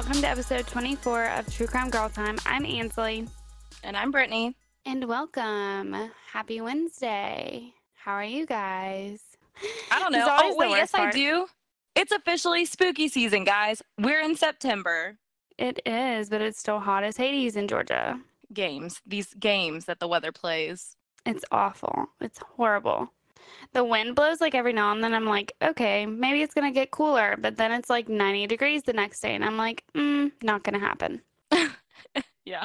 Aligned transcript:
welcome 0.00 0.22
to 0.22 0.28
episode 0.28 0.66
24 0.66 1.26
of 1.26 1.54
True 1.54 1.66
Crime 1.66 1.90
Girl 1.90 2.08
Time. 2.08 2.38
I'm 2.46 2.64
Ansley, 2.64 3.28
And 3.84 3.94
I'm 3.94 4.10
Brittany. 4.10 4.56
and 4.86 5.04
welcome. 5.04 5.94
Happy 6.32 6.62
Wednesday. 6.62 7.74
How 7.92 8.12
are 8.12 8.24
you 8.24 8.46
guys? 8.46 9.20
I 9.92 9.98
don't 9.98 10.12
know. 10.12 10.24
Oh, 10.26 10.56
wait, 10.56 10.70
yes, 10.70 10.94
worst 10.94 10.94
I 10.94 11.10
do. 11.10 11.46
It's 11.94 12.12
officially 12.12 12.64
spooky 12.64 13.08
season, 13.08 13.44
guys. 13.44 13.82
We're 13.98 14.22
in 14.22 14.36
September. 14.36 15.18
It 15.58 15.80
is, 15.84 16.30
but 16.30 16.40
it's 16.40 16.58
still 16.58 16.80
hot 16.80 17.04
as 17.04 17.18
Hades 17.18 17.54
in 17.54 17.68
Georgia. 17.68 18.18
Games, 18.54 19.02
these 19.04 19.34
games 19.34 19.84
that 19.84 20.00
the 20.00 20.08
weather 20.08 20.32
plays. 20.32 20.96
It's 21.26 21.44
awful. 21.52 22.06
It's 22.22 22.38
horrible. 22.56 23.12
The 23.72 23.84
wind 23.84 24.14
blows 24.16 24.40
like 24.40 24.54
every 24.54 24.72
now 24.72 24.92
and 24.92 25.02
then. 25.02 25.14
I'm 25.14 25.26
like, 25.26 25.52
okay, 25.62 26.06
maybe 26.06 26.42
it's 26.42 26.54
going 26.54 26.72
to 26.72 26.74
get 26.74 26.90
cooler. 26.90 27.36
But 27.38 27.56
then 27.56 27.72
it's 27.72 27.90
like 27.90 28.08
90 28.08 28.46
degrees 28.46 28.82
the 28.82 28.92
next 28.92 29.20
day. 29.20 29.34
And 29.34 29.44
I'm 29.44 29.56
like, 29.56 29.84
mm, 29.94 30.32
not 30.42 30.62
going 30.64 30.78
to 30.78 30.86
happen. 30.86 31.22
Yeah. 32.44 32.64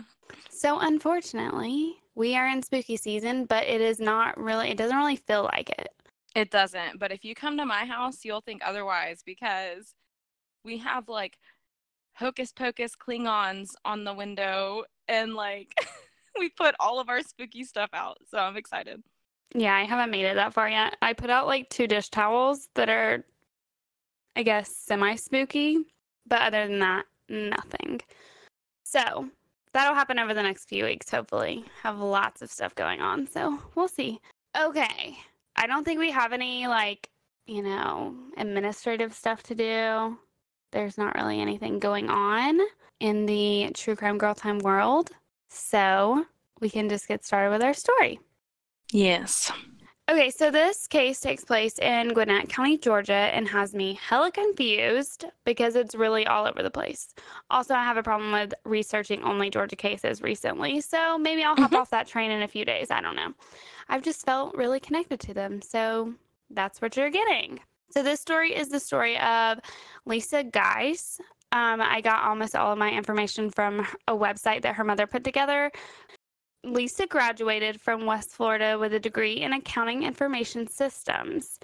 So, 0.49 0.79
unfortunately, 0.79 1.97
we 2.15 2.35
are 2.35 2.47
in 2.47 2.63
spooky 2.63 2.97
season, 2.97 3.45
but 3.45 3.65
it 3.65 3.81
is 3.81 3.99
not 3.99 4.35
really, 4.35 4.69
it 4.69 4.77
doesn't 4.77 4.97
really 4.97 5.17
feel 5.17 5.43
like 5.43 5.69
it. 5.69 5.89
It 6.33 6.49
doesn't. 6.49 6.99
But 6.99 7.11
if 7.11 7.23
you 7.23 7.35
come 7.35 7.57
to 7.57 7.65
my 7.65 7.85
house, 7.85 8.25
you'll 8.25 8.41
think 8.41 8.61
otherwise 8.65 9.21
because 9.23 9.93
we 10.63 10.79
have 10.79 11.07
like 11.07 11.37
hocus 12.13 12.51
pocus 12.51 12.93
Klingons 12.95 13.71
on 13.83 14.05
the 14.05 14.13
window 14.13 14.85
and 15.07 15.35
like 15.35 15.75
we 16.39 16.49
put 16.49 16.75
all 16.79 16.99
of 16.99 17.09
our 17.09 17.21
spooky 17.21 17.63
stuff 17.63 17.89
out. 17.93 18.17
So 18.29 18.37
I'm 18.37 18.57
excited. 18.57 19.03
Yeah, 19.53 19.75
I 19.75 19.83
haven't 19.83 20.11
made 20.11 20.25
it 20.25 20.35
that 20.35 20.53
far 20.53 20.69
yet. 20.69 20.97
I 21.01 21.13
put 21.13 21.29
out 21.29 21.47
like 21.47 21.69
two 21.69 21.87
dish 21.87 22.09
towels 22.09 22.69
that 22.75 22.89
are, 22.89 23.23
I 24.35 24.43
guess, 24.43 24.75
semi 24.75 25.15
spooky, 25.15 25.77
but 26.27 26.41
other 26.41 26.67
than 26.67 26.79
that, 26.79 27.05
nothing. 27.29 28.01
So 28.83 29.29
that'll 29.73 29.95
happen 29.95 30.19
over 30.19 30.33
the 30.33 30.43
next 30.43 30.69
few 30.69 30.85
weeks, 30.85 31.09
hopefully. 31.09 31.65
Have 31.83 31.99
lots 31.99 32.41
of 32.41 32.51
stuff 32.51 32.75
going 32.75 33.01
on. 33.01 33.27
So 33.27 33.59
we'll 33.75 33.87
see. 33.87 34.19
Okay. 34.59 35.17
I 35.55 35.67
don't 35.67 35.85
think 35.85 35.99
we 35.99 36.11
have 36.11 36.33
any, 36.33 36.67
like, 36.67 37.09
you 37.45 37.61
know, 37.61 38.15
administrative 38.37 39.13
stuff 39.13 39.43
to 39.43 39.55
do. 39.55 40.17
There's 40.71 40.97
not 40.97 41.15
really 41.15 41.39
anything 41.39 41.79
going 41.79 42.09
on 42.09 42.59
in 42.99 43.25
the 43.25 43.71
true 43.73 43.95
crime 43.95 44.17
girl 44.17 44.35
time 44.35 44.59
world. 44.59 45.11
So 45.49 46.25
we 46.59 46.69
can 46.69 46.89
just 46.89 47.07
get 47.07 47.23
started 47.23 47.51
with 47.51 47.63
our 47.63 47.73
story. 47.73 48.19
Yes. 48.95 49.51
Okay, 50.09 50.29
so 50.29 50.49
this 50.51 50.87
case 50.87 51.19
takes 51.19 51.43
place 51.43 51.77
in 51.79 52.13
Gwinnett 52.13 52.47
County, 52.47 52.77
Georgia, 52.77 53.11
and 53.11 53.45
has 53.49 53.73
me 53.75 53.99
hella 54.01 54.31
confused 54.31 55.25
because 55.43 55.75
it's 55.75 55.95
really 55.95 56.25
all 56.25 56.47
over 56.47 56.63
the 56.63 56.71
place. 56.71 57.13
Also, 57.49 57.73
I 57.73 57.83
have 57.83 57.97
a 57.97 58.03
problem 58.03 58.31
with 58.31 58.53
researching 58.63 59.21
only 59.21 59.49
Georgia 59.49 59.75
cases 59.75 60.21
recently, 60.21 60.79
so 60.79 61.17
maybe 61.17 61.43
I'll 61.43 61.57
hop 61.57 61.71
Mhm. 61.71 61.77
off 61.79 61.89
that 61.89 62.07
train 62.07 62.31
in 62.31 62.41
a 62.41 62.47
few 62.47 62.63
days. 62.63 62.89
I 62.89 63.01
don't 63.01 63.17
know. 63.17 63.33
I've 63.89 64.01
just 64.01 64.25
felt 64.25 64.55
really 64.55 64.79
connected 64.79 65.19
to 65.21 65.33
them, 65.33 65.61
so 65.61 66.13
that's 66.49 66.81
what 66.81 66.95
you're 66.95 67.09
getting. 67.09 67.59
So, 67.89 68.01
this 68.01 68.21
story 68.21 68.55
is 68.55 68.69
the 68.69 68.79
story 68.79 69.19
of 69.19 69.59
Lisa 70.05 70.41
Geise. 70.41 71.19
Um, 71.51 71.81
I 71.81 71.99
got 71.99 72.23
almost 72.23 72.55
all 72.55 72.71
of 72.71 72.77
my 72.77 72.91
information 72.91 73.49
from 73.49 73.85
a 74.07 74.13
website 74.13 74.61
that 74.61 74.75
her 74.75 74.83
mother 74.85 75.05
put 75.05 75.23
together. 75.25 75.71
Lisa 76.65 77.05
graduated 77.07 77.79
from 77.79 78.05
West 78.05 78.31
Florida 78.31 78.77
with 78.79 78.93
a 78.93 78.99
degree 78.99 79.41
in 79.41 79.53
accounting 79.53 80.03
information 80.03 80.67
systems. 80.67 81.59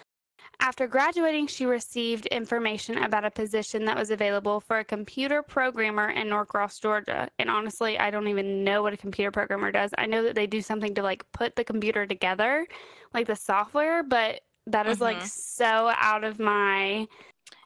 After 0.60 0.86
graduating, 0.88 1.48
she 1.48 1.66
received 1.66 2.28
information 2.28 3.00
about 3.00 3.26
a 3.26 3.32
position 3.32 3.84
that 3.86 3.98
was 3.98 4.12
available 4.12 4.60
for 4.60 4.78
a 4.78 4.84
computer 4.86 5.42
programmer 5.42 6.10
in 6.10 6.30
Norcross, 6.30 6.80
Georgia. 6.80 7.28
And 7.40 7.50
honestly, 7.50 7.98
I 7.98 8.12
don't 8.12 8.28
even 8.28 8.64
know 8.64 8.84
what 8.84 8.94
a 8.94 8.98
computer 8.98 9.32
programmer 9.32 9.72
does. 9.72 9.92
I 9.98 10.06
know 10.06 10.22
that 10.24 10.36
they 10.36 10.46
do 10.46 10.62
something 10.62 10.94
to 10.96 11.02
like 11.02 11.24
put 11.32 11.56
the 11.56 11.64
computer 11.64 12.06
together, 12.06 12.68
like 13.14 13.26
the 13.26 13.36
software, 13.36 14.04
but 14.04 14.42
that 14.68 14.86
is 14.86 15.02
like 15.02 15.18
Mhm. 15.18 15.28
so 15.28 15.92
out 15.98 16.24
of 16.24 16.38
my 16.38 17.08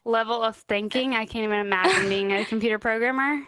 level 0.06 0.42
of 0.42 0.56
thinking. 0.56 1.16
I 1.16 1.26
can't 1.26 1.44
even 1.44 1.60
imagine 1.60 2.08
being 2.08 2.32
a 2.32 2.46
computer 2.46 2.80
programmer. 2.80 3.42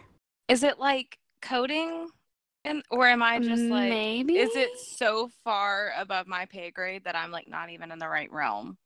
Is 0.48 0.62
it 0.62 0.78
like 0.78 1.18
coding? 1.40 2.08
And 2.68 2.82
or 2.90 3.06
am 3.06 3.22
I 3.22 3.38
just 3.38 3.62
like 3.62 3.88
maybe 3.88 4.36
Is 4.36 4.54
it 4.54 4.78
so 4.78 5.30
far 5.42 5.92
above 5.96 6.26
my 6.26 6.44
pay 6.44 6.70
grade 6.70 7.04
that 7.04 7.16
I'm 7.16 7.30
like 7.30 7.48
not 7.48 7.70
even 7.70 7.90
in 7.90 7.98
the 7.98 8.08
right 8.08 8.30
realm? 8.30 8.76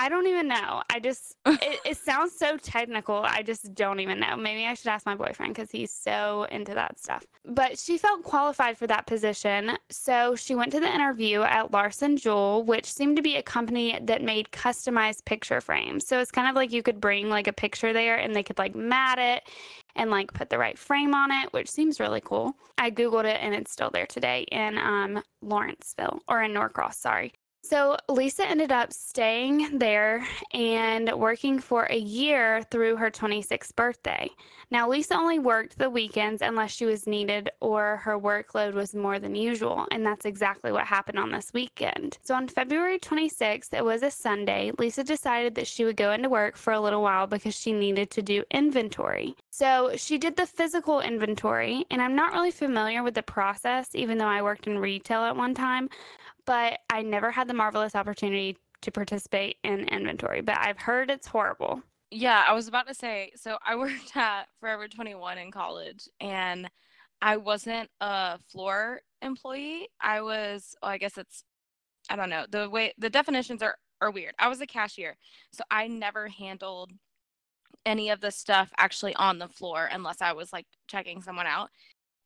I 0.00 0.08
don't 0.08 0.26
even 0.26 0.48
know. 0.48 0.82
I 0.88 0.98
just 0.98 1.36
it, 1.46 1.78
it 1.84 1.96
sounds 1.98 2.32
so 2.32 2.56
technical. 2.56 3.16
I 3.16 3.42
just 3.42 3.74
don't 3.74 4.00
even 4.00 4.18
know. 4.18 4.34
Maybe 4.34 4.64
I 4.64 4.72
should 4.72 4.88
ask 4.88 5.04
my 5.04 5.14
boyfriend 5.14 5.54
because 5.54 5.70
he's 5.70 5.90
so 5.90 6.46
into 6.50 6.72
that 6.72 6.98
stuff. 6.98 7.26
But 7.44 7.78
she 7.78 7.98
felt 7.98 8.22
qualified 8.22 8.78
for 8.78 8.86
that 8.86 9.06
position, 9.06 9.72
so 9.90 10.34
she 10.34 10.54
went 10.54 10.72
to 10.72 10.80
the 10.80 10.92
interview 10.92 11.42
at 11.42 11.70
Larson 11.70 12.16
Juhl, 12.16 12.64
which 12.64 12.90
seemed 12.90 13.16
to 13.16 13.22
be 13.22 13.36
a 13.36 13.42
company 13.42 13.98
that 14.02 14.22
made 14.22 14.50
customized 14.52 15.26
picture 15.26 15.60
frames. 15.60 16.06
So 16.06 16.18
it's 16.18 16.30
kind 16.30 16.48
of 16.48 16.54
like 16.54 16.72
you 16.72 16.82
could 16.82 16.98
bring 16.98 17.28
like 17.28 17.46
a 17.46 17.52
picture 17.52 17.92
there 17.92 18.16
and 18.16 18.34
they 18.34 18.42
could 18.42 18.58
like 18.58 18.74
mat 18.74 19.18
it 19.18 19.42
and 19.96 20.10
like 20.10 20.32
put 20.32 20.48
the 20.48 20.58
right 20.58 20.78
frame 20.78 21.14
on 21.14 21.30
it, 21.30 21.52
which 21.52 21.70
seems 21.70 22.00
really 22.00 22.22
cool. 22.22 22.54
I 22.78 22.90
googled 22.90 23.24
it 23.24 23.38
and 23.42 23.54
it's 23.54 23.70
still 23.70 23.90
there 23.90 24.06
today 24.06 24.46
in 24.50 24.78
um 24.78 25.22
Lawrenceville 25.42 26.20
or 26.26 26.42
in 26.42 26.54
Norcross, 26.54 26.96
sorry. 26.96 27.34
So 27.62 27.96
Lisa 28.08 28.48
ended 28.48 28.72
up 28.72 28.92
staying 28.92 29.78
there 29.78 30.26
and 30.52 31.12
working 31.12 31.60
for 31.60 31.84
a 31.84 31.96
year 31.96 32.62
through 32.70 32.96
her 32.96 33.10
26th 33.10 33.76
birthday. 33.76 34.30
Now, 34.72 34.88
Lisa 34.88 35.14
only 35.14 35.38
worked 35.38 35.78
the 35.78 35.90
weekends 35.90 36.42
unless 36.42 36.70
she 36.70 36.86
was 36.86 37.06
needed 37.06 37.50
or 37.60 37.98
her 37.98 38.18
workload 38.18 38.74
was 38.74 38.94
more 38.94 39.18
than 39.18 39.34
usual, 39.34 39.86
and 39.90 40.06
that's 40.06 40.24
exactly 40.24 40.72
what 40.72 40.86
happened 40.86 41.18
on 41.18 41.32
this 41.32 41.52
weekend. 41.52 42.18
So 42.22 42.34
on 42.34 42.48
February 42.48 42.98
26th, 42.98 43.74
it 43.74 43.84
was 43.84 44.02
a 44.02 44.10
Sunday, 44.10 44.72
Lisa 44.78 45.04
decided 45.04 45.54
that 45.56 45.66
she 45.66 45.84
would 45.84 45.96
go 45.96 46.12
into 46.12 46.28
work 46.28 46.56
for 46.56 46.72
a 46.72 46.80
little 46.80 47.02
while 47.02 47.26
because 47.26 47.54
she 47.54 47.72
needed 47.72 48.10
to 48.12 48.22
do 48.22 48.44
inventory. 48.50 49.34
So 49.50 49.92
she 49.96 50.18
did 50.18 50.36
the 50.36 50.46
physical 50.46 51.00
inventory, 51.00 51.84
and 51.90 52.00
I'm 52.00 52.14
not 52.16 52.32
really 52.32 52.52
familiar 52.52 53.02
with 53.02 53.14
the 53.14 53.22
process, 53.22 53.94
even 53.94 54.18
though 54.18 54.26
I 54.26 54.42
worked 54.42 54.66
in 54.66 54.78
retail 54.78 55.22
at 55.24 55.36
one 55.36 55.54
time 55.54 55.88
but 56.46 56.78
I 56.90 57.02
never 57.02 57.30
had 57.30 57.48
the 57.48 57.54
marvelous 57.54 57.94
opportunity 57.94 58.56
to 58.82 58.90
participate 58.90 59.56
in 59.64 59.88
inventory. 59.88 60.40
But 60.40 60.58
I've 60.58 60.78
heard 60.78 61.10
it's 61.10 61.26
horrible. 61.26 61.82
Yeah, 62.10 62.44
I 62.46 62.52
was 62.54 62.66
about 62.68 62.88
to 62.88 62.94
say, 62.94 63.32
so 63.36 63.58
I 63.64 63.76
worked 63.76 64.16
at 64.16 64.48
Forever 64.60 64.88
21 64.88 65.38
in 65.38 65.50
college 65.50 66.08
and 66.20 66.68
I 67.22 67.36
wasn't 67.36 67.90
a 68.00 68.38
floor 68.50 69.00
employee. 69.22 69.88
I 70.00 70.22
was, 70.22 70.74
well, 70.82 70.90
I 70.90 70.98
guess 70.98 71.18
it's, 71.18 71.44
I 72.08 72.16
don't 72.16 72.30
know, 72.30 72.46
the 72.50 72.68
way 72.68 72.94
the 72.98 73.10
definitions 73.10 73.62
are, 73.62 73.76
are 74.00 74.10
weird. 74.10 74.34
I 74.38 74.48
was 74.48 74.60
a 74.60 74.66
cashier, 74.66 75.16
so 75.52 75.62
I 75.70 75.86
never 75.86 76.28
handled 76.28 76.92
any 77.86 78.10
of 78.10 78.20
the 78.20 78.30
stuff 78.30 78.70
actually 78.78 79.14
on 79.16 79.38
the 79.38 79.48
floor 79.48 79.88
unless 79.92 80.20
I 80.20 80.32
was 80.32 80.52
like 80.52 80.66
checking 80.88 81.22
someone 81.22 81.46
out. 81.46 81.70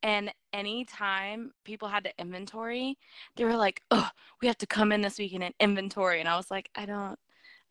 And 0.04 0.30
anytime 0.52 1.52
people 1.64 1.88
had 1.88 2.04
to 2.04 2.12
inventory, 2.18 2.98
they 3.36 3.44
were 3.44 3.56
like, 3.56 3.80
oh, 3.90 4.08
we 4.42 4.48
have 4.48 4.58
to 4.58 4.66
come 4.66 4.92
in 4.92 5.00
this 5.00 5.18
weekend 5.18 5.42
and 5.42 5.54
inventory. 5.58 6.20
And 6.20 6.28
I 6.28 6.36
was 6.36 6.50
like, 6.50 6.68
I 6.74 6.84
don't, 6.84 7.18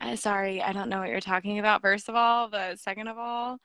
I'm 0.02 0.18
sorry, 0.18 0.60
I 0.60 0.74
don't 0.74 0.90
know 0.90 1.00
what 1.00 1.10
you're 1.10 1.20
talking 1.20 1.60
about, 1.60 1.84
first 1.84 2.10
of 2.10 2.16
all. 2.16 2.50
But 2.50 2.80
second 2.80 3.08
of 3.08 3.20
all, 3.20 3.60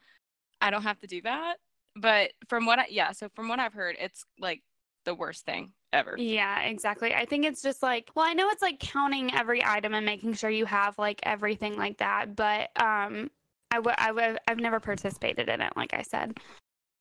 I 0.60 0.70
don't 0.70 0.82
have 0.82 0.98
to 0.98 1.06
do 1.06 1.22
that. 1.22 1.56
But 1.96 2.32
from 2.50 2.66
what 2.66 2.78
I, 2.78 2.86
yeah, 2.90 3.12
so 3.12 3.30
from 3.34 3.48
what 3.48 3.58
I've 3.58 3.72
heard, 3.72 3.96
it's 3.98 4.26
like 4.38 4.62
the 5.06 5.14
worst 5.14 5.46
thing 5.46 5.72
ever. 5.94 6.14
Yeah, 6.18 6.60
exactly. 6.60 7.14
I 7.14 7.24
think 7.24 7.46
it's 7.46 7.62
just 7.62 7.82
like, 7.82 8.10
well, 8.14 8.26
I 8.26 8.34
know 8.34 8.50
it's 8.50 8.60
like 8.60 8.80
counting 8.80 9.34
every 9.34 9.64
item 9.64 9.94
and 9.94 10.04
making 10.04 10.34
sure 10.34 10.50
you 10.50 10.66
have 10.66 10.98
like 10.98 11.20
everything 11.22 11.78
like 11.78 11.96
that, 11.98 12.36
but 12.36 12.68
um, 12.76 13.30
I 13.70 13.76
w- 13.76 13.96
I 13.96 14.08
w- 14.08 14.36
I've 14.46 14.60
never 14.60 14.78
participated 14.78 15.48
in 15.48 15.62
it, 15.62 15.72
like 15.74 15.94
I 15.94 16.02
said. 16.02 16.38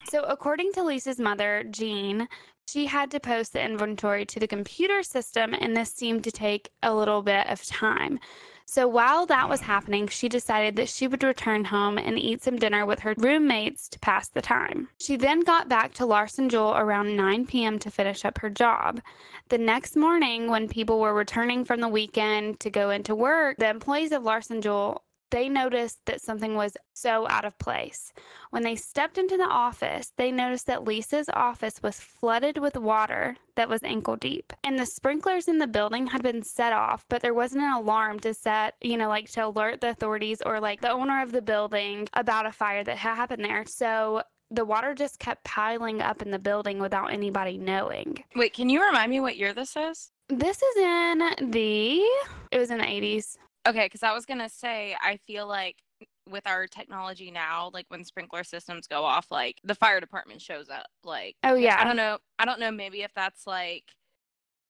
So, 0.05 0.23
according 0.23 0.71
to 0.73 0.83
Lisa's 0.83 1.19
mother, 1.19 1.63
Jean, 1.69 2.29
she 2.67 2.85
had 2.85 3.11
to 3.11 3.19
post 3.19 3.53
the 3.53 3.63
inventory 3.63 4.25
to 4.25 4.39
the 4.39 4.47
computer 4.47 5.03
system, 5.03 5.53
and 5.53 5.75
this 5.75 5.93
seemed 5.93 6.23
to 6.25 6.31
take 6.31 6.69
a 6.83 6.93
little 6.93 7.21
bit 7.21 7.47
of 7.47 7.65
time. 7.65 8.19
So, 8.65 8.85
while 8.85 9.25
that 9.27 9.47
was 9.47 9.61
happening, 9.61 10.09
she 10.09 10.27
decided 10.27 10.75
that 10.75 10.89
she 10.89 11.07
would 11.07 11.23
return 11.23 11.63
home 11.63 11.97
and 11.97 12.19
eat 12.19 12.43
some 12.43 12.57
dinner 12.57 12.85
with 12.85 12.99
her 12.99 13.15
roommates 13.17 13.87
to 13.89 13.99
pass 13.99 14.27
the 14.27 14.41
time. 14.41 14.89
She 14.99 15.15
then 15.15 15.39
got 15.39 15.69
back 15.69 15.93
to 15.95 16.05
Larson 16.05 16.49
Juhl 16.49 16.77
around 16.77 17.15
9 17.15 17.45
p.m. 17.45 17.79
to 17.79 17.89
finish 17.89 18.25
up 18.25 18.39
her 18.39 18.49
job. 18.49 18.99
The 19.47 19.57
next 19.57 19.95
morning, 19.95 20.51
when 20.51 20.67
people 20.67 20.99
were 20.99 21.13
returning 21.13 21.63
from 21.63 21.79
the 21.79 21.87
weekend 21.87 22.59
to 22.59 22.69
go 22.69 22.89
into 22.89 23.15
work, 23.15 23.57
the 23.57 23.69
employees 23.69 24.11
of 24.11 24.23
Larson 24.23 24.61
Juhl 24.61 24.99
they 25.29 25.49
noticed 25.49 25.99
that 26.05 26.21
something 26.21 26.55
was 26.55 26.77
so 26.93 27.27
out 27.27 27.45
of 27.45 27.57
place. 27.59 28.13
When 28.51 28.63
they 28.63 28.75
stepped 28.75 29.17
into 29.17 29.37
the 29.37 29.43
office, 29.43 30.13
they 30.17 30.31
noticed 30.31 30.67
that 30.67 30.83
Lisa's 30.83 31.29
office 31.33 31.81
was 31.81 31.99
flooded 31.99 32.57
with 32.57 32.77
water 32.77 33.35
that 33.55 33.69
was 33.69 33.83
ankle 33.83 34.15
deep. 34.15 34.53
And 34.63 34.79
the 34.79 34.85
sprinklers 34.85 35.47
in 35.47 35.57
the 35.57 35.67
building 35.67 36.07
had 36.07 36.23
been 36.23 36.43
set 36.43 36.73
off, 36.73 37.05
but 37.09 37.21
there 37.21 37.33
wasn't 37.33 37.63
an 37.63 37.73
alarm 37.73 38.19
to 38.21 38.33
set, 38.33 38.75
you 38.81 38.97
know, 38.97 39.09
like 39.09 39.29
to 39.31 39.47
alert 39.47 39.81
the 39.81 39.89
authorities 39.89 40.41
or 40.45 40.59
like 40.59 40.81
the 40.81 40.91
owner 40.91 41.21
of 41.21 41.31
the 41.31 41.41
building 41.41 42.07
about 42.13 42.45
a 42.45 42.51
fire 42.51 42.83
that 42.83 42.97
had 42.97 43.15
happened 43.15 43.43
there. 43.43 43.65
So 43.65 44.23
the 44.49 44.65
water 44.65 44.93
just 44.93 45.19
kept 45.19 45.43
piling 45.43 46.01
up 46.01 46.21
in 46.21 46.31
the 46.31 46.39
building 46.39 46.79
without 46.79 47.11
anybody 47.11 47.57
knowing. 47.57 48.23
Wait, 48.35 48.53
can 48.53 48.69
you 48.69 48.85
remind 48.85 49.09
me 49.09 49.19
what 49.19 49.37
year 49.37 49.53
this 49.53 49.75
is? 49.75 50.11
This 50.29 50.61
is 50.61 50.77
in 50.77 51.51
the, 51.51 51.99
it 52.51 52.57
was 52.57 52.69
in 52.69 52.77
the 52.79 52.83
80s. 52.83 53.37
Okay, 53.67 53.85
because 53.85 54.03
I 54.03 54.13
was 54.13 54.25
gonna 54.25 54.49
say, 54.49 54.95
I 55.01 55.17
feel 55.27 55.47
like 55.47 55.75
with 56.29 56.45
our 56.45 56.67
technology 56.67 57.31
now, 57.31 57.71
like 57.73 57.85
when 57.89 58.03
sprinkler 58.03 58.43
systems 58.43 58.87
go 58.87 59.03
off, 59.03 59.27
like 59.31 59.59
the 59.63 59.75
fire 59.75 59.99
department 59.99 60.41
shows 60.41 60.69
up. 60.69 60.87
Like, 61.03 61.35
Oh, 61.43 61.55
yeah. 61.55 61.77
I 61.79 61.83
don't 61.83 61.97
know. 61.97 62.17
I 62.39 62.45
don't 62.45 62.59
know. 62.59 62.71
Maybe 62.71 63.01
if 63.03 63.13
that's 63.13 63.47
like 63.47 63.83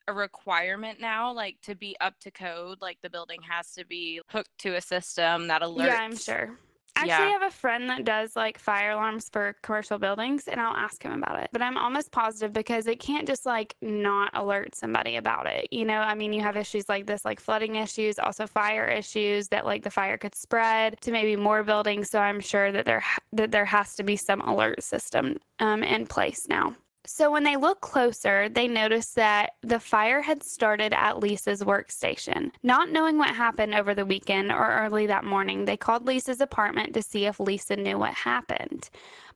a 0.07 0.13
requirement 0.13 0.99
now, 0.99 1.33
like 1.33 1.57
to 1.63 1.75
be 1.75 1.95
up 1.99 2.17
to 2.21 2.31
code, 2.31 2.77
like 2.81 2.97
the 3.01 3.09
building 3.09 3.41
has 3.49 3.73
to 3.73 3.85
be 3.85 4.21
hooked 4.29 4.57
to 4.59 4.75
a 4.75 4.81
system 4.81 5.47
that 5.47 5.61
alerts. 5.61 5.87
Yeah, 5.87 5.97
I'm 5.99 6.15
sure. 6.15 6.57
Actually, 6.97 7.09
Yeah. 7.09 7.19
I 7.19 7.29
have 7.29 7.43
a 7.43 7.51
friend 7.51 7.89
that 7.89 8.05
does 8.05 8.35
like 8.35 8.57
fire 8.57 8.91
alarms 8.91 9.29
for 9.29 9.55
commercial 9.61 9.99
buildings, 9.99 10.47
and 10.47 10.59
I'll 10.59 10.75
ask 10.75 11.03
him 11.03 11.11
about 11.11 11.39
it. 11.39 11.49
But 11.51 11.61
I'm 11.61 11.77
almost 11.77 12.11
positive 12.11 12.53
because 12.53 12.87
it 12.87 12.99
can't 12.99 13.27
just 13.27 13.45
like 13.45 13.75
not 13.81 14.31
alert 14.33 14.75
somebody 14.75 15.15
about 15.15 15.45
it. 15.45 15.67
You 15.71 15.85
know, 15.85 15.99
I 15.99 16.15
mean, 16.15 16.33
you 16.33 16.41
have 16.41 16.57
issues 16.57 16.89
like 16.89 17.05
this, 17.05 17.23
like 17.23 17.39
flooding 17.39 17.75
issues, 17.75 18.17
also 18.17 18.47
fire 18.47 18.87
issues 18.87 19.47
that 19.49 19.65
like 19.65 19.83
the 19.83 19.91
fire 19.91 20.17
could 20.17 20.33
spread 20.35 20.99
to 21.01 21.11
maybe 21.11 21.35
more 21.35 21.63
buildings. 21.63 22.09
So 22.09 22.19
I'm 22.19 22.39
sure 22.39 22.71
that 22.71 22.85
there 22.85 23.03
that 23.33 23.51
there 23.51 23.65
has 23.65 23.95
to 23.95 24.03
be 24.03 24.15
some 24.15 24.41
alert 24.41 24.81
system 24.81 25.37
um, 25.59 25.83
in 25.83 26.07
place 26.07 26.47
now. 26.49 26.75
So 27.09 27.31
when 27.31 27.45
they 27.45 27.55
looked 27.55 27.79
closer, 27.79 28.49
they 28.49 28.67
noticed 28.67 29.15
that 29.15 29.51
the 29.61 29.79
fire 29.79 30.21
had 30.21 30.43
started 30.43 30.93
at 30.93 31.19
Lisa's 31.19 31.63
workstation. 31.63 32.51
Not 32.63 32.91
knowing 32.91 33.17
what 33.17 33.33
happened 33.33 33.73
over 33.75 33.95
the 33.95 34.05
weekend 34.05 34.51
or 34.51 34.69
early 34.69 35.07
that 35.07 35.23
morning, 35.23 35.63
they 35.63 35.77
called 35.77 36.05
Lisa's 36.05 36.41
apartment 36.41 36.93
to 36.95 37.01
see 37.01 37.25
if 37.25 37.39
Lisa 37.39 37.77
knew 37.77 37.97
what 37.97 38.13
happened. 38.13 38.89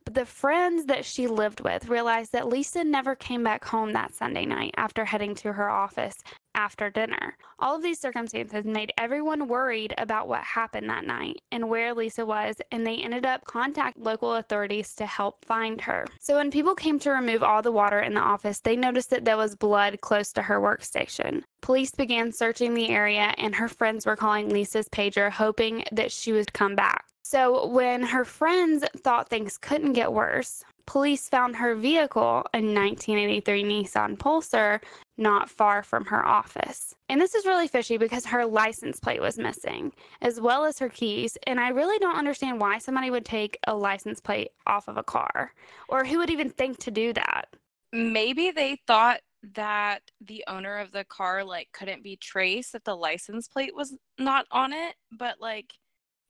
But 0.06 0.16
the 0.16 0.26
friends 0.26 0.86
that 0.86 1.06
she 1.06 1.28
lived 1.28 1.62
with 1.62 1.88
realized 1.88 2.32
that 2.32 2.48
Lisa 2.48 2.84
never 2.84 3.16
came 3.16 3.44
back 3.44 3.64
home 3.64 3.94
that 3.94 4.14
Sunday 4.14 4.46
night 4.46 4.74
after 4.78 5.06
heading 5.06 5.36
to 5.36 5.54
her 5.54 5.70
office 5.70 6.16
after 6.56 6.90
dinner. 6.90 7.38
All 7.60 7.76
of 7.76 7.84
these 7.84 8.00
circumstances 8.00 8.66
made 8.66 8.92
everyone 8.98 9.48
worried 9.48 9.94
about 9.98 10.28
what 10.28 10.44
happened 10.44 10.90
that 10.90 11.06
night 11.06 11.38
and 11.52 11.70
where 11.70 11.94
Lisa 11.94 12.26
was, 12.26 12.56
and 12.72 12.86
they 12.86 12.98
ended 12.98 13.26
up 13.26 13.46
contacting 13.46 14.04
local 14.04 14.36
authorities 14.36 14.94
to 14.96 15.06
help 15.06 15.46
find 15.46 15.80
her. 15.82 16.06
So 16.20 16.36
when 16.36 16.52
people 16.52 16.76
came 16.76 17.00
to 17.00 17.12
remove 17.12 17.44
all 17.44 17.62
the 17.62 17.72
water 17.72 18.00
in 18.00 18.14
the 18.14 18.22
office, 18.22 18.60
they 18.60 18.76
noticed 18.76 19.12
that 19.12 19.24
there 19.24 19.38
was 19.38 19.56
blood 19.56 20.02
close 20.02 20.34
to 20.34 20.42
her 20.42 20.60
workstation. 20.60 21.44
Police 21.62 21.92
began 21.92 22.32
searching 22.32 22.74
the 22.74 22.90
area, 22.90 23.34
and 23.38 23.56
her 23.56 23.68
friends 23.68 24.06
were 24.06 24.16
calling 24.16 24.50
Lisa's 24.50 24.90
pager, 24.90 25.32
hoping 25.32 25.86
that 25.92 26.12
she 26.12 26.32
would 26.32 26.52
come 26.54 26.76
back. 26.76 27.06
So 27.24 27.68
when 27.68 28.02
her 28.04 28.26
friends 28.26 28.84
thought 28.98 29.30
things 29.30 29.58
couldn't 29.58 29.94
get 29.94 30.12
worse, 30.12 30.64
police 30.86 31.30
found 31.30 31.56
her 31.56 31.76
vehicle, 31.76 32.44
a 32.54 32.58
1983 32.58 33.64
Nissan 33.64 34.18
Pulsar, 34.18 34.82
not 35.18 35.50
far 35.50 35.84
from 35.84 36.04
her 36.06 36.26
office. 36.26 36.94
And 37.10 37.22
this 37.22 37.36
is 37.36 37.46
really 37.46 37.68
fishy 37.68 37.98
because 37.98 38.26
her 38.26 38.46
license 38.46 39.00
plate 39.00 39.22
was 39.22 39.38
missing, 39.38 39.94
as 40.22 40.42
well 40.42 40.66
as 40.66 40.80
her 40.80 40.90
keys. 40.90 41.38
And 41.46 41.60
I 41.60 41.70
really 41.70 42.00
don't 42.00 42.18
understand 42.18 42.60
why 42.60 42.80
somebody 42.80 43.12
would 43.12 43.26
take 43.26 43.58
a 43.68 43.76
license 43.76 44.20
plate 44.20 44.50
off 44.66 44.88
of 44.88 44.98
a 44.98 45.04
car 45.04 45.54
or 45.90 46.04
who 46.04 46.18
would 46.18 46.32
even 46.32 46.50
think 46.50 46.80
to 46.80 46.92
do 46.92 47.14
that. 47.14 47.46
Maybe 47.94 48.52
they 48.52 48.78
thought 48.88 49.20
that 49.56 50.02
the 50.22 50.44
owner 50.48 50.78
of 50.78 50.92
the 50.92 51.04
car 51.04 51.44
like 51.44 51.70
couldn't 51.74 52.04
be 52.04 52.16
traced 52.16 52.76
if 52.76 52.84
the 52.84 52.96
license 52.96 53.48
plate 53.48 53.76
was 53.76 53.96
not 54.18 54.46
on 54.52 54.72
it, 54.72 54.96
but 55.12 55.42
like 55.42 55.74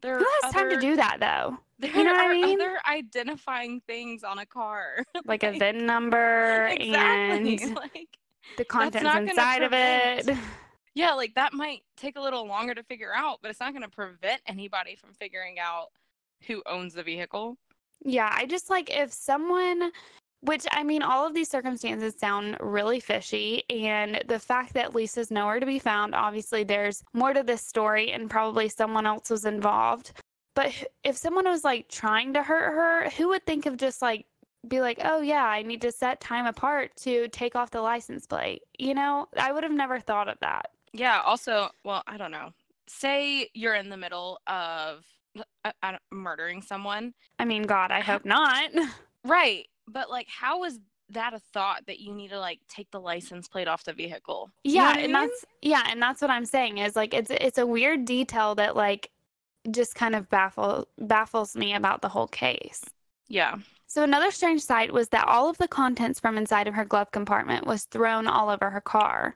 there 0.01 0.17
Who 0.19 0.25
has 0.43 0.53
time 0.53 0.69
to 0.69 0.79
do 0.79 0.95
that 0.95 1.17
though? 1.19 1.57
There 1.81 1.89
You 1.95 2.03
know 2.03 2.11
what 2.13 2.21
I 2.21 2.25
are 2.27 2.33
mean? 2.33 2.61
other 2.61 2.77
identifying 2.87 3.81
things 3.87 4.23
on 4.23 4.37
a 4.37 4.45
car. 4.45 5.03
Like 5.25 5.41
a 5.43 5.57
VIN 5.57 5.85
number 5.87 6.67
exactly. 6.67 7.57
and 7.57 7.75
like 7.75 8.17
the 8.57 8.65
contents 8.65 9.31
inside 9.31 9.63
of 9.63 9.71
it. 9.73 10.37
yeah, 10.93 11.13
like 11.13 11.33
that 11.35 11.53
might 11.53 11.81
take 11.97 12.17
a 12.17 12.21
little 12.21 12.45
longer 12.47 12.75
to 12.75 12.83
figure 12.83 13.11
out, 13.15 13.39
but 13.41 13.49
it's 13.49 13.59
not 13.59 13.71
going 13.73 13.81
to 13.81 13.89
prevent 13.89 14.41
anybody 14.45 14.95
from 14.95 15.13
figuring 15.13 15.57
out 15.59 15.87
who 16.47 16.61
owns 16.67 16.93
the 16.93 17.03
vehicle. 17.03 17.57
Yeah, 18.03 18.29
I 18.31 18.45
just 18.45 18.69
like 18.69 18.89
if 18.91 19.11
someone, 19.11 19.91
which 20.41 20.65
I 20.71 20.83
mean, 20.83 21.03
all 21.03 21.25
of 21.25 21.33
these 21.33 21.49
circumstances 21.49 22.15
sound 22.17 22.57
really 22.59 22.99
fishy. 22.99 23.63
And 23.69 24.23
the 24.27 24.39
fact 24.39 24.73
that 24.73 24.95
Lisa's 24.95 25.31
nowhere 25.31 25.59
to 25.59 25.65
be 25.65 25.79
found, 25.79 26.15
obviously, 26.15 26.63
there's 26.63 27.03
more 27.13 27.33
to 27.33 27.43
this 27.43 27.61
story 27.61 28.11
and 28.11 28.29
probably 28.29 28.67
someone 28.67 29.05
else 29.05 29.29
was 29.29 29.45
involved. 29.45 30.13
But 30.55 30.71
if 31.03 31.15
someone 31.15 31.45
was 31.45 31.63
like 31.63 31.87
trying 31.89 32.33
to 32.33 32.43
hurt 32.43 32.73
her, 32.73 33.09
who 33.11 33.29
would 33.29 33.45
think 33.45 33.65
of 33.65 33.77
just 33.77 34.01
like, 34.01 34.25
be 34.67 34.81
like, 34.81 34.99
oh, 35.03 35.21
yeah, 35.21 35.45
I 35.45 35.63
need 35.63 35.81
to 35.81 35.91
set 35.91 36.21
time 36.21 36.45
apart 36.45 36.91
to 36.97 37.27
take 37.29 37.55
off 37.55 37.71
the 37.71 37.81
license 37.81 38.27
plate? 38.27 38.61
You 38.77 38.93
know, 38.93 39.27
I 39.37 39.51
would 39.51 39.63
have 39.63 39.71
never 39.71 39.99
thought 39.99 40.27
of 40.27 40.37
that. 40.41 40.67
Yeah, 40.93 41.21
also, 41.25 41.69
well, 41.83 42.03
I 42.05 42.17
don't 42.17 42.31
know. 42.31 42.49
Say 42.87 43.49
you're 43.53 43.75
in 43.75 43.89
the 43.89 43.97
middle 43.97 44.39
of 44.47 45.03
uh, 45.63 45.71
murdering 46.11 46.61
someone. 46.61 47.13
I 47.39 47.45
mean, 47.45 47.63
God, 47.63 47.91
I 47.91 48.01
hope 48.01 48.25
not. 48.25 48.71
Right. 49.23 49.67
But 49.91 50.09
like 50.09 50.27
how 50.29 50.63
is 50.63 50.79
that 51.09 51.33
a 51.33 51.39
thought 51.39 51.85
that 51.87 51.99
you 51.99 52.13
need 52.13 52.29
to 52.29 52.39
like 52.39 52.59
take 52.69 52.89
the 52.91 52.99
license 52.99 53.47
plate 53.47 53.67
off 53.67 53.83
the 53.83 53.93
vehicle? 53.93 54.51
You 54.63 54.75
know 54.77 54.81
yeah 54.83 54.89
I 54.89 54.93
and 54.93 55.01
mean? 55.01 55.11
that's 55.13 55.45
yeah 55.61 55.83
and 55.89 56.01
that's 56.01 56.21
what 56.21 56.31
i'm 56.31 56.45
saying 56.45 56.77
is 56.77 56.95
like 56.95 57.13
it's 57.13 57.29
it's 57.29 57.57
a 57.57 57.65
weird 57.65 58.05
detail 58.05 58.55
that 58.55 58.75
like 58.75 59.11
just 59.69 59.93
kind 59.93 60.15
of 60.15 60.29
baffle 60.29 60.87
baffles 60.97 61.55
me 61.55 61.73
about 61.73 62.01
the 62.01 62.09
whole 62.09 62.27
case 62.27 62.83
yeah. 63.31 63.55
So 63.91 64.03
another 64.03 64.31
strange 64.31 64.61
sight 64.61 64.93
was 64.93 65.09
that 65.09 65.27
all 65.27 65.49
of 65.49 65.57
the 65.57 65.67
contents 65.67 66.17
from 66.17 66.37
inside 66.37 66.65
of 66.65 66.73
her 66.73 66.85
glove 66.85 67.11
compartment 67.11 67.67
was 67.67 67.83
thrown 67.83 68.25
all 68.25 68.49
over 68.49 68.69
her 68.69 68.79
car 68.79 69.35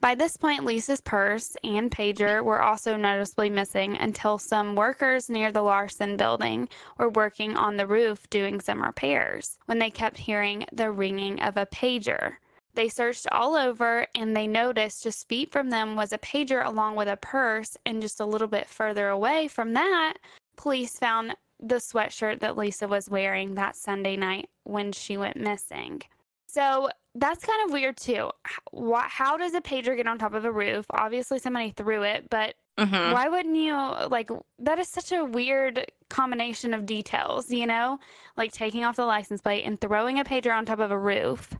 by 0.00 0.12
this 0.12 0.36
point 0.36 0.64
lisa's 0.64 1.00
purse 1.00 1.56
and 1.62 1.88
pager 1.88 2.42
were 2.42 2.60
also 2.60 2.96
noticeably 2.96 3.48
missing 3.48 3.96
until 3.98 4.38
some 4.38 4.74
workers 4.74 5.30
near 5.30 5.52
the 5.52 5.62
larson 5.62 6.16
building 6.16 6.68
were 6.98 7.10
working 7.10 7.56
on 7.56 7.76
the 7.76 7.86
roof 7.86 8.28
doing 8.28 8.60
some 8.60 8.82
repairs 8.82 9.56
when 9.66 9.78
they 9.78 9.90
kept 9.90 10.18
hearing 10.18 10.66
the 10.72 10.90
ringing 10.90 11.40
of 11.40 11.56
a 11.56 11.66
pager 11.66 12.32
they 12.74 12.88
searched 12.88 13.28
all 13.30 13.54
over 13.54 14.08
and 14.16 14.34
they 14.34 14.48
noticed 14.48 15.04
just 15.04 15.28
feet 15.28 15.52
from 15.52 15.70
them 15.70 15.94
was 15.94 16.12
a 16.12 16.18
pager 16.18 16.64
along 16.64 16.96
with 16.96 17.06
a 17.06 17.18
purse. 17.18 17.76
And 17.84 18.00
just 18.00 18.18
a 18.18 18.24
little 18.24 18.48
bit 18.48 18.66
further 18.66 19.10
away 19.10 19.46
from 19.46 19.74
that, 19.74 20.14
police 20.56 20.98
found 20.98 21.36
the 21.62 21.76
sweatshirt 21.76 22.40
that 22.40 22.56
Lisa 22.58 22.88
was 22.88 23.08
wearing 23.08 23.54
that 23.54 23.76
Sunday 23.76 24.16
night 24.16 24.50
when 24.64 24.92
she 24.92 25.16
went 25.16 25.36
missing. 25.36 26.02
So 26.48 26.90
that's 27.14 27.44
kind 27.44 27.64
of 27.66 27.72
weird 27.72 27.96
too. 27.96 28.30
Why- 28.72 29.06
How 29.08 29.36
does 29.38 29.54
a 29.54 29.60
pager 29.60 29.96
get 29.96 30.06
on 30.06 30.18
top 30.18 30.34
of 30.34 30.44
a 30.44 30.52
roof? 30.52 30.84
Obviously, 30.90 31.38
somebody 31.38 31.70
threw 31.70 32.02
it, 32.02 32.28
but 32.28 32.56
Mhm. 32.78 33.12
why 33.12 33.28
wouldn't 33.28 33.54
you 33.56 33.74
like 34.08 34.30
that 34.58 34.78
is 34.78 34.88
such 34.88 35.12
a 35.12 35.24
weird 35.24 35.90
combination 36.08 36.72
of 36.72 36.86
details 36.86 37.50
you 37.50 37.66
know 37.66 37.98
like 38.38 38.50
taking 38.50 38.82
off 38.82 38.96
the 38.96 39.04
license 39.04 39.42
plate 39.42 39.64
and 39.64 39.78
throwing 39.78 40.18
a 40.18 40.24
pager 40.24 40.54
on 40.56 40.64
top 40.64 40.78
of 40.78 40.90
a 40.90 40.98
roof 40.98 41.50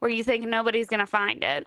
where 0.00 0.10
you 0.10 0.24
think 0.24 0.44
nobody's 0.44 0.88
gonna 0.88 1.06
find 1.06 1.44
it 1.44 1.64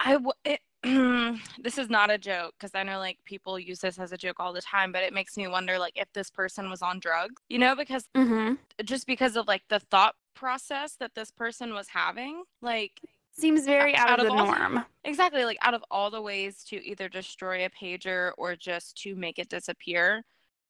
I 0.00 0.14
w- 0.14 0.32
it, 0.44 0.60
this 1.62 1.78
is 1.78 1.90
not 1.90 2.10
a 2.10 2.18
joke 2.18 2.54
because 2.58 2.74
I 2.74 2.82
know 2.82 2.98
like 2.98 3.18
people 3.24 3.58
use 3.58 3.80
this 3.80 3.98
as 3.98 4.12
a 4.12 4.16
joke 4.16 4.36
all 4.38 4.52
the 4.52 4.62
time, 4.62 4.92
but 4.92 5.02
it 5.02 5.12
makes 5.12 5.36
me 5.36 5.48
wonder 5.48 5.78
like 5.78 5.94
if 5.96 6.12
this 6.12 6.30
person 6.30 6.70
was 6.70 6.82
on 6.82 7.00
drugs, 7.00 7.42
you 7.48 7.58
know, 7.58 7.74
because 7.74 8.08
mm-hmm. 8.16 8.54
just 8.84 9.06
because 9.06 9.36
of 9.36 9.48
like 9.48 9.62
the 9.68 9.80
thought 9.80 10.14
process 10.34 10.96
that 10.96 11.14
this 11.14 11.30
person 11.30 11.74
was 11.74 11.88
having, 11.88 12.44
like 12.62 13.00
seems 13.32 13.64
very 13.64 13.96
out, 13.96 14.10
Out 14.10 14.20
of 14.20 14.26
of 14.26 14.32
the 14.32 14.38
all 14.38 14.46
norm 14.46 14.84
exactly 15.04 15.44
like 15.44 15.58
out 15.60 15.74
of 15.74 15.84
all 15.90 16.10
the 16.10 16.22
ways 16.22 16.64
to 16.64 16.84
either 16.86 17.08
destroy 17.08 17.64
a 17.64 17.70
pager 17.70 18.30
or 18.38 18.56
just 18.56 18.96
to 19.02 19.14
make 19.14 19.38
it 19.38 19.48
disappear, 19.48 20.24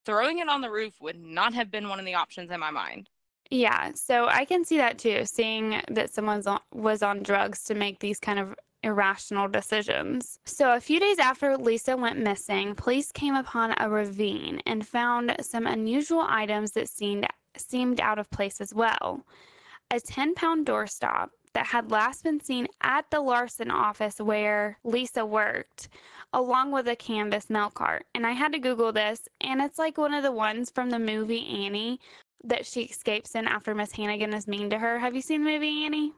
throwing 0.04 0.38
it 0.38 0.48
on 0.48 0.60
the 0.60 0.70
roof 0.70 0.94
would 1.00 1.20
not 1.20 1.52
have 1.52 1.70
been 1.70 1.88
one 1.88 1.98
of 1.98 2.06
the 2.06 2.14
options 2.14 2.50
in 2.50 2.58
my 2.60 2.70
mind. 2.70 3.08
yeah 3.50 3.92
so 3.94 4.26
i 4.26 4.44
can 4.44 4.64
see 4.64 4.76
that 4.78 4.98
too 4.98 5.22
seeing 5.24 5.80
that 5.88 6.12
someone 6.12 6.42
was 6.72 7.02
on 7.02 7.22
drugs 7.22 7.62
to 7.64 7.74
make 7.74 8.00
these 8.00 8.18
kind 8.18 8.38
of 8.38 8.54
irrational 8.86 9.48
decisions. 9.48 10.38
So, 10.44 10.72
a 10.72 10.80
few 10.80 10.98
days 10.98 11.18
after 11.18 11.56
Lisa 11.56 11.96
went 11.96 12.18
missing, 12.18 12.74
police 12.74 13.12
came 13.12 13.34
upon 13.34 13.74
a 13.78 13.90
ravine 13.90 14.62
and 14.64 14.86
found 14.86 15.36
some 15.40 15.66
unusual 15.66 16.24
items 16.26 16.72
that 16.72 16.88
seemed 16.88 17.26
seemed 17.56 18.00
out 18.00 18.18
of 18.18 18.30
place 18.30 18.60
as 18.60 18.74
well. 18.74 19.24
A 19.90 20.00
10 20.00 20.34
pound 20.34 20.66
doorstop, 20.66 21.28
that 21.56 21.66
had 21.66 21.90
last 21.90 22.22
been 22.22 22.38
seen 22.38 22.68
at 22.82 23.10
the 23.10 23.18
Larson 23.18 23.70
office 23.70 24.20
where 24.20 24.78
Lisa 24.84 25.24
worked, 25.24 25.88
along 26.34 26.70
with 26.70 26.86
a 26.86 26.94
canvas 26.94 27.48
mail 27.48 27.70
cart. 27.70 28.04
And 28.14 28.26
I 28.26 28.32
had 28.32 28.52
to 28.52 28.58
Google 28.58 28.92
this, 28.92 29.26
and 29.40 29.62
it's 29.62 29.78
like 29.78 29.96
one 29.96 30.12
of 30.12 30.22
the 30.22 30.32
ones 30.32 30.70
from 30.70 30.90
the 30.90 30.98
movie 30.98 31.64
Annie 31.64 31.98
that 32.44 32.66
she 32.66 32.82
escapes 32.82 33.34
in 33.34 33.48
after 33.48 33.74
Miss 33.74 33.92
Hannigan 33.92 34.34
is 34.34 34.46
mean 34.46 34.68
to 34.68 34.78
her. 34.78 34.98
Have 34.98 35.14
you 35.14 35.22
seen 35.22 35.44
the 35.44 35.50
movie 35.50 35.86
Annie? 35.86 36.12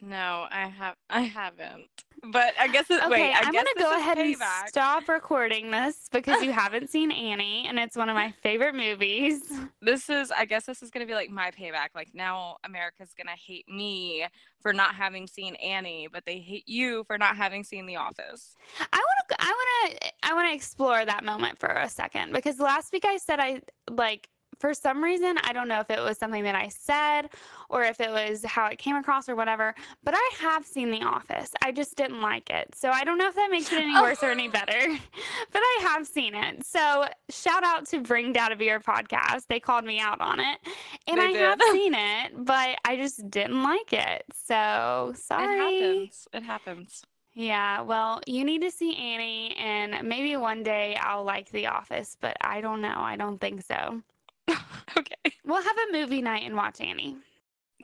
No, 0.00 0.46
I 0.50 0.66
have 0.66 0.96
I 1.10 1.22
haven't. 1.22 1.86
But 2.32 2.54
I 2.58 2.68
guess 2.68 2.90
it, 2.90 3.02
Okay, 3.02 3.10
wait, 3.10 3.34
I 3.34 3.40
I'm 3.42 3.52
gonna 3.52 3.68
go 3.76 3.96
ahead 3.96 4.18
and 4.18 4.36
stop 4.66 5.08
recording 5.08 5.70
this 5.70 6.08
because 6.10 6.42
you 6.42 6.52
haven't 6.52 6.88
seen 6.88 7.10
Annie, 7.10 7.66
and 7.68 7.78
it's 7.78 7.96
one 7.96 8.08
of 8.08 8.14
my 8.14 8.32
favorite 8.42 8.74
movies. 8.74 9.42
This 9.82 10.08
is 10.08 10.30
I 10.30 10.46
guess 10.46 10.64
this 10.64 10.82
is 10.82 10.90
gonna 10.90 11.04
be 11.04 11.12
like 11.12 11.28
my 11.28 11.50
payback. 11.50 11.88
Like 11.94 12.08
now 12.14 12.56
America's 12.64 13.12
gonna 13.16 13.36
hate 13.36 13.68
me 13.68 14.26
for 14.60 14.72
not 14.72 14.94
having 14.94 15.26
seen 15.26 15.56
Annie, 15.56 16.08
but 16.10 16.24
they 16.24 16.38
hate 16.38 16.66
you 16.66 17.04
for 17.04 17.18
not 17.18 17.36
having 17.36 17.64
seen 17.64 17.84
The 17.84 17.96
Office. 17.96 18.56
I 18.80 18.96
want 18.96 19.28
to, 19.28 19.36
I 19.38 19.46
want 19.50 20.00
to, 20.00 20.12
I 20.22 20.34
want 20.34 20.48
to 20.48 20.54
explore 20.54 21.04
that 21.04 21.22
moment 21.22 21.58
for 21.58 21.68
a 21.68 21.88
second 21.90 22.32
because 22.32 22.58
last 22.58 22.94
week 22.94 23.04
I 23.04 23.18
said 23.18 23.40
I 23.40 23.60
like 23.90 24.28
for 24.58 24.74
some 24.74 25.02
reason 25.02 25.36
I 25.42 25.52
don't 25.52 25.68
know 25.68 25.80
if 25.80 25.90
it 25.90 26.00
was 26.00 26.18
something 26.18 26.44
that 26.44 26.54
I 26.54 26.68
said 26.68 27.30
or 27.68 27.82
if 27.82 28.00
it 28.00 28.10
was 28.10 28.44
how 28.44 28.66
it 28.66 28.78
came 28.78 28.96
across 28.96 29.28
or 29.28 29.36
whatever, 29.36 29.74
but 30.02 30.14
I 30.16 30.30
have 30.40 30.64
seen 30.64 30.90
The 30.90 31.02
Office. 31.02 31.50
I 31.62 31.72
just 31.72 31.96
didn't 31.96 32.20
like 32.20 32.50
it, 32.50 32.74
so 32.74 32.90
I 32.90 33.04
don't 33.04 33.18
know 33.18 33.28
if 33.28 33.34
that 33.34 33.50
makes 33.50 33.72
it 33.72 33.78
any 33.78 33.94
oh. 33.96 34.02
worse 34.02 34.22
or 34.22 34.30
any 34.30 34.48
better, 34.48 34.72
but 35.52 35.62
I 35.62 35.78
have 35.82 36.06
seen 36.06 36.34
it. 36.34 36.64
So 36.64 37.06
shout 37.30 37.64
out 37.64 37.86
to 37.86 38.00
Bring 38.00 38.32
Down 38.32 38.52
a 38.52 38.56
Beer 38.56 38.80
podcast. 38.80 39.46
They 39.48 39.60
called 39.60 39.84
me 39.84 40.00
out 40.00 40.20
on 40.20 40.40
it, 40.40 40.58
and 41.06 41.18
They 41.18 41.24
I 41.24 41.48
have 41.48 41.60
seen 41.72 41.94
it, 41.94 42.32
but 42.44 42.78
I 42.84 42.96
just 42.96 43.30
didn't 43.30 43.62
like 43.62 43.92
it. 43.92 44.24
So 44.46 45.12
sorry. 45.16 45.54
It 45.54 45.82
happens. 45.82 46.28
It 46.32 46.42
happens. 46.42 47.02
Yeah, 47.34 47.80
well, 47.80 48.20
you 48.28 48.44
need 48.44 48.62
to 48.62 48.70
see 48.70 48.94
Annie, 48.94 49.56
and 49.56 50.08
maybe 50.08 50.36
one 50.36 50.62
day 50.62 50.96
I'll 51.00 51.24
like 51.24 51.50
The 51.50 51.66
Office, 51.66 52.16
but 52.20 52.36
I 52.40 52.60
don't 52.60 52.80
know. 52.80 52.94
I 52.96 53.16
don't 53.16 53.40
think 53.40 53.62
so. 53.62 54.02
okay. 54.96 55.32
We'll 55.44 55.62
have 55.62 55.76
a 55.88 55.92
movie 55.92 56.22
night 56.22 56.44
and 56.44 56.56
watch 56.56 56.80
Annie. 56.80 57.16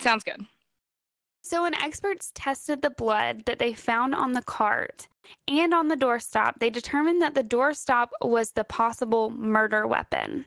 Sounds 0.00 0.24
good. 0.24 0.44
So, 1.42 1.62
when 1.62 1.74
experts 1.74 2.32
tested 2.34 2.82
the 2.82 2.90
blood 2.90 3.44
that 3.46 3.58
they 3.58 3.72
found 3.72 4.14
on 4.14 4.32
the 4.32 4.42
cart 4.42 5.08
and 5.48 5.72
on 5.72 5.88
the 5.88 5.96
doorstop, 5.96 6.58
they 6.58 6.70
determined 6.70 7.22
that 7.22 7.34
the 7.34 7.44
doorstop 7.44 8.08
was 8.20 8.52
the 8.52 8.64
possible 8.64 9.30
murder 9.30 9.86
weapon. 9.86 10.44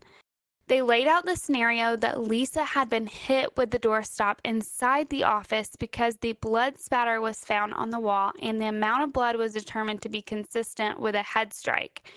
They 0.67 0.81
laid 0.81 1.07
out 1.07 1.25
the 1.25 1.35
scenario 1.35 1.97
that 1.97 2.21
Lisa 2.21 2.63
had 2.63 2.89
been 2.89 3.07
hit 3.07 3.57
with 3.57 3.71
the 3.71 3.79
doorstop 3.79 4.37
inside 4.45 5.09
the 5.09 5.25
office 5.25 5.75
because 5.77 6.15
the 6.17 6.33
blood 6.33 6.79
spatter 6.79 7.19
was 7.19 7.39
found 7.39 7.73
on 7.73 7.89
the 7.89 7.99
wall 7.99 8.31
and 8.41 8.61
the 8.61 8.67
amount 8.67 9.03
of 9.03 9.13
blood 9.13 9.35
was 9.35 9.53
determined 9.53 10.01
to 10.03 10.09
be 10.09 10.21
consistent 10.21 10.99
with 10.99 11.15
a 11.15 11.23
head 11.23 11.53
strike. 11.53 12.07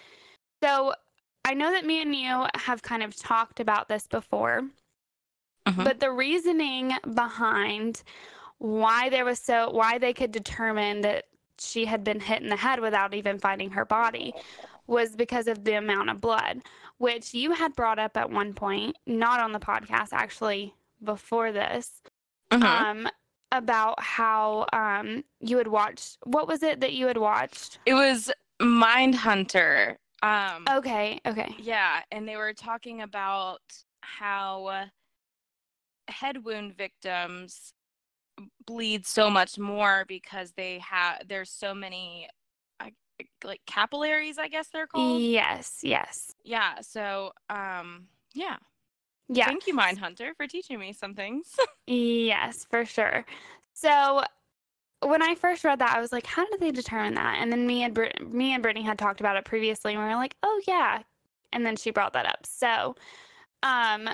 So, 0.62 0.94
I 1.46 1.54
know 1.54 1.70
that 1.70 1.86
me 1.86 2.02
and 2.02 2.12
you 2.14 2.46
have 2.56 2.82
kind 2.82 3.04
of 3.04 3.14
talked 3.14 3.60
about 3.60 3.88
this 3.88 4.08
before, 4.08 4.62
Mhm. 5.66 5.84
but 5.84 6.00
the 6.00 6.10
reasoning 6.10 6.96
behind 7.14 8.02
why 8.58 9.08
there 9.10 9.24
was 9.24 9.38
so 9.38 9.70
why 9.70 9.98
they 9.98 10.12
could 10.12 10.32
determine 10.32 11.02
that 11.02 11.26
she 11.58 11.84
had 11.84 12.02
been 12.02 12.18
hit 12.18 12.42
in 12.42 12.48
the 12.48 12.56
head 12.56 12.80
without 12.80 13.14
even 13.14 13.38
finding 13.38 13.70
her 13.70 13.84
body 13.84 14.34
was 14.88 15.14
because 15.14 15.46
of 15.46 15.62
the 15.64 15.74
amount 15.74 16.10
of 16.10 16.20
blood 16.20 16.62
which 16.98 17.34
you 17.34 17.52
had 17.52 17.74
brought 17.76 17.98
up 17.98 18.16
at 18.16 18.30
one 18.30 18.54
point 18.54 18.96
not 19.06 19.40
on 19.40 19.52
the 19.52 19.58
podcast 19.60 20.08
actually 20.12 20.74
before 21.04 21.52
this 21.52 22.02
Mhm. 22.50 22.62
um 22.64 23.08
about 23.52 24.02
how 24.02 24.66
um 24.72 25.22
you 25.40 25.58
had 25.58 25.68
watched 25.68 26.16
what 26.24 26.48
was 26.48 26.62
it 26.62 26.80
that 26.80 26.92
you 26.94 27.06
had 27.06 27.18
watched 27.18 27.78
it 27.86 27.94
was 27.94 28.32
Mindhunter. 28.58 29.96
Um 30.26 30.66
okay 30.78 31.20
okay 31.26 31.54
Yeah, 31.58 32.00
and 32.10 32.28
they 32.28 32.36
were 32.36 32.52
talking 32.52 33.02
about 33.02 33.60
how 34.00 34.86
head 36.08 36.44
wound 36.44 36.76
victims 36.76 37.72
bleed 38.66 39.06
so 39.06 39.30
much 39.30 39.58
more 39.58 40.04
because 40.06 40.52
they 40.56 40.78
have 40.80 41.22
there's 41.28 41.50
so 41.50 41.74
many 41.74 42.28
like 43.44 43.60
capillaries, 43.66 44.38
I 44.38 44.48
guess 44.48 44.68
they're 44.68 44.86
called. 44.86 45.22
yes 45.22 45.80
yes 45.82 46.32
Yeah, 46.44 46.80
so 46.80 47.32
um 47.48 48.08
yeah. 48.34 48.56
yeah 49.28 49.46
Thank 49.46 49.66
you 49.66 49.74
mind 49.74 49.98
hunter 49.98 50.34
for 50.36 50.46
teaching 50.46 50.78
me 50.78 50.92
some 50.92 51.14
things. 51.14 51.54
Yes, 51.88 52.66
for 52.68 52.84
sure. 52.84 53.24
So 53.72 54.22
when 55.08 55.22
I 55.22 55.34
first 55.34 55.64
read 55.64 55.78
that, 55.80 55.96
I 55.96 56.00
was 56.00 56.12
like, 56.12 56.26
"How 56.26 56.44
did 56.46 56.60
they 56.60 56.70
determine 56.70 57.14
that?" 57.14 57.38
And 57.40 57.52
then 57.52 57.66
me 57.66 57.82
and 57.84 57.94
Brit- 57.94 58.32
me 58.32 58.52
and 58.54 58.62
Brittany 58.62 58.84
had 58.84 58.98
talked 58.98 59.20
about 59.20 59.36
it 59.36 59.44
previously, 59.44 59.94
and 59.94 60.02
we 60.02 60.08
were 60.08 60.14
like, 60.16 60.36
"Oh 60.42 60.60
yeah," 60.66 61.02
and 61.52 61.64
then 61.66 61.76
she 61.76 61.90
brought 61.90 62.12
that 62.14 62.26
up. 62.26 62.46
So, 62.46 62.96
um, 63.62 64.08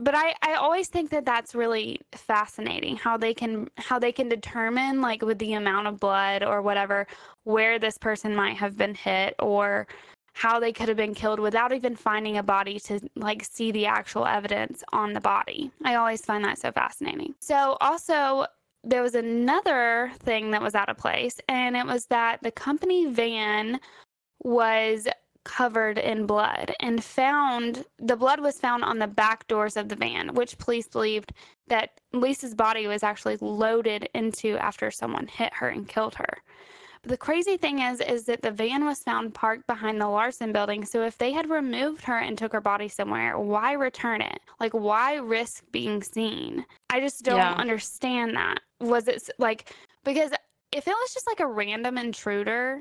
but 0.00 0.14
I 0.14 0.34
I 0.42 0.54
always 0.54 0.88
think 0.88 1.10
that 1.10 1.24
that's 1.24 1.54
really 1.54 2.00
fascinating 2.12 2.96
how 2.96 3.16
they 3.16 3.34
can 3.34 3.68
how 3.76 3.98
they 3.98 4.12
can 4.12 4.28
determine 4.28 5.00
like 5.00 5.22
with 5.22 5.38
the 5.38 5.54
amount 5.54 5.88
of 5.88 6.00
blood 6.00 6.42
or 6.42 6.62
whatever 6.62 7.06
where 7.44 7.78
this 7.78 7.98
person 7.98 8.34
might 8.34 8.56
have 8.56 8.76
been 8.76 8.94
hit 8.94 9.34
or 9.40 9.86
how 10.34 10.60
they 10.60 10.72
could 10.72 10.86
have 10.86 10.96
been 10.96 11.14
killed 11.14 11.40
without 11.40 11.72
even 11.72 11.96
finding 11.96 12.38
a 12.38 12.42
body 12.42 12.78
to 12.78 13.00
like 13.16 13.44
see 13.44 13.72
the 13.72 13.86
actual 13.86 14.24
evidence 14.24 14.84
on 14.92 15.12
the 15.12 15.20
body. 15.20 15.70
I 15.84 15.96
always 15.96 16.24
find 16.24 16.44
that 16.44 16.58
so 16.58 16.70
fascinating. 16.70 17.34
So 17.40 17.76
also 17.80 18.46
there 18.84 19.02
was 19.02 19.14
another 19.14 20.12
thing 20.20 20.50
that 20.52 20.62
was 20.62 20.74
out 20.74 20.88
of 20.88 20.96
place 20.96 21.40
and 21.48 21.76
it 21.76 21.86
was 21.86 22.06
that 22.06 22.42
the 22.42 22.50
company 22.50 23.06
van 23.06 23.80
was 24.42 25.08
covered 25.44 25.98
in 25.98 26.26
blood 26.26 26.74
and 26.80 27.02
found 27.02 27.84
the 27.98 28.16
blood 28.16 28.40
was 28.40 28.60
found 28.60 28.84
on 28.84 28.98
the 28.98 29.06
back 29.06 29.46
doors 29.48 29.76
of 29.76 29.88
the 29.88 29.96
van 29.96 30.34
which 30.34 30.58
police 30.58 30.86
believed 30.88 31.32
that 31.68 32.00
Lisa's 32.12 32.54
body 32.54 32.86
was 32.86 33.02
actually 33.02 33.36
loaded 33.40 34.08
into 34.14 34.56
after 34.58 34.90
someone 34.90 35.26
hit 35.26 35.52
her 35.54 35.68
and 35.68 35.88
killed 35.88 36.14
her. 36.16 36.38
But 37.02 37.10
the 37.10 37.16
crazy 37.16 37.56
thing 37.56 37.78
is, 37.80 38.00
is 38.00 38.24
that 38.24 38.42
the 38.42 38.50
van 38.50 38.84
was 38.84 38.98
found 39.00 39.32
parked 39.34 39.66
behind 39.66 40.00
the 40.00 40.08
Larson 40.08 40.52
building. 40.52 40.84
So 40.84 41.02
if 41.02 41.16
they 41.16 41.32
had 41.32 41.48
removed 41.48 42.02
her 42.04 42.18
and 42.18 42.36
took 42.36 42.52
her 42.52 42.60
body 42.60 42.88
somewhere, 42.88 43.38
why 43.38 43.72
return 43.72 44.20
it? 44.20 44.40
Like, 44.58 44.72
why 44.72 45.14
risk 45.16 45.62
being 45.70 46.02
seen? 46.02 46.64
I 46.90 47.00
just 47.00 47.22
don't 47.24 47.36
Yeah. 47.38 47.52
understand 47.52 48.36
that. 48.36 48.58
Was 48.80 49.08
it 49.08 49.28
like, 49.38 49.74
because 50.04 50.30
if 50.72 50.86
it 50.86 50.90
was 50.90 51.14
just 51.14 51.26
like 51.26 51.40
a 51.40 51.46
random 51.46 51.98
intruder, 51.98 52.80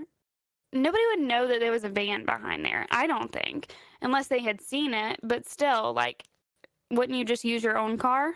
nobody 0.74 1.04
would 1.12 1.28
know 1.28 1.48
that 1.48 1.60
there 1.60 1.72
was 1.72 1.84
a 1.84 1.90
van 1.90 2.26
behind 2.26 2.64
there. 2.66 2.86
I 2.92 3.08
don't 3.08 3.32
think, 3.32 3.74
unless 4.02 4.28
they 4.28 4.40
had 4.42 4.62
seen 4.62 4.94
it. 4.94 5.20
But 5.24 5.48
still, 5.48 5.94
like, 5.94 6.24
wouldn't 6.92 7.18
you 7.18 7.26
just 7.26 7.44
use 7.44 7.64
your 7.64 7.78
own 7.78 7.98
car? 7.98 8.34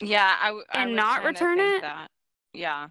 yeah, 0.00 0.36
I, 0.40 0.46
w- 0.48 0.64
I 0.72 0.82
And 0.82 0.94
not 0.96 1.24
return 1.24 1.58
it? 1.58 1.82
That. 1.82 2.08
Yeah. 2.52 2.88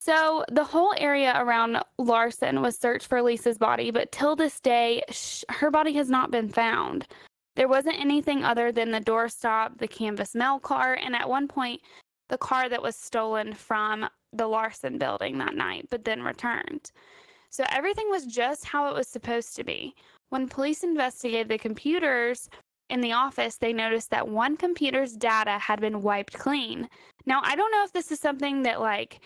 So 0.00 0.44
the 0.50 0.64
whole 0.64 0.94
area 0.96 1.32
around 1.36 1.78
Larson 1.98 2.60
was 2.60 2.76
searched 2.78 3.06
for 3.06 3.22
Lisa's 3.22 3.58
body, 3.58 3.90
but 3.90 4.10
till 4.10 4.34
this 4.34 4.58
day, 4.58 5.02
sh- 5.10 5.44
her 5.48 5.70
body 5.70 5.92
has 5.92 6.10
not 6.10 6.30
been 6.30 6.48
found. 6.48 7.06
There 7.54 7.68
wasn't 7.68 8.00
anything 8.00 8.42
other 8.42 8.72
than 8.72 8.90
the 8.90 9.00
doorstop, 9.00 9.78
the 9.78 9.86
canvas 9.86 10.34
mail 10.34 10.58
car, 10.58 10.94
and 10.94 11.14
at 11.14 11.28
one 11.28 11.46
point, 11.46 11.80
the 12.28 12.38
car 12.38 12.68
that 12.68 12.82
was 12.82 12.96
stolen 12.96 13.52
from 13.54 14.08
the 14.32 14.46
Larson 14.46 14.98
building 14.98 15.38
that 15.38 15.54
night, 15.54 15.86
but 15.90 16.04
then 16.04 16.22
returned. 16.22 16.90
So 17.50 17.64
everything 17.70 18.08
was 18.08 18.24
just 18.24 18.64
how 18.64 18.88
it 18.88 18.94
was 18.94 19.08
supposed 19.08 19.54
to 19.56 19.64
be. 19.64 19.94
When 20.30 20.48
police 20.48 20.82
investigated 20.82 21.48
the 21.48 21.58
computers 21.58 22.48
in 22.88 23.02
the 23.02 23.12
office, 23.12 23.56
they 23.56 23.72
noticed 23.72 24.10
that 24.10 24.26
one 24.26 24.56
computer's 24.56 25.12
data 25.12 25.58
had 25.58 25.80
been 25.80 26.00
wiped 26.00 26.32
clean. 26.32 26.88
Now, 27.26 27.42
I 27.44 27.54
don't 27.54 27.70
know 27.70 27.84
if 27.84 27.92
this 27.92 28.10
is 28.10 28.20
something 28.20 28.62
that, 28.62 28.80
like, 28.80 29.20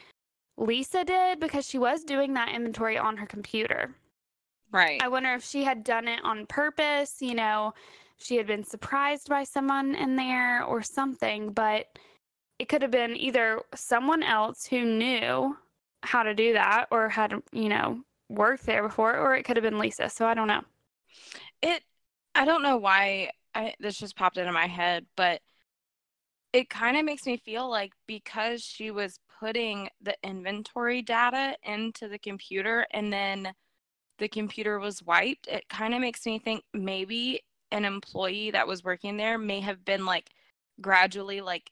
Lisa 0.57 1.05
did 1.05 1.39
because 1.39 1.69
she 1.69 1.79
was 1.79 2.03
doing 2.03 2.35
that 2.35 2.53
inventory 2.53 2.99
on 2.99 3.17
her 3.17 3.27
computer. 3.27 3.95
Right. 4.73 5.01
I 5.03 5.09
wonder 5.09 5.33
if 5.35 5.45
she 5.45 5.63
had 5.63 5.85
done 5.85 6.09
it 6.09 6.21
on 6.25 6.47
purpose, 6.47 7.17
you 7.21 7.35
know, 7.35 7.73
she 8.19 8.37
had 8.37 8.47
been 8.47 8.65
surprised 8.65 9.29
by 9.29 9.45
someone 9.45 9.95
in 9.95 10.17
there 10.17 10.65
or 10.65 10.83
something, 10.83 11.53
but 11.53 11.87
it 12.59 12.69
could 12.69 12.83
have 12.83 12.91
been 12.91 13.17
either 13.17 13.63
someone 13.75 14.23
else 14.23 14.67
who 14.67 14.85
knew 14.85 15.57
how 16.03 16.23
to 16.23 16.35
do 16.35 16.53
that 16.55 16.87
or 16.91 17.09
had, 17.09 17.35
you 17.53 17.69
know, 17.69 18.03
worked 18.29 18.67
there 18.67 18.83
before, 18.83 19.17
or 19.17 19.35
it 19.37 19.45
could 19.45 19.57
have 19.57 19.65
been 19.65 19.79
Lisa. 19.79 20.09
So 20.09 20.27
I 20.27 20.35
don't 20.35 20.49
know. 20.49 20.63
it 21.63 21.83
i 22.35 22.45
don't 22.45 22.63
know 22.63 22.77
why 22.77 23.31
I, 23.55 23.75
this 23.81 23.99
just 23.99 24.17
popped 24.17 24.37
into 24.39 24.53
my 24.53 24.67
head 24.67 25.07
but 25.17 25.41
it 26.53 26.71
kind 26.71 26.97
of 26.97 27.05
makes 27.05 27.27
me 27.27 27.37
feel 27.37 27.69
like 27.69 27.93
because 28.07 28.63
she 28.63 28.91
was 28.91 29.19
putting 29.41 29.89
the 30.01 30.17
inventory 30.23 31.03
data 31.03 31.57
into 31.63 32.09
the 32.09 32.19
computer 32.19 32.87
and 32.93 33.13
then 33.13 33.53
the 34.19 34.29
computer 34.29 34.79
was 34.79 35.03
wiped 35.03 35.47
it 35.49 35.69
kind 35.69 35.95
of 35.95 36.01
makes 36.01 36.25
me 36.27 36.39
think 36.39 36.65
maybe 36.73 37.43
an 37.73 37.85
employee 37.85 38.51
that 38.51 38.67
was 38.67 38.85
working 38.85 39.17
there 39.17 39.39
may 39.39 39.61
have 39.61 39.85
been 39.85 40.07
like 40.07 40.31
gradually 40.81 41.41
like 41.41 41.71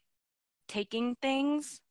taking 0.67 1.15
things 1.21 1.81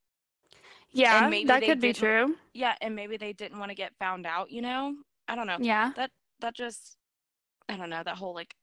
Yeah, 0.92 1.28
that 1.46 1.62
could 1.62 1.80
be 1.80 1.92
true. 1.92 2.36
Yeah, 2.52 2.74
and 2.80 2.94
maybe 2.94 3.16
they 3.16 3.32
didn't 3.32 3.58
want 3.58 3.70
to 3.70 3.74
get 3.74 3.92
found 3.98 4.26
out, 4.26 4.50
you 4.50 4.62
know? 4.62 4.94
I 5.28 5.34
don't 5.34 5.46
know. 5.46 5.56
Yeah. 5.60 5.92
That 5.96 6.10
that 6.40 6.54
just 6.54 6.96
I 7.68 7.76
don't 7.76 7.90
know, 7.90 8.02
that 8.04 8.16
whole 8.16 8.34
like 8.34 8.54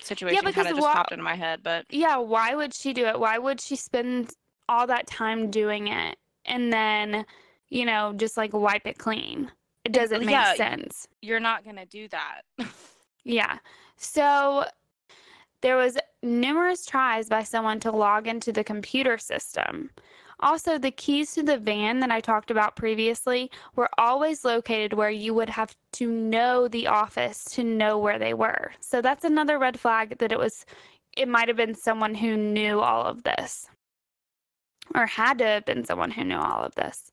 situation 0.00 0.40
because 0.44 0.54
kind 0.54 0.68
of 0.68 0.76
just 0.76 0.86
popped 0.86 1.12
into 1.12 1.24
my 1.24 1.34
head, 1.34 1.60
but 1.62 1.86
Yeah, 1.90 2.16
why 2.18 2.54
would 2.54 2.74
she 2.74 2.92
do 2.92 3.06
it? 3.06 3.18
Why 3.18 3.38
would 3.38 3.60
she 3.60 3.76
spend 3.76 4.32
all 4.68 4.86
that 4.86 5.06
time 5.06 5.50
doing 5.50 5.88
it 5.88 6.18
and 6.44 6.72
then, 6.72 7.24
you 7.68 7.84
know, 7.84 8.12
just 8.16 8.36
like 8.36 8.52
wipe 8.52 8.86
it 8.86 8.98
clean? 8.98 9.50
It 9.84 9.92
doesn't 9.92 10.20
make 10.20 10.30
yeah, 10.30 10.54
sense. 10.54 11.08
you're 11.22 11.40
not 11.40 11.64
going 11.64 11.76
to 11.76 11.86
do 11.86 12.08
that. 12.08 12.42
Yeah. 13.24 13.58
So 13.98 14.64
there 15.62 15.76
was 15.76 15.96
numerous 16.22 16.86
tries 16.86 17.28
by 17.28 17.42
someone 17.42 17.80
to 17.80 17.90
log 17.90 18.26
into 18.26 18.52
the 18.52 18.64
computer 18.64 19.18
system. 19.18 19.90
Also, 20.40 20.78
the 20.78 20.90
keys 20.92 21.34
to 21.34 21.42
the 21.42 21.58
van 21.58 21.98
that 21.98 22.12
I 22.12 22.20
talked 22.20 22.50
about 22.52 22.76
previously 22.76 23.50
were 23.74 23.88
always 23.98 24.44
located 24.44 24.92
where 24.92 25.10
you 25.10 25.34
would 25.34 25.48
have 25.48 25.74
to 25.94 26.08
know 26.08 26.68
the 26.68 26.86
office 26.86 27.44
to 27.52 27.64
know 27.64 27.98
where 27.98 28.20
they 28.20 28.34
were. 28.34 28.72
So 28.78 29.02
that's 29.02 29.24
another 29.24 29.58
red 29.58 29.80
flag 29.80 30.18
that 30.18 30.30
it 30.30 30.38
was 30.38 30.64
it 31.16 31.26
might 31.26 31.48
have 31.48 31.56
been 31.56 31.74
someone 31.74 32.14
who 32.14 32.36
knew 32.36 32.80
all 32.80 33.04
of 33.04 33.24
this. 33.24 33.66
Or 34.94 35.06
had 35.06 35.38
to 35.38 35.44
have 35.44 35.64
been 35.64 35.84
someone 35.84 36.12
who 36.12 36.24
knew 36.24 36.38
all 36.38 36.62
of 36.62 36.74
this. 36.76 37.10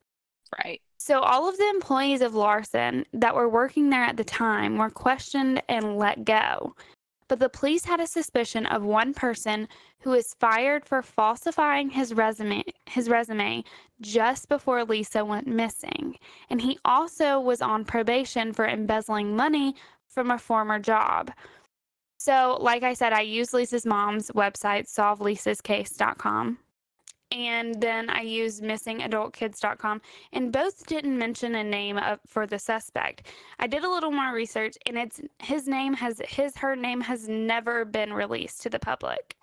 right. 0.63 0.81
So, 0.97 1.19
all 1.19 1.49
of 1.49 1.57
the 1.57 1.69
employees 1.69 2.21
of 2.21 2.35
Larson 2.35 3.05
that 3.13 3.35
were 3.35 3.49
working 3.49 3.89
there 3.89 4.03
at 4.03 4.17
the 4.17 4.23
time 4.23 4.77
were 4.77 4.89
questioned 4.89 5.61
and 5.67 5.97
let 5.97 6.23
go. 6.23 6.73
But 7.27 7.39
the 7.39 7.49
police 7.49 7.85
had 7.85 7.99
a 7.99 8.07
suspicion 8.07 8.65
of 8.67 8.83
one 8.83 9.13
person 9.13 9.67
who 10.01 10.11
was 10.11 10.35
fired 10.39 10.85
for 10.85 11.01
falsifying 11.01 11.89
his 11.89 12.13
resume, 12.13 12.63
his 12.85 13.09
resume 13.09 13.63
just 14.01 14.47
before 14.47 14.83
Lisa 14.83 15.25
went 15.25 15.47
missing. 15.47 16.17
And 16.49 16.61
he 16.61 16.77
also 16.85 17.39
was 17.39 17.61
on 17.61 17.85
probation 17.85 18.53
for 18.53 18.67
embezzling 18.67 19.35
money 19.35 19.75
from 20.07 20.31
a 20.31 20.37
former 20.37 20.79
job. 20.79 21.31
So, 22.17 22.57
like 22.61 22.83
I 22.83 22.93
said, 22.93 23.13
I 23.13 23.21
used 23.21 23.53
Lisa's 23.53 23.85
mom's 23.85 24.31
website, 24.31 24.87
solvelisascase.com. 24.87 26.57
And 27.31 27.81
then 27.81 28.09
I 28.09 28.21
used 28.21 28.63
missingadultkids.com 28.63 30.01
and 30.33 30.51
both 30.51 30.85
didn't 30.85 31.17
mention 31.17 31.55
a 31.55 31.63
name 31.63 31.97
of, 31.97 32.19
for 32.27 32.45
the 32.45 32.59
suspect. 32.59 33.27
I 33.59 33.67
did 33.67 33.83
a 33.83 33.89
little 33.89 34.11
more 34.11 34.33
research 34.33 34.77
and 34.85 34.97
it's 34.97 35.19
his 35.39 35.67
name 35.67 35.93
has 35.95 36.21
his 36.27 36.55
her 36.57 36.75
name 36.75 37.01
has 37.01 37.27
never 37.27 37.83
been 37.83 38.13
released 38.13 38.61
to 38.63 38.69
the 38.69 38.79
public. 38.79 39.35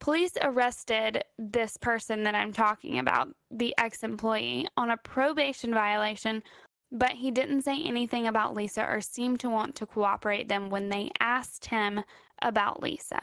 Police 0.00 0.32
arrested 0.42 1.22
this 1.38 1.76
person 1.76 2.24
that 2.24 2.34
I'm 2.34 2.52
talking 2.52 2.98
about, 2.98 3.28
the 3.52 3.72
ex-employee, 3.78 4.66
on 4.76 4.90
a 4.90 4.96
probation 4.96 5.72
violation, 5.72 6.42
but 6.90 7.12
he 7.12 7.30
didn't 7.30 7.62
say 7.62 7.80
anything 7.82 8.26
about 8.26 8.54
Lisa 8.54 8.84
or 8.84 9.00
seem 9.00 9.36
to 9.38 9.48
want 9.48 9.76
to 9.76 9.86
cooperate 9.86 10.48
them 10.48 10.70
when 10.70 10.88
they 10.88 11.10
asked 11.20 11.66
him 11.66 12.02
about 12.42 12.82
Lisa. 12.82 13.20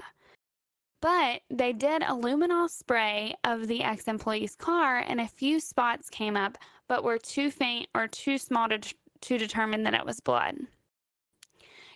But 1.01 1.41
they 1.50 1.72
did 1.72 2.01
a 2.01 2.08
luminol 2.08 2.70
spray 2.70 3.36
of 3.44 3.68
the 3.68 3.84
ex 3.84 4.06
employee's 4.08 4.56
car, 4.56 5.00
and 5.00 5.22
a 5.22 5.27
few 5.27 5.60
spots 5.60 6.10
came 6.10 6.36
up, 6.36 6.58
but 6.88 7.03
were 7.03 7.18
too 7.18 7.51
faint 7.51 7.88
or 7.96 8.08
too 8.08 8.38
small 8.38 8.68
to, 8.68 8.79
to 9.22 9.38
determine 9.38 9.84
that 9.84 9.94
it 9.94 10.06
was 10.06 10.20
blood. 10.20 10.56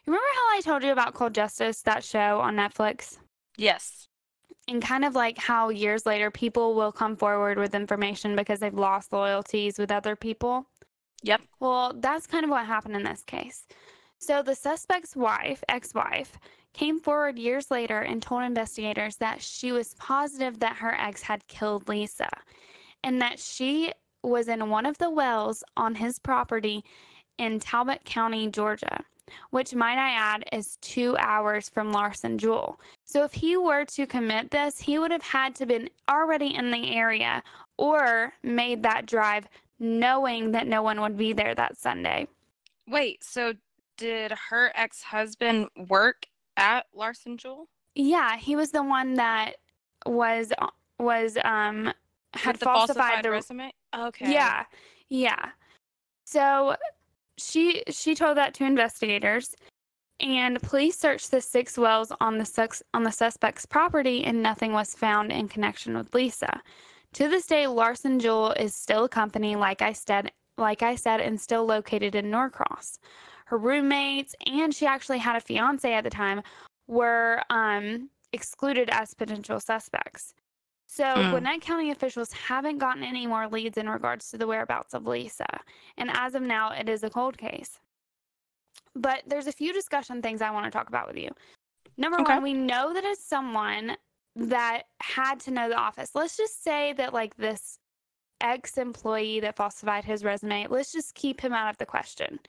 Remember 0.05 0.27
how 0.35 0.57
I 0.57 0.61
told 0.63 0.83
you 0.83 0.91
about 0.91 1.13
Cold 1.13 1.33
Justice, 1.33 1.81
that 1.81 2.03
show 2.03 2.39
on 2.39 2.55
Netflix? 2.55 3.17
Yes. 3.57 4.07
And 4.67 4.81
kind 4.81 5.03
of 5.03 5.15
like 5.15 5.37
how 5.37 5.69
years 5.69 6.05
later 6.05 6.31
people 6.31 6.75
will 6.75 6.91
come 6.91 7.15
forward 7.15 7.57
with 7.57 7.75
information 7.75 8.35
because 8.35 8.59
they've 8.59 8.73
lost 8.73 9.11
loyalties 9.11 9.77
with 9.77 9.91
other 9.91 10.15
people? 10.15 10.65
Yep. 11.23 11.41
Well, 11.59 11.93
that's 11.97 12.27
kind 12.27 12.43
of 12.43 12.49
what 12.49 12.65
happened 12.65 12.95
in 12.95 13.03
this 13.03 13.23
case. 13.23 13.65
So 14.17 14.41
the 14.41 14.55
suspect's 14.55 15.15
wife, 15.15 15.63
ex 15.67 15.93
wife, 15.93 16.37
came 16.73 16.99
forward 16.99 17.37
years 17.37 17.71
later 17.71 17.99
and 17.99 18.21
told 18.21 18.43
investigators 18.43 19.15
that 19.17 19.41
she 19.41 19.71
was 19.71 19.93
positive 19.95 20.59
that 20.59 20.77
her 20.77 20.93
ex 20.95 21.21
had 21.21 21.47
killed 21.47 21.87
Lisa 21.87 22.29
and 23.03 23.21
that 23.21 23.39
she 23.39 23.91
was 24.23 24.47
in 24.47 24.69
one 24.69 24.85
of 24.85 24.97
the 24.97 25.09
wells 25.09 25.63
on 25.77 25.95
his 25.95 26.17
property 26.19 26.83
in 27.37 27.59
Talbot 27.59 28.03
County, 28.05 28.47
Georgia, 28.47 29.03
which, 29.49 29.75
might 29.75 29.97
I 29.97 30.11
add, 30.11 30.45
is 30.51 30.77
two 30.81 31.17
hours 31.17 31.69
from 31.69 31.91
Larson 31.91 32.37
Juhl. 32.37 32.75
So 33.05 33.23
if 33.23 33.33
he 33.33 33.57
were 33.57 33.85
to 33.85 34.05
commit 34.05 34.51
this, 34.51 34.79
he 34.79 34.99
would 34.99 35.11
have 35.11 35.23
had 35.23 35.55
to 35.55 35.65
been 35.65 35.89
already 36.09 36.55
in 36.55 36.71
the 36.71 36.95
area 36.95 37.43
or 37.77 38.33
made 38.43 38.83
that 38.83 39.05
drive 39.05 39.47
knowing 39.79 40.51
that 40.51 40.67
no 40.67 40.81
one 40.81 41.01
would 41.01 41.17
be 41.17 41.33
there 41.33 41.55
that 41.55 41.77
Sunday. 41.77 42.27
Wait, 42.87 43.23
so 43.23 43.53
did 43.97 44.31
her 44.49 44.71
ex-husband 44.75 45.67
work 45.89 46.25
at 46.57 46.85
Larson 46.93 47.37
Juhl? 47.37 47.65
Yeah, 47.95 48.37
he 48.37 48.55
was 48.55 48.71
the 48.71 48.83
one 48.83 49.15
that 49.15 49.55
was 50.05 50.51
was 50.99 51.37
um 51.43 51.93
had 52.33 52.57
the 52.57 52.65
falsified, 52.65 53.23
the 53.23 53.31
resume? 53.31 53.71
Okay. 53.95 54.31
Yeah. 54.31 54.65
Yeah. 55.09 55.49
So 56.25 56.75
she 57.37 57.83
she 57.89 58.15
told 58.15 58.37
that 58.37 58.53
to 58.55 58.65
investigators 58.65 59.55
and 60.19 60.61
police 60.61 60.97
searched 60.97 61.31
the 61.31 61.41
six 61.41 61.77
wells 61.77 62.11
on 62.21 62.37
the 62.37 62.45
sus- 62.45 62.83
on 62.93 63.03
the 63.03 63.11
suspect's 63.11 63.65
property 63.65 64.23
and 64.23 64.41
nothing 64.41 64.73
was 64.73 64.93
found 64.93 65.31
in 65.31 65.47
connection 65.47 65.95
with 65.95 66.13
Lisa. 66.13 66.61
To 67.13 67.27
this 67.27 67.45
day 67.45 67.67
Larson 67.67 68.19
Juhl 68.19 68.59
is 68.59 68.75
still 68.75 69.05
a 69.05 69.09
company 69.09 69.55
like 69.55 69.81
I 69.81 69.93
said 69.93 70.31
like 70.57 70.81
I 70.83 70.95
said 70.95 71.19
and 71.19 71.39
still 71.39 71.65
located 71.65 72.15
in 72.15 72.29
Norcross. 72.31 72.99
Her 73.53 73.59
roommates 73.59 74.33
and 74.47 74.73
she 74.73 74.87
actually 74.87 75.19
had 75.19 75.35
a 75.35 75.39
fiance 75.39 75.93
at 75.93 76.03
the 76.03 76.09
time 76.09 76.41
were 76.87 77.43
um 77.51 78.09
excluded 78.31 78.89
as 78.91 79.13
potential 79.13 79.59
suspects. 79.59 80.33
So, 80.87 81.03
Mm. 81.03 81.29
Gwinnett 81.29 81.61
County 81.61 81.91
officials 81.91 82.33
haven't 82.33 82.79
gotten 82.79 83.03
any 83.03 83.27
more 83.27 83.47
leads 83.47 83.77
in 83.77 83.87
regards 83.87 84.31
to 84.31 84.39
the 84.39 84.47
whereabouts 84.47 84.95
of 84.95 85.05
Lisa. 85.05 85.45
And 85.99 86.09
as 86.11 86.33
of 86.33 86.41
now, 86.41 86.71
it 86.71 86.89
is 86.89 87.03
a 87.03 87.11
cold 87.11 87.37
case. 87.37 87.77
But 88.95 89.21
there's 89.27 89.45
a 89.45 89.51
few 89.51 89.71
discussion 89.71 90.23
things 90.23 90.41
I 90.41 90.49
want 90.49 90.65
to 90.65 90.71
talk 90.71 90.87
about 90.87 91.05
with 91.07 91.17
you. 91.17 91.29
Number 91.95 92.21
Okay. 92.21 92.33
one, 92.33 92.41
we 92.41 92.55
know 92.55 92.91
that 92.91 93.03
it's 93.03 93.23
someone 93.23 93.97
that 94.35 94.85
had 94.99 95.39
to 95.41 95.51
know 95.51 95.69
the 95.69 95.77
office. 95.77 96.15
Let's 96.15 96.37
just 96.37 96.63
say 96.63 96.93
that, 96.93 97.13
like, 97.13 97.35
this 97.37 97.77
ex 98.41 98.79
employee 98.79 99.41
that 99.41 99.57
falsified 99.57 100.05
his 100.05 100.23
resume, 100.23 100.65
let's 100.71 100.91
just 100.91 101.13
keep 101.13 101.39
him 101.39 101.53
out 101.53 101.69
of 101.69 101.77
the 101.77 101.85
question. 101.85 102.39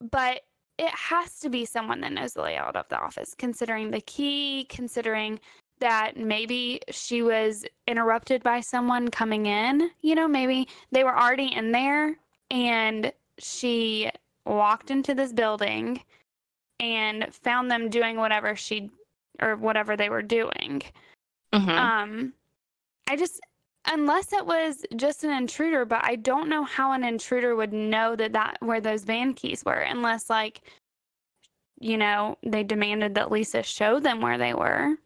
But 0.00 0.42
it 0.78 0.90
has 0.90 1.38
to 1.40 1.48
be 1.48 1.64
someone 1.64 2.00
that 2.02 2.12
knows 2.12 2.34
the 2.34 2.42
layout 2.42 2.76
of 2.76 2.88
the 2.88 2.98
office, 2.98 3.34
considering 3.36 3.90
the 3.90 4.00
key, 4.02 4.66
considering 4.68 5.40
that 5.78 6.16
maybe 6.16 6.80
she 6.90 7.22
was 7.22 7.64
interrupted 7.86 8.42
by 8.42 8.60
someone 8.60 9.08
coming 9.08 9.46
in. 9.46 9.90
You 10.00 10.14
know, 10.14 10.28
maybe 10.28 10.68
they 10.90 11.04
were 11.04 11.18
already 11.18 11.52
in 11.54 11.72
there 11.72 12.16
and 12.50 13.12
she 13.38 14.10
walked 14.44 14.90
into 14.90 15.14
this 15.14 15.32
building 15.32 16.02
and 16.80 17.34
found 17.34 17.70
them 17.70 17.88
doing 17.88 18.16
whatever 18.16 18.56
she 18.56 18.90
or 19.40 19.56
whatever 19.56 19.96
they 19.96 20.08
were 20.08 20.22
doing. 20.22 20.82
Mhm. 21.52 21.68
Um, 21.68 22.32
I 23.08 23.16
just, 23.16 23.40
unless 23.86 24.32
it 24.32 24.46
was 24.46 24.84
just 24.96 25.24
an 25.24 25.30
intruder, 25.30 25.84
but 25.84 26.04
I 26.04 26.16
don't 26.16 26.48
know 26.48 26.64
how 26.64 26.92
an 26.92 27.04
intruder 27.04 27.56
would 27.56 27.72
know 27.72 28.16
that 28.16 28.32
that 28.32 28.58
where 28.60 28.80
those 28.80 29.04
van 29.04 29.34
keys 29.34 29.64
were, 29.64 29.72
unless 29.80 30.28
like, 30.30 30.60
you 31.80 31.98
know, 31.98 32.38
they 32.44 32.62
demanded 32.62 33.14
that 33.14 33.30
Lisa 33.30 33.62
show 33.62 34.00
them 34.00 34.20
where 34.20 34.38
they 34.38 34.54
were. 34.54 34.96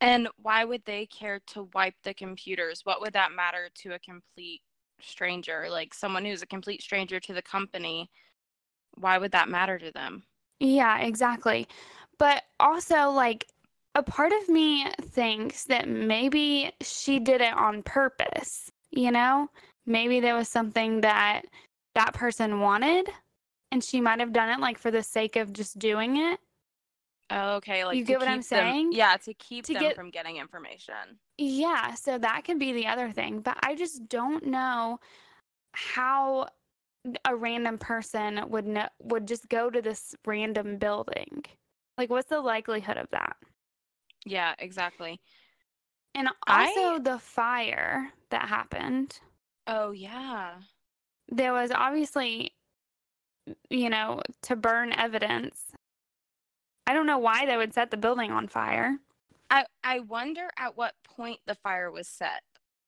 And 0.00 0.28
why 0.42 0.64
would 0.64 0.84
they 0.84 1.06
care 1.06 1.40
to 1.48 1.68
wipe 1.74 1.94
the 2.04 2.14
computers? 2.14 2.82
What 2.84 3.00
would 3.00 3.14
that 3.14 3.32
matter 3.32 3.68
to 3.82 3.94
a 3.94 3.98
complete 3.98 4.62
stranger? 5.00 5.66
Like 5.70 5.92
someone 5.92 6.24
who's 6.24 6.42
a 6.42 6.46
complete 6.46 6.82
stranger 6.82 7.18
to 7.20 7.32
the 7.32 7.42
company, 7.42 8.10
why 8.94 9.18
would 9.18 9.32
that 9.32 9.48
matter 9.48 9.78
to 9.78 9.90
them? 9.92 10.22
Yeah, 10.60 10.98
exactly. 10.98 11.68
But 12.18 12.42
also, 12.58 13.10
like, 13.10 13.46
a 13.98 14.02
part 14.02 14.32
of 14.32 14.48
me 14.48 14.86
thinks 15.02 15.64
that 15.64 15.88
maybe 15.88 16.70
she 16.80 17.18
did 17.18 17.40
it 17.40 17.52
on 17.54 17.82
purpose, 17.82 18.70
you 18.90 19.10
know? 19.10 19.48
Maybe 19.86 20.20
there 20.20 20.34
was 20.34 20.48
something 20.48 21.00
that 21.02 21.42
that 21.94 22.14
person 22.14 22.60
wanted 22.60 23.08
and 23.72 23.82
she 23.82 24.00
might 24.00 24.20
have 24.20 24.32
done 24.32 24.48
it 24.50 24.60
like 24.60 24.78
for 24.78 24.90
the 24.90 25.02
sake 25.02 25.36
of 25.36 25.52
just 25.52 25.78
doing 25.78 26.16
it. 26.16 26.38
Oh, 27.30 27.56
okay, 27.56 27.84
like 27.84 27.96
You 27.98 28.04
get 28.04 28.20
what 28.20 28.28
I'm 28.28 28.36
them- 28.36 28.42
saying? 28.42 28.92
yeah, 28.92 29.16
to 29.18 29.34
keep 29.34 29.64
To 29.66 29.74
them 29.74 29.82
get- 29.82 29.96
from 29.96 30.10
getting 30.10 30.36
information. 30.36 31.18
Yeah, 31.36 31.94
so 31.94 32.16
that 32.18 32.44
could 32.44 32.58
be 32.58 32.72
the 32.72 32.86
other 32.86 33.10
thing, 33.10 33.40
but 33.40 33.58
I 33.62 33.74
just 33.74 34.08
don't 34.08 34.46
know 34.46 34.98
how 35.72 36.48
a 37.24 37.34
random 37.36 37.78
person 37.78 38.48
would 38.48 38.66
know 38.66 38.88
would 39.00 39.26
just 39.28 39.48
go 39.48 39.70
to 39.70 39.80
this 39.82 40.14
random 40.26 40.78
building. 40.78 41.44
Like 41.98 42.10
what's 42.10 42.28
the 42.28 42.40
likelihood 42.40 42.96
of 42.96 43.08
that? 43.10 43.36
Yeah, 44.24 44.54
exactly. 44.58 45.20
And 46.14 46.28
I- 46.46 46.66
also 46.68 46.98
the 47.02 47.18
fire 47.18 48.12
that 48.30 48.48
happened. 48.48 49.20
Oh 49.66 49.90
yeah. 49.92 50.54
There 51.28 51.52
was 51.52 51.70
obviously, 51.70 52.54
you 53.70 53.90
know, 53.90 54.22
to 54.42 54.56
burn 54.56 54.92
evidence. 54.92 55.72
I 56.86 56.94
don't 56.94 57.06
know 57.06 57.18
why 57.18 57.44
they 57.46 57.56
would 57.56 57.74
set 57.74 57.90
the 57.90 57.96
building 57.98 58.32
on 58.32 58.48
fire. 58.48 58.98
I 59.50 59.66
I 59.84 60.00
wonder 60.00 60.48
at 60.58 60.76
what 60.76 60.94
point 61.04 61.40
the 61.46 61.54
fire 61.54 61.90
was 61.90 62.08
set. 62.08 62.42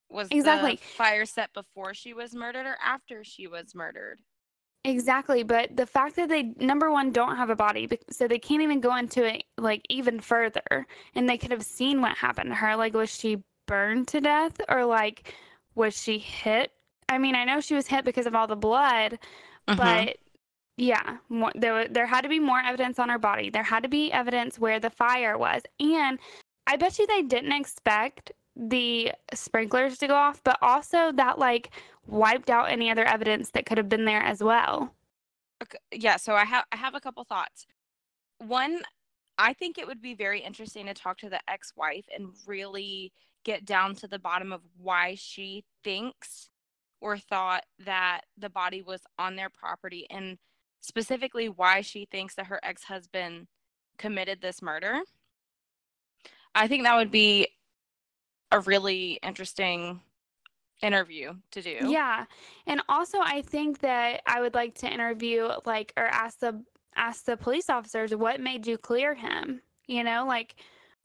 Was 0.08 0.28
Exactly. 0.30 0.76
the 0.76 0.82
fire 0.82 1.24
set 1.26 1.52
before 1.52 1.94
she 1.94 2.12
was 2.14 2.34
murdered 2.34 2.66
or 2.66 2.76
after 2.82 3.22
she 3.24 3.46
was 3.46 3.74
murdered? 3.74 4.20
Exactly, 4.84 5.42
but 5.42 5.76
the 5.76 5.84
fact 5.84 6.16
that 6.16 6.30
they 6.30 6.54
number 6.58 6.90
one 6.90 7.12
don't 7.12 7.36
have 7.36 7.50
a 7.50 7.56
body, 7.56 7.86
so 8.10 8.26
they 8.26 8.38
can't 8.38 8.62
even 8.62 8.80
go 8.80 8.96
into 8.96 9.24
it 9.24 9.44
like 9.58 9.82
even 9.90 10.20
further, 10.20 10.86
and 11.14 11.28
they 11.28 11.36
could 11.36 11.50
have 11.50 11.62
seen 11.64 12.00
what 12.00 12.16
happened 12.16 12.48
to 12.50 12.54
her. 12.56 12.76
Like, 12.76 12.94
was 12.94 13.10
she 13.14 13.42
burned 13.66 14.08
to 14.08 14.22
death, 14.22 14.58
or 14.70 14.86
like 14.86 15.34
was 15.74 16.00
she 16.00 16.18
hit? 16.18 16.72
I 17.10 17.18
mean, 17.18 17.34
I 17.34 17.44
know 17.44 17.60
she 17.60 17.74
was 17.74 17.88
hit 17.88 18.06
because 18.06 18.26
of 18.26 18.34
all 18.34 18.46
the 18.46 18.56
blood, 18.56 19.18
Mhm. 19.68 19.76
but 19.76 20.16
yeah, 20.78 21.18
more, 21.28 21.52
there 21.54 21.86
there 21.88 22.06
had 22.06 22.22
to 22.22 22.28
be 22.30 22.40
more 22.40 22.60
evidence 22.60 22.98
on 22.98 23.10
her 23.10 23.18
body. 23.18 23.50
There 23.50 23.62
had 23.62 23.82
to 23.82 23.88
be 23.90 24.10
evidence 24.12 24.58
where 24.58 24.80
the 24.80 24.90
fire 24.90 25.36
was, 25.36 25.62
and 25.78 26.18
I 26.66 26.76
bet 26.76 26.98
you 26.98 27.06
they 27.06 27.22
didn't 27.22 27.52
expect 27.52 28.32
the 28.56 29.12
sprinklers 29.32 29.98
to 29.98 30.06
go 30.06 30.14
off, 30.14 30.42
but 30.44 30.58
also 30.62 31.12
that 31.12 31.38
like 31.38 31.70
wiped 32.06 32.50
out 32.50 32.70
any 32.70 32.90
other 32.90 33.04
evidence 33.04 33.50
that 33.50 33.66
could 33.66 33.78
have 33.78 33.88
been 33.88 34.04
there 34.04 34.22
as 34.22 34.42
well. 34.42 34.94
Okay, 35.62 35.78
yeah, 35.92 36.16
so 36.16 36.34
I 36.34 36.44
have 36.44 36.64
I 36.72 36.76
have 36.76 36.94
a 36.94 37.00
couple 37.00 37.24
thoughts. 37.24 37.66
One, 38.38 38.82
I 39.38 39.52
think 39.52 39.78
it 39.78 39.86
would 39.86 40.02
be 40.02 40.14
very 40.14 40.40
interesting 40.40 40.86
to 40.86 40.94
talk 40.94 41.18
to 41.18 41.30
the 41.30 41.40
ex-wife 41.48 42.06
and 42.14 42.28
really 42.46 43.12
get 43.44 43.64
down 43.64 43.94
to 43.96 44.08
the 44.08 44.18
bottom 44.18 44.52
of 44.52 44.62
why 44.76 45.14
she 45.14 45.64
thinks 45.84 46.50
or 47.00 47.16
thought 47.16 47.64
that 47.86 48.22
the 48.36 48.50
body 48.50 48.82
was 48.82 49.00
on 49.18 49.36
their 49.36 49.48
property 49.48 50.06
and 50.10 50.38
specifically 50.82 51.48
why 51.48 51.80
she 51.80 52.06
thinks 52.10 52.34
that 52.34 52.46
her 52.46 52.60
ex-husband 52.62 53.46
committed 53.98 54.40
this 54.40 54.60
murder. 54.60 55.00
I 56.54 56.68
think 56.68 56.84
that 56.84 56.96
would 56.96 57.10
be 57.10 57.48
a 58.52 58.60
really 58.60 59.18
interesting 59.22 60.00
interview 60.82 61.34
to 61.52 61.62
do. 61.62 61.78
Yeah. 61.86 62.24
And 62.66 62.82
also 62.88 63.18
I 63.20 63.42
think 63.42 63.80
that 63.80 64.22
I 64.26 64.40
would 64.40 64.54
like 64.54 64.74
to 64.76 64.92
interview 64.92 65.50
like 65.64 65.92
or 65.96 66.04
ask 66.04 66.38
the 66.40 66.62
ask 66.96 67.24
the 67.24 67.36
police 67.36 67.70
officers 67.70 68.14
what 68.14 68.40
made 68.40 68.66
you 68.66 68.78
clear 68.78 69.14
him? 69.14 69.60
You 69.86 70.04
know, 70.04 70.24
like 70.26 70.56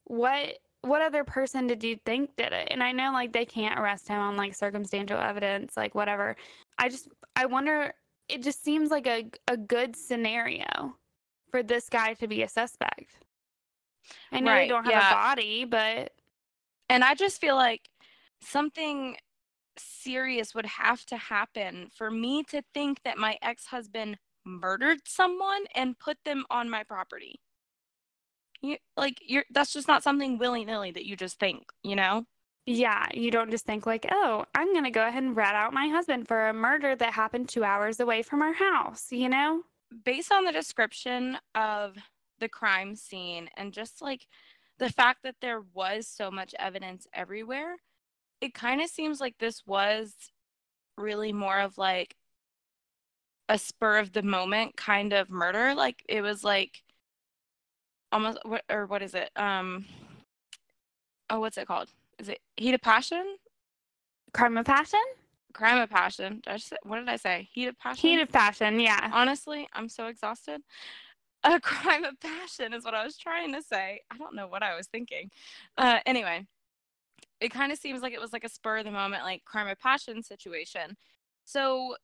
what 0.06 0.60
what 0.82 1.02
other 1.02 1.24
person 1.24 1.68
did 1.68 1.84
you 1.84 1.98
think 2.06 2.36
did 2.36 2.54
it? 2.54 2.68
And 2.72 2.84
I 2.84 2.92
know 2.92 3.12
like 3.12 3.34
they 3.34 3.46
can't 3.46 3.80
arrest 3.80 4.08
him 4.08 4.20
on 4.20 4.38
like 4.38 4.56
circumstantial 4.56 5.18
evidence, 5.18 5.76
like 5.76 5.96
whatever. 5.96 6.36
I 6.78 6.90
just 6.90 7.08
I 7.36 7.46
wonder 7.46 7.94
it 8.30 8.42
just 8.44 8.64
seems 8.64 8.92
like 8.92 9.08
a 9.08 9.26
a 9.48 9.58
good 9.58 9.96
scenario 9.96 10.96
for 11.52 11.64
this 11.64 11.90
guy 11.90 12.14
to 12.16 12.28
be 12.28 12.44
a 12.44 12.50
suspect. 12.50 13.18
I 14.32 14.40
know 14.40 14.52
Right, 14.52 14.70
don't 14.70 14.86
have 14.86 14.94
yeah. 14.94 15.12
a 15.12 15.14
body, 15.14 15.66
but 15.66 16.14
And 16.90 17.04
I 17.04 17.16
just 17.16 17.42
feel 17.42 17.56
like 17.56 17.90
something 18.42 19.18
serious 19.78 20.56
would 20.56 20.66
have 20.66 21.06
to 21.08 21.18
happen 21.18 21.90
for 21.94 22.10
me 22.10 22.44
to 22.44 22.62
think 22.74 23.02
that 23.04 23.18
my 23.18 23.38
ex 23.42 23.66
husband 23.66 24.18
murdered 24.46 25.00
someone 25.06 25.66
and 25.74 25.98
put 26.00 26.18
them 26.24 26.46
on 26.50 26.70
my 26.70 26.84
property. 26.84 27.40
You, 28.62 28.78
like 28.96 29.20
you're 29.26 29.44
that's 29.52 29.74
just 29.74 29.88
not 29.88 30.04
something 30.04 30.38
willy 30.38 30.66
nilly 30.66 30.92
that 30.92 31.06
you 31.06 31.16
just 31.16 31.40
think, 31.40 31.72
you 31.84 31.96
know? 31.96 32.26
Yeah, 32.68 33.06
you 33.14 33.30
don't 33.30 33.52
just 33.52 33.66
think 33.66 33.86
like, 33.86 34.08
oh, 34.12 34.46
I'm 34.56 34.74
gonna 34.74 34.92
go 34.92 35.08
ahead 35.08 35.24
and 35.24 35.36
rat 35.36 35.56
out 35.56 35.74
my 35.74 35.88
husband 35.88 36.28
for 36.28 36.48
a 36.48 36.54
murder 36.54 36.96
that 36.96 37.14
happened 37.14 37.50
two 37.50 37.64
hours 37.64 38.00
away 38.00 38.22
from 38.22 38.42
our 38.42 38.54
house, 38.54 39.08
you 39.12 39.30
know? 39.30 39.64
Based 40.04 40.32
on 40.32 40.46
the 40.46 40.52
description 40.52 41.38
of 41.54 41.96
the 42.40 42.50
crime 42.50 42.96
scene 42.96 43.50
and 43.56 43.72
just 43.72 44.02
like 44.02 44.28
the 44.78 44.90
fact 44.90 45.24
that 45.24 45.36
there 45.42 45.62
was 45.74 46.08
so 46.08 46.30
much 46.30 46.54
evidence 46.60 47.08
everywhere, 47.14 47.76
it 48.42 48.54
kind 48.54 48.82
of 48.82 48.90
seems 48.90 49.22
like 49.22 49.36
this 49.40 49.64
was 49.66 50.14
really 50.98 51.34
more 51.34 51.60
of 51.60 51.78
like 51.78 52.16
a 53.48 53.58
spur 53.58 53.98
of 53.98 54.12
the 54.14 54.24
moment 54.24 54.76
kind 54.76 55.14
of 55.14 55.30
murder. 55.30 55.74
Like 55.76 56.04
it 56.10 56.22
was 56.22 56.44
like 56.44 56.84
almost 58.12 58.40
what 58.44 58.64
or 58.70 58.86
what 58.86 59.02
is 59.02 59.14
it? 59.14 59.30
Um 59.36 59.86
oh 61.30 61.40
what's 61.40 61.58
it 61.58 61.68
called? 61.68 61.90
Is 62.20 62.30
it 62.30 62.40
heat 62.58 62.74
of 62.74 62.82
passion? 62.82 63.38
Crime 64.34 64.58
of 64.58 64.66
passion? 64.66 65.00
Crime 65.54 65.80
of 65.80 65.90
passion. 65.90 66.42
Did 66.44 66.48
I 66.48 66.58
just 66.58 66.68
say, 66.68 66.78
what 66.84 66.98
did 66.98 67.08
I 67.08 67.16
say? 67.16 67.48
Heat 67.54 67.68
of 67.68 67.80
passion? 67.80 68.10
Heat 68.10 68.22
of 68.22 68.30
passion, 68.30 68.80
yeah. 68.80 69.10
Honestly, 69.14 69.68
I'm 69.74 69.88
so 69.88 70.08
exhausted. 70.08 70.62
A 71.46 71.60
crime 71.62 72.04
of 72.04 72.20
passion 72.20 72.74
is 72.74 72.84
what 72.84 72.94
I 72.94 73.04
was 73.06 73.18
trying 73.18 73.54
to 73.54 73.62
say. 73.62 74.02
I 74.12 74.18
don't 74.18 74.36
know 74.36 74.48
what 74.48 74.64
I 74.64 74.76
was 74.76 74.88
thinking. 74.88 75.30
Uh, 75.78 76.00
anyway, 76.06 76.46
it 77.40 77.50
kind 77.50 77.72
of 77.72 77.78
seems 77.78 78.02
like 78.02 78.14
it 78.14 78.22
was 78.22 78.34
like 78.34 78.44
a 78.44 78.50
spur 78.50 78.80
of 78.80 78.86
the 78.86 78.92
moment, 78.92 79.24
like 79.24 79.46
crime 79.46 79.68
of 79.68 79.80
passion 79.80 80.24
situation. 80.24 80.98
So 81.46 81.96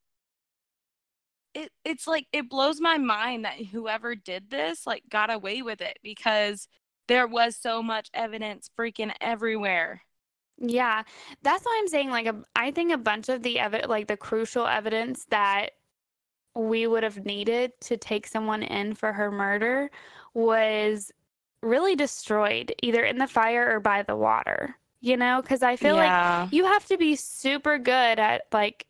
it 1.53 1.71
it's 1.83 2.07
like 2.07 2.27
it 2.31 2.49
blows 2.49 2.79
my 2.79 2.97
mind 2.97 3.45
that 3.45 3.57
whoever 3.71 4.15
did 4.15 4.49
this 4.49 4.87
like 4.87 5.03
got 5.09 5.31
away 5.33 5.61
with 5.61 5.81
it 5.81 5.97
because 6.03 6.67
there 7.07 7.27
was 7.27 7.57
so 7.57 7.83
much 7.83 8.09
evidence 8.13 8.69
freaking 8.77 9.11
everywhere. 9.19 10.01
Yeah. 10.57 11.03
That's 11.41 11.65
why 11.65 11.77
I'm 11.81 11.87
saying 11.87 12.09
like 12.11 12.27
a, 12.27 12.43
I 12.55 12.71
think 12.71 12.93
a 12.93 12.97
bunch 12.97 13.29
of 13.29 13.41
the 13.43 13.55
evi- 13.57 13.87
like 13.87 14.07
the 14.07 14.17
crucial 14.17 14.67
evidence 14.67 15.25
that 15.29 15.71
we 16.55 16.87
would 16.87 17.03
have 17.03 17.25
needed 17.25 17.71
to 17.81 17.97
take 17.97 18.27
someone 18.27 18.63
in 18.63 18.93
for 18.93 19.13
her 19.13 19.31
murder 19.31 19.89
was 20.33 21.11
really 21.61 21.95
destroyed 21.95 22.73
either 22.81 23.03
in 23.03 23.17
the 23.17 23.27
fire 23.27 23.73
or 23.73 23.79
by 23.79 24.03
the 24.03 24.15
water. 24.15 24.75
You 24.99 25.17
know, 25.17 25.41
cuz 25.41 25.63
I 25.63 25.75
feel 25.75 25.95
like 25.95 26.51
you 26.53 26.65
have 26.65 26.85
to 26.87 26.97
be 26.97 27.15
super 27.15 27.77
good 27.77 28.19
at 28.19 28.43
like 28.51 28.85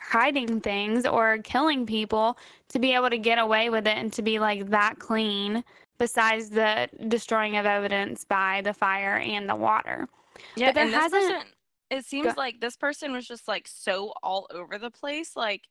hiding 0.00 0.60
things 0.60 1.04
or 1.06 1.38
killing 1.38 1.84
people 1.84 2.38
to 2.68 2.78
be 2.78 2.94
able 2.94 3.10
to 3.10 3.18
get 3.18 3.38
away 3.38 3.68
with 3.68 3.86
it 3.86 3.96
and 3.96 4.12
to 4.12 4.22
be 4.22 4.38
like 4.38 4.70
that 4.70 4.98
clean 5.00 5.64
besides 5.98 6.50
the 6.50 6.88
destroying 7.08 7.56
of 7.56 7.66
evidence 7.66 8.24
by 8.24 8.60
the 8.62 8.72
fire 8.72 9.16
and 9.16 9.48
the 9.48 9.56
water. 9.56 10.08
Yeah, 10.54 10.70
there 10.70 10.84
and 10.84 10.92
this 10.92 11.00
hasn't- 11.00 11.32
person, 11.34 11.48
it 11.90 12.04
seems 12.04 12.36
like 12.36 12.60
this 12.60 12.76
person 12.76 13.12
was 13.12 13.26
just 13.26 13.48
like 13.48 13.66
so 13.66 14.12
all 14.22 14.46
over 14.52 14.78
the 14.78 14.90
place. 14.90 15.34
Like 15.34 15.66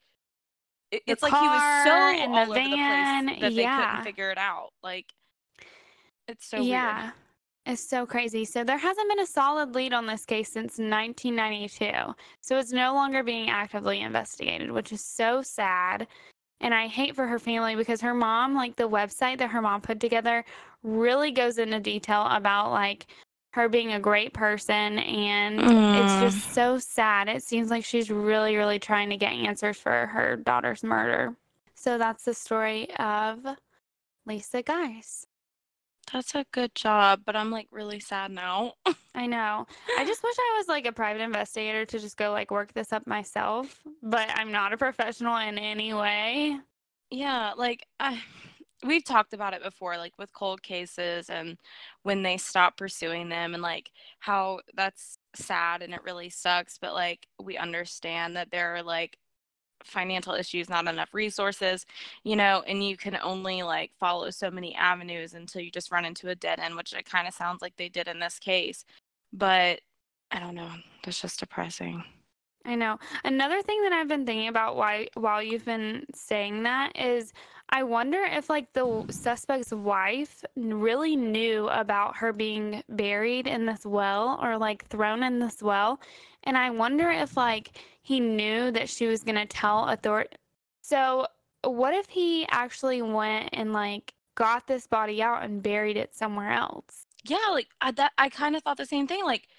it- 0.91 1.03
it's 1.07 1.23
like 1.23 1.33
he 1.33 1.47
was 1.47 1.83
so 1.83 1.89
car 1.89 2.09
and 2.11 2.33
the 2.33 2.39
over 2.39 2.53
the 2.53 2.59
van, 2.59 3.27
place 3.27 3.41
that 3.41 3.55
they 3.55 3.61
yeah. 3.61 3.89
couldn't 3.89 4.05
figure 4.05 4.31
it 4.31 4.37
out. 4.37 4.69
Like 4.83 5.11
it's 6.27 6.45
so 6.45 6.61
yeah. 6.61 7.01
weird. 7.01 7.13
It's 7.65 7.81
so 7.81 8.05
crazy. 8.05 8.45
So 8.45 8.63
there 8.63 8.77
hasn't 8.77 9.09
been 9.09 9.19
a 9.19 9.25
solid 9.25 9.75
lead 9.75 9.91
on 9.91 10.05
this 10.05 10.25
case 10.25 10.49
since 10.49 10.77
1992. 10.79 12.13
So 12.39 12.57
it's 12.57 12.71
no 12.71 12.93
longer 12.93 13.23
being 13.23 13.49
actively 13.49 13.99
investigated, 13.99 14.71
which 14.71 14.93
is 14.93 15.03
so 15.03 15.41
sad. 15.41 16.07
And 16.61 16.73
I 16.73 16.87
hate 16.87 17.13
for 17.13 17.27
her 17.27 17.39
family 17.39 17.75
because 17.75 17.99
her 18.01 18.13
mom, 18.13 18.55
like 18.55 18.77
the 18.77 18.89
website 18.89 19.39
that 19.39 19.49
her 19.49 19.61
mom 19.61 19.81
put 19.81 19.99
together, 19.99 20.45
really 20.81 21.31
goes 21.31 21.57
into 21.57 21.79
detail 21.81 22.25
about 22.29 22.71
like 22.71 23.07
her 23.57 23.67
being 23.67 23.91
a 23.93 23.99
great 23.99 24.33
person 24.33 24.99
and 24.99 25.59
it's 25.59 26.13
Mm. 26.13 26.19
just 26.21 26.53
so 26.53 26.77
sad. 26.77 27.27
It 27.27 27.43
seems 27.43 27.69
like 27.69 27.83
she's 27.83 28.09
really 28.09 28.55
really 28.55 28.79
trying 28.79 29.09
to 29.09 29.17
get 29.17 29.33
answers 29.33 29.77
for 29.77 30.07
her 30.07 30.37
daughter's 30.37 30.83
murder. 30.83 31.35
So 31.75 31.97
that's 31.97 32.23
the 32.23 32.33
story 32.33 32.93
of 32.97 33.45
Lisa 34.25 34.61
Geise. 34.63 35.25
That's 36.13 36.35
a 36.35 36.45
good 36.53 36.73
job, 36.73 37.21
but 37.25 37.35
I'm 37.35 37.51
like 37.51 37.67
really 37.71 37.99
sad 37.99 38.31
now. 38.31 38.73
I 39.15 39.25
know. 39.25 39.65
I 39.97 40.05
just 40.05 40.23
wish 40.23 40.35
I 40.39 40.55
was 40.57 40.67
like 40.67 40.85
a 40.85 40.91
private 40.91 41.21
investigator 41.21 41.85
to 41.85 41.99
just 41.99 42.15
go 42.17 42.31
like 42.31 42.51
work 42.51 42.73
this 42.73 42.93
up 42.93 43.05
myself, 43.07 43.81
but 44.03 44.29
I'm 44.35 44.51
not 44.51 44.71
a 44.73 44.77
professional 44.77 45.35
in 45.37 45.57
any 45.57 45.93
way. 45.93 46.59
Yeah, 47.09 47.53
like 47.57 47.85
I 47.99 48.21
we've 48.85 49.03
talked 49.03 49.33
about 49.33 49.53
it 49.53 49.63
before, 49.63 49.97
like 49.97 50.13
with 50.17 50.33
cold 50.33 50.61
cases 50.61 51.29
and 51.29 51.57
when 52.03 52.23
they 52.23 52.37
stop 52.37 52.77
pursuing 52.77 53.29
them 53.29 53.53
and 53.53 53.63
like 53.63 53.91
how 54.19 54.59
that's 54.75 55.17
sad 55.35 55.81
and 55.81 55.93
it 55.93 56.03
really 56.03 56.29
sucks, 56.29 56.77
but 56.77 56.93
like 56.93 57.27
we 57.41 57.57
understand 57.57 58.35
that 58.35 58.51
there 58.51 58.75
are 58.75 58.83
like 58.83 59.17
financial 59.83 60.33
issues, 60.33 60.69
not 60.69 60.87
enough 60.87 61.13
resources, 61.13 61.85
you 62.23 62.35
know, 62.35 62.63
and 62.67 62.83
you 62.83 62.97
can 62.97 63.17
only 63.23 63.63
like 63.63 63.91
follow 63.99 64.29
so 64.29 64.51
many 64.51 64.75
avenues 64.75 65.33
until 65.33 65.61
you 65.61 65.71
just 65.71 65.91
run 65.91 66.05
into 66.05 66.29
a 66.29 66.35
dead 66.35 66.59
end, 66.59 66.75
which 66.75 66.93
it 66.93 67.05
kind 67.05 67.27
of 67.27 67.33
sounds 67.33 67.61
like 67.61 67.75
they 67.77 67.89
did 67.89 68.07
in 68.07 68.19
this 68.19 68.39
case. 68.39 68.85
But 69.33 69.81
I 70.31 70.39
don't 70.39 70.55
know, 70.55 70.71
that's 71.03 71.21
just 71.21 71.39
depressing. 71.39 72.03
I 72.67 72.75
know. 72.75 72.99
Another 73.23 73.61
thing 73.63 73.81
that 73.83 73.93
I've 73.93 74.09
been 74.09 74.25
thinking 74.25 74.49
about 74.49 74.75
why 74.75 75.07
while 75.15 75.41
you've 75.41 75.65
been 75.65 76.05
saying 76.13 76.63
that 76.63 76.97
is 76.97 77.33
I 77.69 77.83
wonder 77.83 78.23
if 78.23 78.49
like 78.49 78.73
the 78.73 79.05
suspect's 79.09 79.71
wife 79.71 80.43
really 80.57 81.15
knew 81.15 81.69
about 81.69 82.17
her 82.17 82.33
being 82.33 82.83
buried 82.89 83.47
in 83.47 83.65
this 83.65 83.85
well 83.85 84.39
or 84.41 84.57
like 84.57 84.85
thrown 84.87 85.23
in 85.23 85.39
this 85.39 85.63
well 85.63 85.99
And 86.43 86.57
I 86.57 86.71
wonder 86.71 87.09
if 87.11 87.37
like 87.37 87.71
he 88.03 88.19
knew 88.19 88.71
that 88.71 88.89
she 88.89 89.07
was 89.07 89.23
going 89.23 89.35
to 89.37 89.45
tell 89.47 89.89
authority. 89.89 90.37
So, 90.81 91.27
what 91.63 91.93
if 91.93 92.07
he 92.09 92.47
actually 92.49 93.01
went 93.03 93.49
and 93.53 93.73
like 93.73 94.13
got 94.35 94.67
this 94.67 94.87
body 94.87 95.21
out 95.21 95.43
and 95.43 95.63
buried 95.63 95.97
it 95.97 96.15
somewhere 96.15 96.51
else? 96.51 97.05
Yeah, 97.25 97.37
like 97.51 97.67
I, 97.81 97.91
that 97.93 98.13
I 98.17 98.29
kind 98.29 98.55
of 98.55 98.63
thought 98.63 98.77
the 98.77 98.85
same 98.85 99.07
thing 99.07 99.23
like 99.25 99.49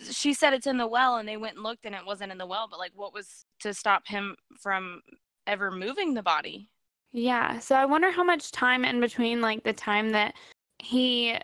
she 0.00 0.34
said 0.34 0.52
it's 0.54 0.66
in 0.66 0.76
the 0.78 0.86
well 0.86 1.16
and 1.16 1.28
they 1.28 1.36
went 1.36 1.54
and 1.56 1.64
looked 1.64 1.84
and 1.86 1.94
it 1.94 2.04
wasn't 2.06 2.32
in 2.32 2.38
the 2.38 2.46
well, 2.46 2.66
but 2.68 2.78
like 2.78 2.92
what 2.94 3.12
was 3.14 3.44
to 3.60 3.72
stop 3.74 4.06
him 4.06 4.36
from 4.60 5.02
ever 5.46 5.70
moving 5.70 6.14
the 6.14 6.22
body? 6.22 6.68
Yeah. 7.12 7.58
So 7.58 7.74
I 7.76 7.84
wonder 7.84 8.10
how 8.10 8.24
much 8.24 8.52
time 8.52 8.84
in 8.84 9.00
between 9.00 9.40
like 9.40 9.62
the 9.64 9.72
time 9.72 10.10
that 10.10 10.34
he 10.78 11.38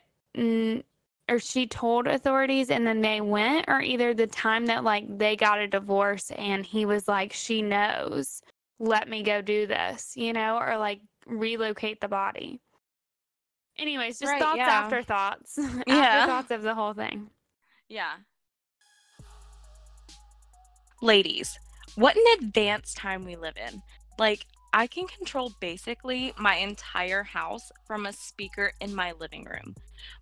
or 1.29 1.39
she 1.39 1.67
told 1.67 2.07
authorities 2.07 2.71
and 2.71 2.87
then 2.87 3.01
they 3.01 3.21
went 3.21 3.67
or 3.69 3.81
either 3.81 4.15
the 4.15 4.27
time 4.27 4.67
that 4.67 4.85
like 4.85 5.05
they 5.19 5.37
got 5.37 5.59
a 5.59 5.67
divorce 5.67 6.31
and 6.33 6.65
he 6.65 6.87
was 6.87 7.07
like 7.07 7.33
she 7.33 7.61
knows 7.61 8.41
let 8.79 9.09
me 9.09 9.23
go 9.23 9.43
do 9.43 9.67
this 9.67 10.17
you 10.17 10.33
know 10.33 10.59
or 10.59 10.79
like 10.79 11.01
relocate 11.27 12.01
the 12.01 12.09
body 12.09 12.61
anyways 13.79 14.19
just 14.19 14.31
Right, 14.31 14.41
thoughts 14.41 14.57
yeah. 14.57 14.69
after 14.69 15.03
thoughts 15.03 15.59
Yeah. 15.87 15.95
after 15.95 16.31
thoughts 16.31 16.51
of 16.51 16.63
the 16.63 16.75
whole 16.75 16.95
thing 16.95 17.29
Yeah. 17.89 18.15
Ladies, 21.01 21.61
what 21.95 22.17
an 22.17 22.25
advanced 22.41 22.97
time 22.97 23.25
we 23.25 23.37
live 23.37 23.55
in. 23.57 23.81
Like, 24.19 24.47
I 24.73 24.89
can 24.89 25.07
control 25.07 25.53
basically 25.61 26.33
my 26.37 26.57
entire 26.57 27.23
house 27.23 27.71
from 27.87 28.05
a 28.05 28.13
speaker 28.13 28.73
in 28.81 28.93
my 28.93 29.13
living 29.13 29.45
room. 29.45 29.77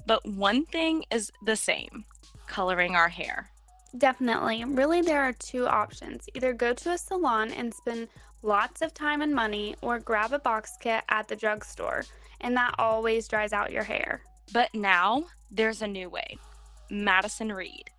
But 0.06 0.26
one 0.26 0.66
thing 0.66 1.04
is 1.10 1.32
the 1.46 1.56
same 1.56 2.04
coloring 2.46 2.94
our 2.94 3.08
hair. 3.08 3.48
Definitely. 3.96 4.64
Really, 4.64 5.00
there 5.00 5.22
are 5.22 5.32
two 5.32 5.66
options. 5.66 6.28
Either 6.34 6.52
go 6.52 6.74
to 6.74 6.92
a 6.92 6.98
salon 6.98 7.52
and 7.52 7.72
spend 7.72 8.08
lots 8.42 8.82
of 8.82 8.92
time 8.92 9.22
and 9.22 9.34
money, 9.34 9.76
or 9.80 9.98
grab 9.98 10.34
a 10.34 10.38
box 10.38 10.72
kit 10.78 11.02
at 11.08 11.26
the 11.26 11.36
drugstore, 11.36 12.04
and 12.42 12.54
that 12.54 12.74
always 12.78 13.28
dries 13.28 13.54
out 13.54 13.72
your 13.72 13.82
hair. 13.82 14.20
But 14.52 14.74
now 14.74 15.24
there's 15.50 15.80
a 15.80 15.86
new 15.86 16.10
way 16.10 16.36
Madison 16.90 17.50
Reed. 17.50 17.90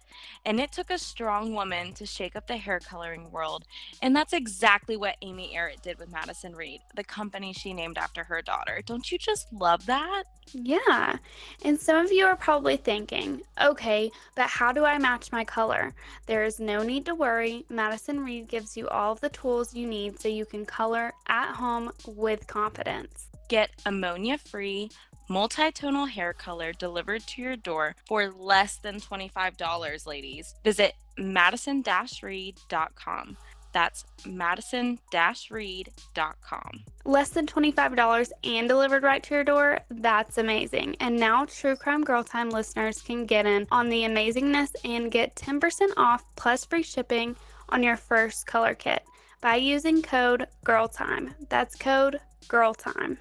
And 0.46 0.60
it 0.60 0.72
took 0.72 0.90
a 0.90 0.98
strong 0.98 1.54
woman 1.54 1.94
to 1.94 2.06
shake 2.06 2.36
up 2.36 2.48
the 2.48 2.58
hair 2.58 2.80
coloring 2.80 3.32
world. 3.32 3.66
And 4.02 4.16
that's 4.16 4.34
exactly 4.34 4.98
what 4.98 5.18
Amy 5.22 5.54
Errett 5.56 5.82
did 5.82 6.00
with 6.00 6.12
Madison 6.12 6.56
Reed, 6.56 6.82
the 6.96 7.04
company 7.04 7.54
she 7.54 7.74
named 7.74 7.98
after 7.98 8.24
her 8.24 8.42
daughter. 8.42 8.82
Don't 8.86 9.12
you 9.12 9.18
just 9.18 9.52
love 9.52 9.86
that? 9.86 10.24
Yeah. 10.54 11.18
And 11.64 11.80
some 11.80 12.06
of 12.06 12.12
you 12.12 12.26
are 12.26 12.36
probably 12.36 12.78
thinking, 12.78 13.42
okay, 13.62 14.12
but 14.36 14.48
how 14.48 14.72
do 14.72 14.86
I 14.86 14.98
match 14.98 15.32
my 15.32 15.44
color? 15.44 15.94
There 16.26 16.44
is 16.44 16.60
no 16.60 16.84
need 16.84 17.06
to 17.06 17.16
worry. 17.16 17.66
Madison 17.70 18.24
Reed 18.24 18.48
gives 18.48 18.78
you 18.78 18.88
all 18.88 19.12
of 19.12 19.22
the 19.22 19.30
tools 19.30 19.74
you 19.74 19.88
need 19.88 20.20
so 20.20 20.30
you 20.30 20.46
can 20.46 20.66
color 20.66 21.14
at 21.28 21.54
home 21.54 21.92
with 22.06 22.48
confidence. 22.48 23.28
Get 23.50 23.72
ammonia 23.86 24.38
free, 24.38 24.90
multi-tonal 25.28 26.06
hair 26.06 26.34
color 26.34 26.74
delivered 26.74 27.26
to 27.28 27.42
your 27.42 27.56
door 27.56 27.96
for 28.06 28.30
less 28.30 28.78
than 28.78 29.00
$25, 29.00 30.08
ladies. 30.08 30.56
Visit 30.64 30.94
madison-reed.com. 31.18 33.38
That's 33.74 34.06
madison-reed.com. 34.26 36.84
Less 37.06 37.30
than 37.30 37.46
$25 37.46 38.32
and 38.44 38.68
delivered 38.68 39.04
right 39.04 39.24
to 39.24 39.36
your 39.36 39.44
door? 39.44 39.80
That's 39.90 40.38
amazing. 40.38 40.96
And 41.00 41.20
now 41.20 41.46
True 41.46 41.76
Crime 41.76 42.04
Girl 42.04 42.24
Time 42.24 42.50
listeners 42.50 43.02
can 43.02 43.26
get 43.26 43.46
in 43.46 43.68
on 43.72 43.90
the 43.90 44.04
amazingness 44.04 44.70
and 44.84 45.12
get 45.12 45.36
10% 45.36 45.90
off 45.98 46.24
plus 46.36 46.66
free 46.66 46.84
shipping 46.84 47.36
on 47.70 47.84
your 47.84 47.98
first 47.98 48.48
color 48.48 48.74
kit 48.74 49.04
by 49.42 49.58
using 49.58 50.02
code 50.02 50.48
GIRLTIME. 50.66 51.36
That's 51.50 51.76
code 51.76 52.20
GIRLTIME. 52.48 53.18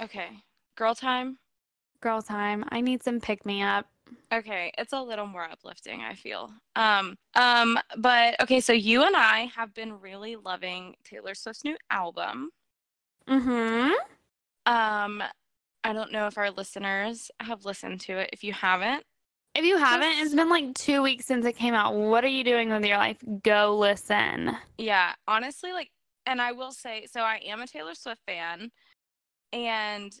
Okay, 0.00 0.28
girl 0.76 0.94
time. 0.94 1.38
Girl 2.00 2.20
time. 2.22 2.64
I 2.70 2.80
need 2.80 3.02
some 3.02 3.20
pick 3.20 3.46
me 3.46 3.62
up. 3.62 3.86
Okay, 4.32 4.70
it's 4.78 4.92
a 4.92 5.00
little 5.02 5.26
more 5.26 5.44
uplifting, 5.44 6.02
I 6.02 6.14
feel. 6.14 6.52
Um, 6.76 7.16
um, 7.34 7.78
but 7.96 8.40
okay, 8.42 8.60
so 8.60 8.72
you 8.72 9.02
and 9.04 9.16
I 9.16 9.50
have 9.56 9.74
been 9.74 9.98
really 10.00 10.36
loving 10.36 10.94
Taylor 11.04 11.34
Swift's 11.34 11.64
new 11.64 11.76
album. 11.90 12.50
Mm-hmm. 13.28 13.92
Um, 14.66 15.22
I 15.84 15.92
don't 15.92 16.12
know 16.12 16.26
if 16.26 16.38
our 16.38 16.50
listeners 16.50 17.30
have 17.40 17.64
listened 17.64 18.00
to 18.02 18.18
it. 18.18 18.30
If 18.32 18.44
you 18.44 18.52
haven't, 18.52 19.04
If 19.54 19.64
you 19.64 19.78
haven't, 19.78 20.18
it's 20.18 20.34
been 20.34 20.50
like 20.50 20.74
two 20.74 21.02
weeks 21.02 21.26
since 21.26 21.46
it 21.46 21.56
came 21.56 21.74
out. 21.74 21.94
What 21.94 22.24
are 22.24 22.28
you 22.28 22.44
doing 22.44 22.70
with 22.70 22.84
your 22.84 22.98
life? 22.98 23.16
Go 23.42 23.76
listen. 23.76 24.56
yeah, 24.78 25.14
honestly, 25.26 25.72
like, 25.72 25.90
and 26.26 26.40
I 26.40 26.52
will 26.52 26.72
say, 26.72 27.06
so 27.10 27.20
I 27.20 27.40
am 27.46 27.62
a 27.62 27.66
Taylor 27.66 27.94
Swift 27.94 28.20
fan, 28.26 28.70
and 29.52 30.12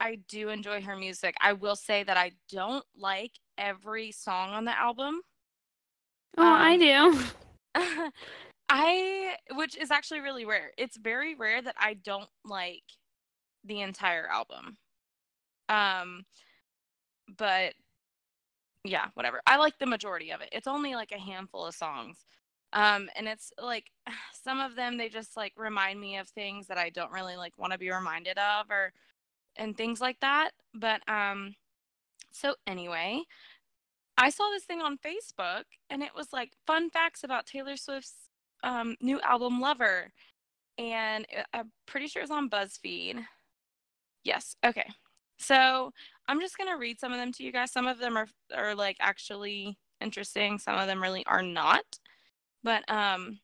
I 0.00 0.16
do 0.28 0.48
enjoy 0.50 0.82
her 0.82 0.96
music. 0.96 1.34
I 1.40 1.52
will 1.54 1.76
say 1.76 2.02
that 2.04 2.16
I 2.16 2.32
don't 2.50 2.84
like 2.96 3.32
every 3.58 4.12
song 4.12 4.50
on 4.50 4.64
the 4.64 4.78
album. 4.78 5.22
Oh, 6.38 6.42
I 6.44 6.74
Um, 6.74 6.78
do. 6.78 7.24
I, 8.68 9.36
which 9.52 9.76
is 9.76 9.90
actually 9.90 10.20
really 10.20 10.44
rare. 10.44 10.72
It's 10.76 10.96
very 10.96 11.34
rare 11.34 11.62
that 11.62 11.76
I 11.78 11.94
don't 11.94 12.28
like 12.44 12.82
the 13.64 13.80
entire 13.80 14.26
album. 14.28 14.76
Um, 15.68 16.24
but 17.38 17.74
yeah, 18.84 19.06
whatever. 19.14 19.40
I 19.46 19.56
like 19.56 19.78
the 19.78 19.86
majority 19.86 20.30
of 20.30 20.40
it. 20.40 20.48
It's 20.52 20.66
only 20.66 20.94
like 20.94 21.12
a 21.12 21.18
handful 21.18 21.66
of 21.66 21.74
songs. 21.74 22.24
Um, 22.72 23.08
and 23.16 23.28
it's 23.28 23.52
like 23.62 23.86
some 24.44 24.60
of 24.60 24.76
them 24.76 24.96
they 24.96 25.08
just 25.08 25.36
like 25.36 25.52
remind 25.56 26.00
me 26.00 26.18
of 26.18 26.28
things 26.28 26.66
that 26.66 26.78
I 26.78 26.90
don't 26.90 27.12
really 27.12 27.36
like 27.36 27.58
want 27.58 27.72
to 27.72 27.78
be 27.78 27.90
reminded 27.90 28.38
of 28.38 28.70
or 28.70 28.92
and 29.56 29.76
things 29.76 30.00
like 30.00 30.20
that. 30.20 30.50
But 30.74 31.00
um 31.08 31.54
so 32.32 32.54
anyway, 32.66 33.22
I 34.18 34.30
saw 34.30 34.50
this 34.50 34.64
thing 34.64 34.80
on 34.80 34.98
Facebook 34.98 35.64
and 35.90 36.02
it 36.02 36.10
was 36.14 36.32
like 36.32 36.52
fun 36.66 36.90
facts 36.90 37.24
about 37.24 37.46
Taylor 37.46 37.76
Swift's 37.76 38.30
um, 38.62 38.96
new 39.00 39.20
album 39.20 39.60
Lover. 39.60 40.10
And 40.78 41.26
I'm 41.54 41.72
pretty 41.86 42.08
sure 42.08 42.22
it's 42.22 42.30
on 42.30 42.50
BuzzFeed. 42.50 43.24
Yes. 44.24 44.56
Okay. 44.64 44.86
So 45.38 45.92
I'm 46.28 46.40
just 46.40 46.58
going 46.58 46.70
to 46.70 46.78
read 46.78 46.98
some 46.98 47.12
of 47.12 47.18
them 47.18 47.32
to 47.32 47.42
you 47.42 47.52
guys. 47.52 47.72
Some 47.72 47.86
of 47.86 47.98
them 47.98 48.16
are, 48.16 48.28
are 48.54 48.74
like 48.74 48.96
actually 49.00 49.78
interesting, 50.00 50.58
some 50.58 50.78
of 50.78 50.86
them 50.86 51.02
really 51.02 51.24
are 51.26 51.42
not. 51.42 51.84
But 52.66 52.82
um, 52.90 53.38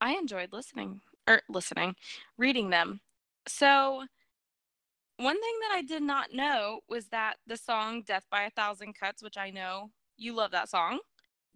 I 0.00 0.12
enjoyed 0.12 0.52
listening 0.52 1.00
or 1.26 1.42
listening, 1.48 1.96
reading 2.38 2.70
them. 2.70 3.00
So 3.48 4.04
one 5.16 5.40
thing 5.40 5.54
that 5.62 5.74
I 5.74 5.82
did 5.82 6.04
not 6.04 6.32
know 6.32 6.82
was 6.88 7.08
that 7.08 7.34
the 7.48 7.56
song 7.56 8.02
Death 8.02 8.24
by 8.30 8.42
a 8.42 8.50
Thousand 8.50 8.94
Cuts, 8.94 9.24
which 9.24 9.36
I 9.36 9.50
know 9.50 9.90
you 10.16 10.36
love 10.36 10.52
that 10.52 10.68
song, 10.68 11.00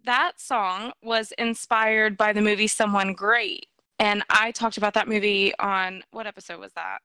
that 0.03 0.41
song 0.41 0.91
was 1.01 1.31
inspired 1.37 2.17
by 2.17 2.33
the 2.33 2.41
movie 2.41 2.67
Someone 2.67 3.13
Great. 3.13 3.67
And 3.97 4.21
I 4.29 4.51
talked 4.51 4.75
about 4.75 4.93
that 4.95 5.07
movie 5.07 5.57
on 5.59 6.03
what 6.11 6.27
episode 6.27 6.59
was 6.59 6.73
that? 6.73 6.99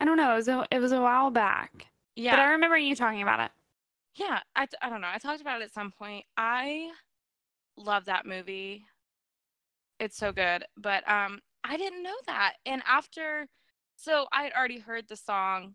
I 0.00 0.04
don't 0.04 0.16
know. 0.16 0.32
It 0.32 0.36
was 0.38 0.48
a, 0.48 0.66
it 0.72 0.80
was 0.80 0.90
a 0.90 1.00
while 1.00 1.30
back. 1.30 1.86
Yeah. 2.16 2.32
But 2.32 2.40
I 2.40 2.50
remember 2.50 2.76
you 2.76 2.96
talking 2.96 3.22
about 3.22 3.38
it. 3.38 3.52
Yeah. 4.16 4.40
I, 4.56 4.66
I 4.82 4.90
don't 4.90 5.00
know. 5.00 5.10
I 5.14 5.18
talked 5.18 5.40
about 5.40 5.60
it 5.60 5.66
at 5.66 5.72
some 5.72 5.92
point. 5.92 6.24
I 6.36 6.90
love 7.76 8.06
that 8.06 8.26
movie. 8.26 8.84
It's 10.00 10.16
so 10.16 10.32
good. 10.32 10.64
But 10.76 11.08
um 11.08 11.40
I 11.64 11.76
didn't 11.76 12.02
know 12.02 12.16
that. 12.26 12.54
And 12.66 12.82
after 12.86 13.46
so 13.96 14.26
I 14.32 14.44
had 14.44 14.52
already 14.52 14.78
heard 14.80 15.08
the 15.08 15.16
song 15.16 15.74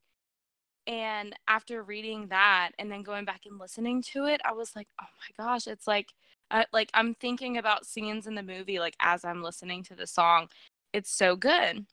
and 0.88 1.36
after 1.48 1.84
reading 1.84 2.28
that 2.30 2.72
and 2.80 2.92
then 2.92 3.04
going 3.04 3.26
back 3.26 3.42
and 3.46 3.60
listening 3.60 4.02
to 4.14 4.26
it, 4.26 4.42
I 4.46 4.54
was 4.54 4.76
like, 4.76 4.88
"Oh 5.02 5.06
my 5.06 5.46
gosh, 5.46 5.68
it's 5.68 5.88
like 5.88 6.10
I, 6.52 6.66
like 6.74 6.90
I'm 6.94 7.14
thinking 7.16 7.58
about 7.58 7.86
scenes 7.86 8.28
in 8.28 8.36
the 8.36 8.44
movie 8.44 8.80
like 8.80 8.96
as 9.00 9.24
I'm 9.26 9.44
listening 9.44 9.84
to 9.86 9.96
the 9.96 10.08
song. 10.08 10.50
It's 10.94 11.12
so 11.12 11.36
good." 11.36 11.86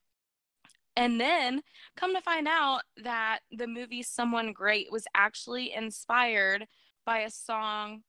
And 0.96 1.20
then 1.20 1.62
come 1.96 2.14
to 2.14 2.22
find 2.22 2.48
out 2.48 2.82
that 3.02 3.40
the 3.52 3.66
movie 3.66 4.02
Someone 4.02 4.52
Great 4.52 4.90
was 4.90 5.06
actually 5.14 5.72
inspired 5.74 6.66
by 7.04 7.18
a 7.20 7.30
song 7.30 8.02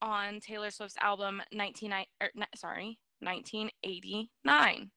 on 0.00 0.40
Taylor 0.40 0.70
Swift's 0.70 0.96
album 1.00 1.42
19 1.52 1.92
er, 2.22 2.30
sorry, 2.56 2.98
1989. 3.22 4.90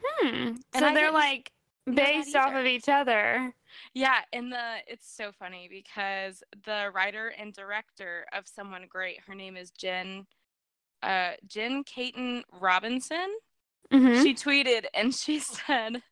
Hmm. 0.00 0.26
And 0.26 0.64
so 0.74 0.86
I 0.86 0.94
they're 0.94 1.12
like 1.12 1.52
based 1.94 2.36
off 2.36 2.54
of 2.54 2.66
each 2.66 2.88
other. 2.88 3.54
Yeah, 3.94 4.20
and 4.32 4.52
the 4.52 4.76
it's 4.86 5.10
so 5.10 5.32
funny 5.32 5.68
because 5.70 6.42
the 6.64 6.90
writer 6.94 7.32
and 7.38 7.52
director 7.52 8.26
of 8.32 8.46
Someone 8.46 8.86
Great, 8.88 9.20
her 9.26 9.34
name 9.34 9.56
is 9.56 9.70
Jen 9.70 10.26
uh 11.02 11.32
Jen 11.46 11.84
Kaytin 11.84 12.42
Robinson. 12.60 13.28
Mhm. 13.92 14.22
she 14.22 14.34
tweeted 14.34 14.84
and 14.94 15.14
she 15.22 15.38
said 15.38 16.02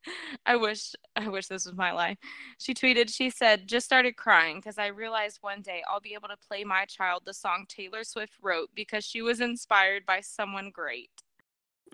i 0.47 0.57
wish 0.57 0.95
i 1.15 1.29
wish 1.29 1.47
this 1.49 1.67
was 1.67 1.75
my 1.75 1.93
life 1.93 2.17
she 2.59 2.73
tweeted 2.73 3.15
she 3.15 3.29
said 3.29 3.69
just 3.69 3.85
started 3.85 4.17
crying 4.17 4.57
because 4.57 4.79
i 4.79 4.87
realized 4.87 5.39
one 5.43 5.61
day 5.61 5.83
i'll 5.91 6.01
be 6.01 6.15
able 6.15 6.29
to 6.29 6.37
play 6.49 6.65
my 6.65 6.87
child 6.87 7.23
the 7.27 7.35
song 7.35 7.67
taylor 7.69 8.03
swift 8.03 8.33
wrote 8.41 8.71
because 8.75 9.05
she 9.05 9.21
was 9.21 9.41
inspired 9.43 10.07
by 10.07 10.21
someone 10.21 10.71
great 10.71 11.11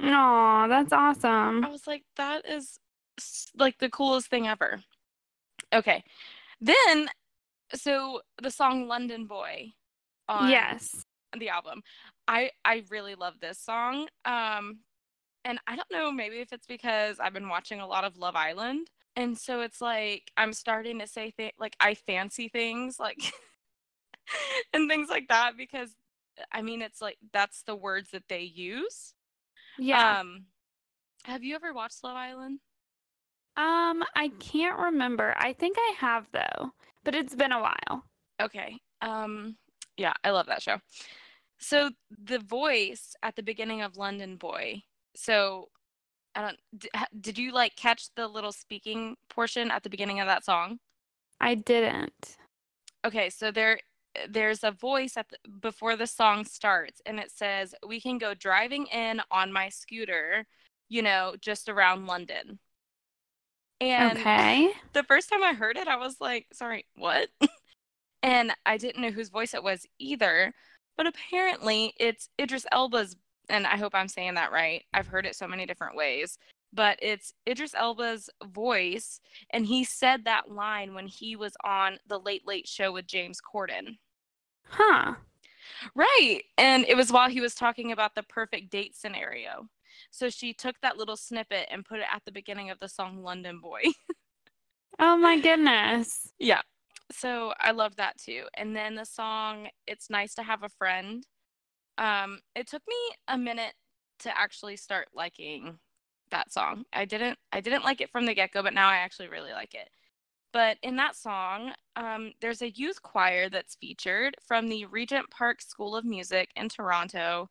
Aw, 0.00 0.68
that's 0.68 0.92
awesome. 0.92 1.64
i 1.64 1.68
was 1.68 1.86
like 1.86 2.04
that 2.16 2.48
is 2.48 2.78
like 3.56 3.78
the 3.78 3.90
coolest 3.90 4.28
thing 4.28 4.46
ever 4.46 4.80
okay 5.74 6.04
then 6.60 7.08
so 7.74 8.20
the 8.40 8.50
song 8.50 8.86
london 8.86 9.26
boy 9.26 9.72
on 10.28 10.48
Yes. 10.48 11.04
the 11.38 11.48
album. 11.48 11.82
I 12.28 12.50
I 12.64 12.84
really 12.90 13.14
love 13.16 13.34
this 13.40 13.58
song. 13.58 14.06
Um 14.24 14.78
and 15.44 15.58
I 15.66 15.76
don't 15.76 15.90
know 15.90 16.12
maybe 16.12 16.38
if 16.40 16.52
it's 16.52 16.66
because 16.66 17.18
I've 17.20 17.32
been 17.32 17.48
watching 17.48 17.80
a 17.80 17.86
lot 17.86 18.04
of 18.04 18.16
Love 18.16 18.36
Island 18.36 18.88
and 19.16 19.36
so 19.36 19.60
it's 19.60 19.80
like 19.80 20.30
I'm 20.36 20.52
starting 20.52 20.98
to 21.00 21.06
say 21.06 21.32
th- 21.36 21.54
like 21.58 21.76
I 21.80 21.94
fancy 21.94 22.48
things 22.48 22.98
like 22.98 23.18
and 24.72 24.88
things 24.88 25.08
like 25.10 25.28
that 25.28 25.52
because 25.56 25.90
I 26.50 26.62
mean 26.62 26.82
it's 26.82 27.00
like 27.00 27.18
that's 27.32 27.62
the 27.62 27.76
words 27.76 28.10
that 28.12 28.24
they 28.28 28.42
use. 28.42 29.14
Yeah. 29.78 30.20
Um 30.20 30.46
have 31.24 31.44
you 31.44 31.54
ever 31.54 31.72
watched 31.72 32.02
Love 32.02 32.16
Island? 32.16 32.58
Um, 33.54 34.02
I 34.16 34.30
can't 34.40 34.78
remember. 34.78 35.34
I 35.36 35.52
think 35.52 35.76
I 35.78 35.94
have 35.98 36.26
though, 36.32 36.70
but 37.04 37.14
it's 37.14 37.34
been 37.34 37.52
a 37.52 37.60
while. 37.60 38.04
Okay. 38.40 38.78
Um 39.02 39.56
yeah, 39.96 40.14
I 40.24 40.30
love 40.30 40.46
that 40.46 40.62
show. 40.62 40.78
So 41.58 41.90
the 42.10 42.38
voice 42.38 43.14
at 43.22 43.36
the 43.36 43.42
beginning 43.42 43.82
of 43.82 43.96
London 43.96 44.36
Boy. 44.36 44.82
So 45.14 45.68
I 46.34 46.40
don't 46.40 47.20
did 47.20 47.38
you 47.38 47.52
like 47.52 47.76
catch 47.76 48.14
the 48.14 48.26
little 48.28 48.52
speaking 48.52 49.16
portion 49.28 49.70
at 49.70 49.82
the 49.82 49.90
beginning 49.90 50.20
of 50.20 50.26
that 50.26 50.44
song? 50.44 50.78
I 51.40 51.54
didn't. 51.54 52.36
Okay, 53.04 53.30
so 53.30 53.50
there 53.50 53.80
there's 54.28 54.62
a 54.62 54.70
voice 54.70 55.16
at 55.16 55.28
the, 55.30 55.38
before 55.60 55.96
the 55.96 56.06
song 56.06 56.44
starts 56.44 57.00
and 57.06 57.18
it 57.18 57.30
says 57.30 57.74
we 57.86 58.00
can 58.00 58.18
go 58.18 58.34
driving 58.34 58.86
in 58.86 59.22
on 59.30 59.52
my 59.52 59.68
scooter, 59.70 60.46
you 60.88 61.02
know, 61.02 61.34
just 61.40 61.68
around 61.68 62.06
London. 62.06 62.58
And 63.80 64.18
okay. 64.18 64.70
the 64.92 65.02
first 65.02 65.28
time 65.28 65.42
I 65.42 65.54
heard 65.54 65.76
it, 65.76 65.88
I 65.88 65.96
was 65.96 66.20
like, 66.20 66.46
sorry, 66.52 66.86
what? 66.94 67.28
and 68.22 68.52
I 68.64 68.76
didn't 68.76 69.02
know 69.02 69.10
whose 69.10 69.28
voice 69.28 69.54
it 69.54 69.64
was 69.64 69.84
either. 69.98 70.52
But 70.96 71.08
apparently 71.08 71.92
it's 71.98 72.28
Idris 72.40 72.64
Elba's, 72.70 73.16
and 73.48 73.66
I 73.66 73.76
hope 73.76 73.94
I'm 73.94 74.08
saying 74.08 74.34
that 74.34 74.52
right. 74.52 74.84
I've 74.92 75.06
heard 75.06 75.26
it 75.26 75.36
so 75.36 75.46
many 75.46 75.66
different 75.66 75.96
ways. 75.96 76.38
But 76.74 76.98
it's 77.02 77.34
Idris 77.46 77.74
Elba's 77.74 78.30
voice, 78.46 79.20
and 79.50 79.66
he 79.66 79.84
said 79.84 80.24
that 80.24 80.50
line 80.50 80.94
when 80.94 81.06
he 81.06 81.36
was 81.36 81.52
on 81.64 81.98
the 82.08 82.18
Late 82.18 82.46
Late 82.46 82.66
Show 82.66 82.92
with 82.92 83.06
James 83.06 83.40
Corden. 83.42 83.98
Huh. 84.68 85.14
Right. 85.94 86.40
And 86.56 86.86
it 86.86 86.96
was 86.96 87.12
while 87.12 87.28
he 87.28 87.42
was 87.42 87.54
talking 87.54 87.92
about 87.92 88.14
the 88.14 88.22
perfect 88.22 88.70
date 88.70 88.96
scenario. 88.96 89.68
So 90.10 90.30
she 90.30 90.54
took 90.54 90.76
that 90.80 90.96
little 90.96 91.16
snippet 91.16 91.68
and 91.70 91.84
put 91.84 92.00
it 92.00 92.06
at 92.12 92.24
the 92.24 92.32
beginning 92.32 92.70
of 92.70 92.78
the 92.80 92.88
song 92.88 93.22
London 93.22 93.60
Boy. 93.60 93.82
Oh 94.98 95.16
my 95.16 95.40
goodness. 95.40 96.30
Yeah. 96.38 96.60
So 97.10 97.52
I 97.58 97.72
love 97.72 97.96
that 97.96 98.18
too. 98.18 98.44
And 98.54 98.76
then 98.76 98.94
the 98.94 99.04
song 99.04 99.68
It's 99.86 100.10
Nice 100.10 100.34
to 100.34 100.42
Have 100.42 100.62
a 100.62 100.68
Friend. 100.68 101.26
Um 101.98 102.40
it 102.54 102.66
took 102.68 102.82
me 102.88 102.96
a 103.28 103.38
minute 103.38 103.74
to 104.20 104.38
actually 104.38 104.76
start 104.76 105.08
liking 105.14 105.78
that 106.30 106.52
song. 106.52 106.84
I 106.92 107.04
didn't 107.04 107.38
I 107.52 107.60
didn't 107.60 107.84
like 107.84 108.00
it 108.00 108.10
from 108.10 108.26
the 108.26 108.34
get-go, 108.34 108.62
but 108.62 108.74
now 108.74 108.88
I 108.88 108.96
actually 108.96 109.28
really 109.28 109.52
like 109.52 109.74
it. 109.74 109.90
But 110.52 110.76
in 110.82 110.96
that 110.96 111.16
song, 111.16 111.72
um, 111.96 112.32
there's 112.42 112.60
a 112.60 112.70
youth 112.70 113.00
choir 113.00 113.48
that's 113.48 113.76
featured 113.76 114.36
from 114.46 114.68
the 114.68 114.84
Regent 114.86 115.30
Park 115.30 115.62
School 115.62 115.96
of 115.96 116.04
Music 116.04 116.50
in 116.56 116.68
Toronto, 116.68 117.48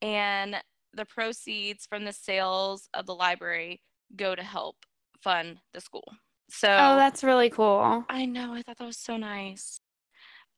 and 0.00 0.56
the 0.94 1.04
proceeds 1.04 1.86
from 1.86 2.04
the 2.04 2.12
sales 2.12 2.88
of 2.94 3.06
the 3.06 3.14
library 3.14 3.80
go 4.16 4.34
to 4.34 4.42
help 4.42 4.76
fund 5.20 5.58
the 5.74 5.80
school. 5.80 6.04
So 6.48 6.68
Oh, 6.70 6.96
that's 6.96 7.24
really 7.24 7.50
cool. 7.50 8.04
I 8.08 8.24
know. 8.24 8.54
I 8.54 8.62
thought 8.62 8.78
that 8.78 8.86
was 8.86 8.96
so 8.96 9.16
nice. 9.16 9.80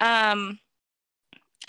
Um, 0.00 0.60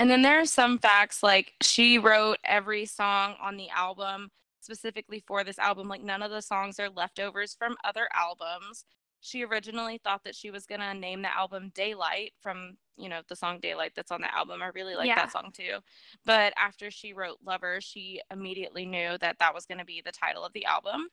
and 0.01 0.09
then 0.09 0.23
there 0.23 0.39
are 0.39 0.45
some 0.47 0.79
facts 0.79 1.21
like 1.21 1.53
she 1.61 1.99
wrote 1.99 2.39
every 2.43 2.87
song 2.87 3.35
on 3.39 3.55
the 3.55 3.69
album 3.69 4.31
specifically 4.59 5.23
for 5.27 5.43
this 5.43 5.59
album. 5.59 5.87
Like 5.87 6.01
none 6.01 6.23
of 6.23 6.31
the 6.31 6.41
songs 6.41 6.79
are 6.79 6.89
leftovers 6.89 7.53
from 7.53 7.75
other 7.83 8.09
albums. 8.15 8.83
She 9.19 9.43
originally 9.45 9.99
thought 10.03 10.23
that 10.23 10.33
she 10.33 10.49
was 10.49 10.65
gonna 10.65 10.95
name 10.95 11.21
the 11.21 11.31
album 11.37 11.71
Daylight 11.75 12.33
from 12.41 12.77
you 12.97 13.09
know 13.09 13.21
the 13.29 13.35
song 13.35 13.59
Daylight 13.61 13.91
that's 13.95 14.11
on 14.11 14.21
the 14.21 14.35
album. 14.35 14.63
I 14.63 14.69
really 14.73 14.95
like 14.95 15.05
Yeah. 15.05 15.17
that 15.17 15.31
song 15.31 15.51
too. 15.53 15.77
But 16.25 16.53
after 16.57 16.89
she 16.89 17.13
wrote 17.13 17.37
Lover, 17.45 17.79
she 17.79 18.21
immediately 18.31 18.87
knew 18.87 19.19
that 19.19 19.37
that 19.37 19.53
was 19.53 19.67
gonna 19.67 19.85
be 19.85 20.01
the 20.03 20.11
title 20.11 20.43
of 20.43 20.53
the 20.53 20.65
album. 20.65 21.09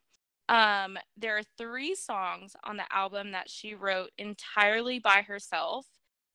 Um, 0.49 0.97
there 1.15 1.37
are 1.37 1.43
three 1.59 1.95
songs 1.95 2.57
on 2.65 2.79
the 2.79 2.91
album 2.91 3.33
that 3.33 3.51
she 3.51 3.75
wrote 3.75 4.13
entirely 4.17 4.99
by 4.99 5.21
herself. 5.21 5.85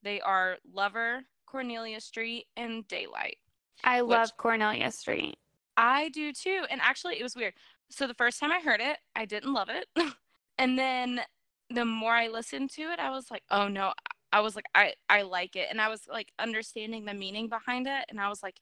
They 0.04 0.22
are 0.22 0.58
Lover, 0.72 1.24
Cornelia 1.54 2.02
Street, 2.02 2.48
and 2.58 2.88
Daylight. 2.88 3.38
I 3.84 4.02
love 4.02 4.36
Cornelia 4.38 4.90
Street. 4.92 5.38
I 5.78 6.10
do 6.10 6.34
too. 6.34 6.64
And 6.72 6.82
actually, 6.82 7.20
it 7.20 7.24
was 7.24 7.36
weird. 7.36 7.54
So 7.92 8.08
the 8.08 8.16
first 8.16 8.40
time 8.40 8.52
I 8.52 8.60
heard 8.60 8.82
it, 8.82 8.98
I 9.16 9.26
didn't 9.26 9.54
love 9.54 9.70
it. 9.70 9.86
and 10.58 10.80
then 10.80 11.22
the 11.70 11.86
more 11.86 12.14
I 12.14 12.28
listened 12.28 12.72
to 12.72 12.82
it, 12.84 13.00
I 13.00 13.12
was 13.12 13.30
like, 13.30 13.44
oh 13.52 13.68
no. 13.68 13.94
I 14.32 14.40
was 14.40 14.56
like, 14.56 14.66
I, 14.74 14.94
I 15.10 15.22
like 15.22 15.56
it. 15.56 15.68
And 15.70 15.80
I 15.80 15.90
was 15.90 16.02
like 16.10 16.32
understanding 16.40 17.06
the 17.06 17.14
meaning 17.14 17.50
behind 17.50 17.86
it. 17.86 18.06
And 18.10 18.20
I 18.20 18.30
was 18.30 18.42
like, 18.42 18.60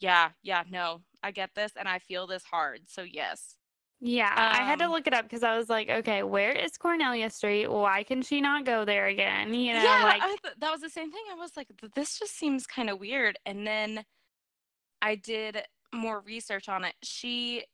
yeah, 0.00 0.30
yeah, 0.42 0.64
no, 0.68 1.02
I 1.22 1.30
get 1.30 1.50
this 1.54 1.72
and 1.78 1.88
I 1.88 2.00
feel 2.00 2.26
this 2.26 2.42
hard. 2.42 2.80
So 2.88 3.02
yes. 3.02 3.54
Yeah, 4.04 4.32
I 4.36 4.64
had 4.64 4.80
to 4.80 4.86
Um, 4.86 4.90
look 4.90 5.06
it 5.06 5.14
up 5.14 5.24
because 5.24 5.44
I 5.44 5.56
was 5.56 5.68
like, 5.70 5.88
okay, 5.88 6.24
where 6.24 6.50
is 6.50 6.76
Cornelia 6.76 7.30
Street? 7.30 7.68
Why 7.68 8.02
can 8.02 8.20
she 8.20 8.40
not 8.40 8.64
go 8.64 8.84
there 8.84 9.06
again? 9.06 9.54
You 9.54 9.74
know, 9.74 9.82
yeah, 9.82 10.02
like 10.02 10.20
I 10.20 10.36
th- 10.42 10.56
that 10.58 10.72
was 10.72 10.80
the 10.80 10.90
same 10.90 11.12
thing. 11.12 11.22
I 11.30 11.36
was 11.36 11.56
like, 11.56 11.68
this 11.94 12.18
just 12.18 12.36
seems 12.36 12.66
kind 12.66 12.90
of 12.90 12.98
weird. 12.98 13.38
And 13.46 13.64
then 13.64 14.04
I 15.00 15.14
did 15.14 15.62
more 15.94 16.20
research 16.20 16.68
on 16.68 16.84
it. 16.84 16.94
She 17.02 17.64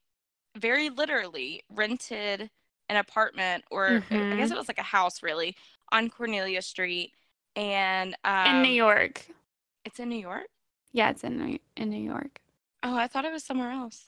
very 0.57 0.91
literally 0.91 1.63
rented 1.71 2.51
an 2.91 2.97
apartment, 2.97 3.65
or 3.71 3.87
uh, 4.11 4.17
I 4.33 4.37
guess 4.37 4.51
Mhm. 4.51 4.53
it 4.53 4.59
was 4.59 4.69
like 4.69 4.79
a 4.79 4.83
house, 4.83 5.23
really, 5.23 5.57
on 5.93 6.11
Cornelia 6.11 6.61
Street. 6.63 7.15
And 7.57 8.15
um, 8.25 8.57
in 8.57 8.63
New 8.63 8.69
York. 8.75 9.27
it's 9.85 9.99
in 9.99 10.09
New 10.11 10.19
York. 10.21 10.49
Yeah, 10.93 11.11
it's 11.11 11.25
in 11.25 11.39
New, 11.39 11.59
in 11.77 11.91
New 11.91 12.03
York. 12.03 12.41
Oh, 12.83 12.97
I 12.97 13.07
thought 13.09 13.25
it 13.25 13.33
was 13.33 13.45
somewhere 13.45 13.71
else. 13.71 14.05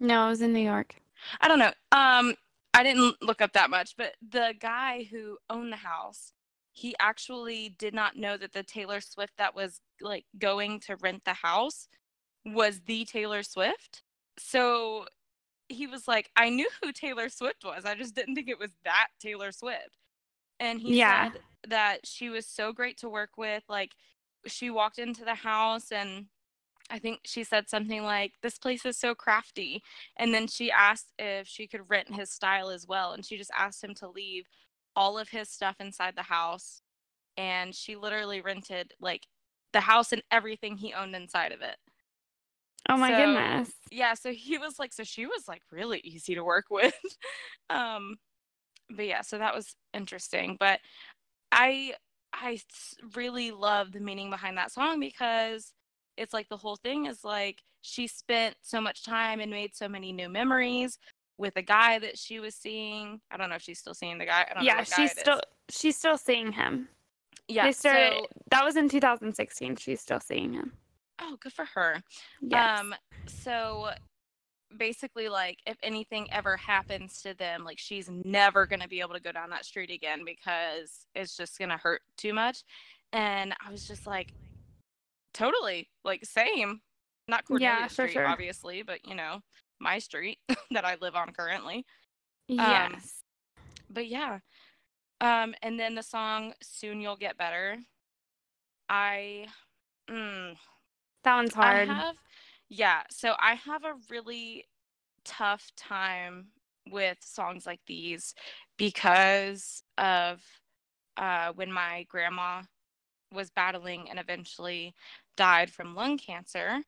No, 0.00 0.26
it 0.26 0.30
was 0.30 0.42
in 0.42 0.52
New 0.52 0.60
York. 0.64 0.96
I 1.40 1.48
don't 1.48 1.58
know. 1.58 1.72
Um, 1.92 2.34
I 2.74 2.82
didn't 2.82 3.16
look 3.22 3.40
up 3.40 3.52
that 3.54 3.70
much, 3.70 3.94
but 3.96 4.14
the 4.26 4.54
guy 4.58 5.08
who 5.10 5.38
owned 5.50 5.72
the 5.72 5.76
house, 5.76 6.32
he 6.72 6.94
actually 7.00 7.70
did 7.78 7.94
not 7.94 8.16
know 8.16 8.36
that 8.36 8.52
the 8.52 8.62
Taylor 8.62 9.00
Swift 9.00 9.32
that 9.38 9.54
was 9.54 9.80
like 10.00 10.26
going 10.38 10.80
to 10.80 10.96
rent 10.96 11.24
the 11.24 11.32
house 11.34 11.88
was 12.44 12.80
the 12.86 13.04
Taylor 13.04 13.42
Swift. 13.42 14.02
So 14.38 15.06
he 15.68 15.86
was 15.86 16.06
like, 16.08 16.30
I 16.36 16.50
knew 16.50 16.68
who 16.82 16.92
Taylor 16.92 17.28
Swift 17.28 17.64
was. 17.64 17.84
I 17.84 17.94
just 17.94 18.14
didn't 18.14 18.34
think 18.34 18.48
it 18.48 18.58
was 18.58 18.70
that 18.84 19.08
Taylor 19.20 19.52
Swift. 19.52 19.98
And 20.60 20.80
he 20.80 20.94
Yeah. 20.94 21.30
said 21.30 21.40
that 21.68 22.06
she 22.06 22.30
was 22.30 22.46
so 22.46 22.72
great 22.72 22.98
to 22.98 23.08
work 23.08 23.30
with. 23.36 23.64
Like 23.68 23.92
she 24.46 24.70
walked 24.70 24.98
into 24.98 25.24
the 25.24 25.34
house 25.34 25.90
and 25.92 26.26
I 26.90 26.98
think 26.98 27.20
she 27.24 27.44
said 27.44 27.68
something 27.68 28.02
like, 28.02 28.32
This 28.42 28.58
place 28.58 28.84
is 28.86 28.96
so 28.98 29.14
crafty. 29.14 29.82
And 30.16 30.32
then 30.32 30.46
she 30.46 30.70
asked 30.70 31.12
if 31.18 31.46
she 31.46 31.66
could 31.66 31.88
rent 31.88 32.14
his 32.14 32.30
style 32.30 32.70
as 32.70 32.86
well. 32.86 33.12
And 33.12 33.24
she 33.24 33.36
just 33.36 33.50
asked 33.56 33.82
him 33.84 33.94
to 33.96 34.08
leave 34.08 34.44
all 34.96 35.18
of 35.18 35.28
his 35.28 35.48
stuff 35.50 35.76
inside 35.80 36.14
the 36.16 36.22
house. 36.22 36.80
And 37.36 37.74
she 37.74 37.94
literally 37.96 38.40
rented 38.40 38.92
like 39.00 39.26
the 39.72 39.80
house 39.80 40.12
and 40.12 40.22
everything 40.30 40.76
he 40.78 40.94
owned 40.94 41.14
inside 41.14 41.52
of 41.52 41.60
it. 41.60 41.76
Oh 42.88 42.96
my 42.96 43.10
So- 43.10 43.16
goodness. 43.16 43.70
Yeah, 43.90 44.14
so 44.14 44.32
he 44.32 44.56
was 44.58 44.78
like, 44.78 44.92
so 44.92 45.04
she 45.04 45.26
was 45.26 45.46
like 45.46 45.62
really 45.70 46.00
easy 46.04 46.34
to 46.34 46.42
work 46.44 46.66
with. 46.70 46.94
um, 47.70 48.16
but 48.90 49.06
yeah, 49.06 49.20
so 49.20 49.36
that 49.38 49.54
was 49.54 49.76
interesting. 49.92 50.56
But 50.58 50.80
I, 51.52 51.94
I 52.32 52.60
really 53.14 53.50
love 53.50 53.92
the 53.92 54.00
meaning 54.00 54.30
behind 54.30 54.56
that 54.56 54.72
song 54.72 55.00
because 55.00 55.72
it's 56.18 56.34
like 56.34 56.48
the 56.48 56.56
whole 56.56 56.76
thing 56.76 57.06
is 57.06 57.24
like 57.24 57.62
she 57.80 58.06
spent 58.06 58.56
so 58.60 58.80
much 58.80 59.04
time 59.04 59.40
and 59.40 59.50
made 59.50 59.74
so 59.74 59.88
many 59.88 60.12
new 60.12 60.28
memories 60.28 60.98
with 61.38 61.56
a 61.56 61.62
guy 61.62 61.98
that 62.00 62.18
she 62.18 62.40
was 62.40 62.54
seeing. 62.54 63.20
I 63.30 63.36
don't 63.36 63.48
know 63.48 63.56
if 63.56 63.62
she's 63.62 63.78
still 63.78 63.94
seeing 63.94 64.18
the 64.18 64.26
guy. 64.26 64.46
I 64.50 64.54
don't 64.54 64.64
Yeah, 64.64 64.78
what 64.78 64.90
guy 64.90 64.96
she's 64.96 65.12
still 65.12 65.40
she's 65.70 65.96
still 65.96 66.18
seeing 66.18 66.52
him. 66.52 66.88
yeah. 67.46 67.64
they 67.64 67.72
started 67.72 68.12
so, 68.18 68.26
that 68.50 68.64
was 68.64 68.76
in 68.76 68.88
2016. 68.88 69.76
She's 69.76 70.00
still 70.00 70.20
seeing 70.20 70.52
him. 70.52 70.72
oh, 71.20 71.36
good 71.40 71.52
for 71.52 71.64
her. 71.66 72.02
Yes. 72.42 72.80
Um, 72.80 72.94
so 73.26 73.90
basically 74.76 75.28
like 75.28 75.58
if 75.66 75.76
anything 75.82 76.30
ever 76.32 76.56
happens 76.56 77.22
to 77.22 77.34
them, 77.34 77.64
like 77.64 77.78
she's 77.78 78.10
never 78.24 78.66
going 78.66 78.80
to 78.80 78.88
be 78.88 79.00
able 79.00 79.14
to 79.14 79.20
go 79.20 79.32
down 79.32 79.50
that 79.50 79.64
street 79.64 79.90
again 79.90 80.22
because 80.26 81.06
it's 81.14 81.36
just 81.36 81.58
going 81.58 81.70
to 81.70 81.76
hurt 81.76 82.02
too 82.16 82.34
much. 82.34 82.64
And 83.12 83.54
I 83.64 83.70
was 83.70 83.86
just 83.88 84.06
like, 84.06 84.34
totally, 85.34 85.88
like 86.04 86.24
same. 86.24 86.80
Not 87.28 87.44
Cornelia 87.44 87.70
Yeah, 87.80 87.86
Street, 87.88 88.12
sure. 88.12 88.26
obviously, 88.26 88.82
but 88.82 89.06
you 89.06 89.14
know, 89.14 89.40
my 89.80 89.98
street 89.98 90.38
that 90.70 90.84
I 90.84 90.96
live 91.00 91.14
on 91.14 91.32
currently. 91.32 91.84
Yes. 92.48 93.22
But 93.90 94.08
yeah. 94.08 94.38
Um, 95.20 95.54
and 95.62 95.78
then 95.78 95.94
the 95.94 96.02
song 96.02 96.54
"Soon 96.62 97.00
You'll 97.00 97.16
Get 97.16 97.36
Better." 97.36 97.78
I, 98.88 99.46
mm, 100.10 100.56
that 101.24 101.36
one's 101.36 101.52
hard. 101.54 101.90
I 101.90 101.94
have, 101.94 102.16
yeah. 102.70 103.02
So 103.10 103.34
I 103.38 103.54
have 103.54 103.84
a 103.84 103.94
really 104.10 104.64
tough 105.24 105.70
time 105.76 106.48
with 106.90 107.18
songs 107.20 107.66
like 107.66 107.80
these 107.86 108.34
because 108.78 109.82
of 109.98 110.40
uh, 111.18 111.52
when 111.54 111.70
my 111.70 112.06
grandma 112.08 112.62
was 113.32 113.50
battling 113.50 114.08
and 114.10 114.18
eventually 114.18 114.94
died 115.36 115.70
from 115.70 115.94
lung 115.94 116.18
cancer. 116.18 116.82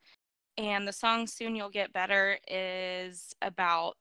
And 0.58 0.86
the 0.86 0.92
song 0.92 1.26
Soon 1.26 1.56
You'll 1.56 1.70
Get 1.70 1.92
Better 1.92 2.38
is 2.48 3.34
about 3.40 3.94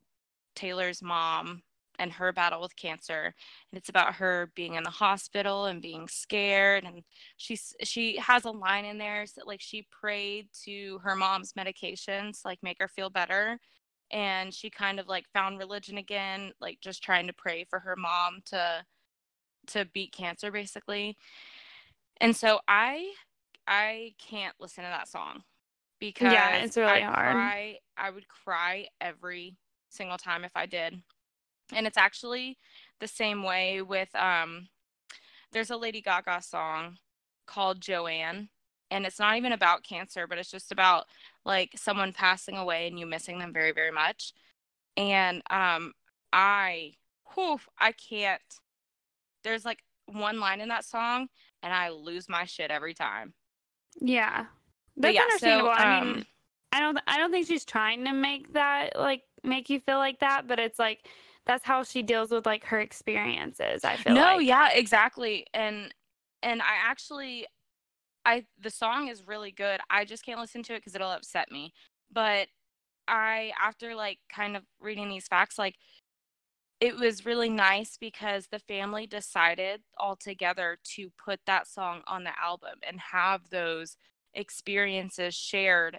Taylor's 0.55 1.01
mom 1.01 1.61
and 1.99 2.11
her 2.13 2.31
battle 2.31 2.61
with 2.61 2.75
cancer. 2.75 3.33
And 3.71 3.77
it's 3.77 3.89
about 3.89 4.15
her 4.15 4.51
being 4.55 4.75
in 4.75 4.83
the 4.83 4.89
hospital 4.89 5.65
and 5.65 5.81
being 5.81 6.07
scared. 6.07 6.85
And 6.85 7.03
she's 7.37 7.73
she 7.83 8.17
has 8.17 8.45
a 8.45 8.51
line 8.51 8.85
in 8.85 8.97
there 8.97 9.25
that 9.35 9.47
like 9.47 9.61
she 9.61 9.85
prayed 9.91 10.47
to 10.63 10.99
her 11.03 11.15
mom's 11.15 11.53
medications, 11.53 12.45
like 12.45 12.59
make 12.63 12.77
her 12.79 12.87
feel 12.87 13.09
better. 13.09 13.59
And 14.11 14.53
she 14.53 14.69
kind 14.69 14.99
of 14.99 15.07
like 15.07 15.25
found 15.33 15.59
religion 15.59 15.97
again, 15.97 16.51
like 16.59 16.79
just 16.81 17.03
trying 17.03 17.27
to 17.27 17.33
pray 17.33 17.65
for 17.69 17.79
her 17.79 17.95
mom 17.95 18.39
to 18.47 18.83
to 19.67 19.85
beat 19.93 20.11
cancer 20.11 20.51
basically. 20.51 21.17
And 22.21 22.35
so 22.35 22.59
I 22.67 23.13
I 23.67 24.13
can't 24.17 24.55
listen 24.59 24.83
to 24.83 24.89
that 24.89 25.07
song 25.07 25.43
because 25.99 26.31
yeah, 26.33 26.57
it's 26.57 26.77
really 26.77 27.01
I 27.01 27.03
hard. 27.03 27.35
Cry, 27.35 27.77
I 27.97 28.09
would 28.09 28.27
cry 28.27 28.87
every 28.99 29.57
single 29.89 30.17
time 30.17 30.43
if 30.43 30.51
I 30.55 30.65
did. 30.65 31.01
And 31.73 31.85
it's 31.85 31.97
actually 31.97 32.57
the 32.99 33.07
same 33.07 33.43
way 33.43 33.81
with 33.81 34.13
um 34.15 34.69
there's 35.51 35.69
a 35.71 35.77
Lady 35.77 36.01
Gaga 36.01 36.41
song 36.41 36.97
called 37.47 37.81
Joanne 37.81 38.49
and 38.91 39.05
it's 39.05 39.19
not 39.19 39.37
even 39.37 39.51
about 39.51 39.83
cancer, 39.83 40.25
but 40.27 40.37
it's 40.37 40.51
just 40.51 40.71
about 40.71 41.05
like 41.45 41.71
someone 41.75 42.11
passing 42.13 42.57
away 42.57 42.87
and 42.87 42.99
you 42.99 43.05
missing 43.05 43.39
them 43.39 43.53
very 43.53 43.71
very 43.71 43.91
much. 43.91 44.33
And 44.97 45.41
um 45.49 45.93
I 46.33 46.93
whew, 47.33 47.59
I 47.79 47.91
can't 47.91 48.41
there's 49.43 49.65
like 49.65 49.83
one 50.13 50.39
line 50.39 50.61
in 50.61 50.69
that 50.69 50.85
song 50.85 51.27
and 51.63 51.73
I 51.73 51.89
lose 51.89 52.27
my 52.29 52.45
shit 52.45 52.71
every 52.71 52.93
time. 52.93 53.33
yeah. 54.01 54.45
That's 54.97 55.15
yeah, 55.15 55.21
understandable. 55.21 55.73
so, 55.77 55.83
I 55.83 56.01
mean, 56.01 56.17
um, 56.17 56.25
I 56.73 56.79
don't 56.81 56.99
I 57.07 57.17
don't 57.17 57.31
think 57.31 57.47
she's 57.47 57.65
trying 57.65 58.05
to 58.05 58.13
make 58.13 58.53
that 58.53 58.99
like 58.99 59.23
make 59.43 59.69
you 59.69 59.79
feel 59.79 59.97
like 59.97 60.19
that, 60.19 60.47
but 60.47 60.59
it's 60.59 60.77
like 60.79 61.07
that's 61.45 61.65
how 61.65 61.83
she 61.83 62.03
deals 62.03 62.31
with 62.31 62.45
like 62.45 62.65
her 62.65 62.79
experiences, 62.79 63.83
I 63.83 63.95
feel 63.95 64.13
no 64.13 64.35
like. 64.35 64.45
yeah 64.45 64.69
exactly 64.73 65.45
and 65.53 65.93
and 66.43 66.61
i 66.61 66.75
actually 66.85 67.45
i 68.25 68.45
the 68.61 68.69
song 68.69 69.07
is 69.07 69.27
really 69.27 69.51
good 69.51 69.79
i 69.89 70.05
just 70.05 70.25
can't 70.25 70.39
listen 70.39 70.63
to 70.63 70.73
it 70.73 70.79
because 70.79 70.95
it'll 70.95 71.11
upset 71.11 71.51
me 71.51 71.73
but 72.11 72.47
i 73.07 73.51
after 73.61 73.95
like 73.95 74.19
kind 74.33 74.55
of 74.55 74.63
reading 74.79 75.09
these 75.09 75.27
facts 75.27 75.57
like 75.57 75.75
it 76.79 76.95
was 76.97 77.25
really 77.25 77.49
nice 77.49 77.97
because 77.99 78.47
the 78.47 78.59
family 78.59 79.05
decided 79.07 79.81
all 79.97 80.15
together 80.15 80.77
to 80.83 81.09
put 81.23 81.39
that 81.45 81.67
song 81.67 82.01
on 82.07 82.23
the 82.23 82.31
album 82.41 82.75
and 82.87 82.99
have 82.99 83.49
those 83.49 83.97
experiences 84.33 85.35
shared 85.35 85.97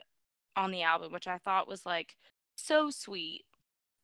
on 0.56 0.70
the 0.70 0.82
album 0.82 1.12
which 1.12 1.26
i 1.26 1.38
thought 1.38 1.68
was 1.68 1.84
like 1.86 2.16
so 2.56 2.90
sweet 2.90 3.44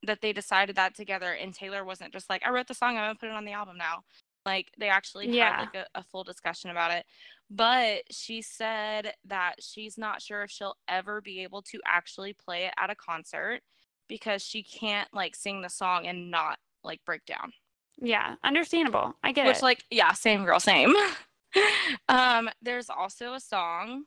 that 0.02 0.20
they 0.20 0.32
decided 0.32 0.76
that 0.76 0.94
together 0.94 1.32
and 1.32 1.54
Taylor 1.54 1.84
wasn't 1.84 2.12
just 2.12 2.30
like 2.30 2.42
I 2.44 2.50
wrote 2.50 2.68
the 2.68 2.74
song 2.74 2.96
I'm 2.96 3.04
gonna 3.04 3.14
put 3.16 3.28
it 3.28 3.34
on 3.34 3.44
the 3.44 3.52
album 3.52 3.76
now 3.76 4.02
like 4.44 4.70
they 4.78 4.88
actually 4.88 5.28
Yeah. 5.28 5.50
had 5.56 5.60
like 5.60 5.74
a, 5.74 5.86
a 5.94 6.02
full 6.02 6.24
discussion 6.24 6.70
about 6.70 6.92
it 6.92 7.04
but 7.50 8.02
she 8.10 8.42
said 8.42 9.14
that 9.24 9.56
she's 9.60 9.98
not 9.98 10.22
sure 10.22 10.42
if 10.42 10.50
she'll 10.50 10.76
ever 10.88 11.20
be 11.20 11.42
able 11.42 11.62
to 11.62 11.80
actually 11.86 12.32
play 12.32 12.64
it 12.66 12.74
at 12.78 12.90
a 12.90 12.94
concert 12.94 13.60
because 14.08 14.42
she 14.42 14.62
can't 14.62 15.08
like 15.12 15.34
sing 15.34 15.62
the 15.62 15.68
song 15.70 16.06
and 16.06 16.30
not 16.30 16.58
like 16.86 17.04
break 17.04 17.24
down 17.26 17.52
Yeah, 18.00 18.36
understandable. 18.44 19.14
I 19.22 19.32
get 19.32 19.46
which 19.46 19.56
it. 19.56 19.58
Which 19.58 19.62
like 19.62 19.84
yeah 19.90 20.12
same 20.12 20.44
girl 20.44 20.60
same 20.60 20.94
um 22.08 22.48
there's 22.62 22.88
also 22.90 23.34
a 23.34 23.40
song 23.40 24.04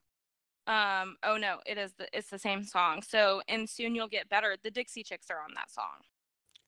um 0.67 1.15
oh 1.23 1.37
no 1.37 1.57
it 1.65 1.77
is 1.77 1.93
the 1.93 2.07
it's 2.13 2.29
the 2.29 2.37
same 2.39 2.63
song 2.63 3.01
so 3.01 3.41
and 3.47 3.67
soon 3.69 3.95
you'll 3.95 4.07
get 4.07 4.29
better 4.29 4.55
the 4.63 4.69
dixie 4.71 5.03
chicks 5.03 5.27
are 5.31 5.41
on 5.41 5.53
that 5.55 5.71
song 5.71 6.03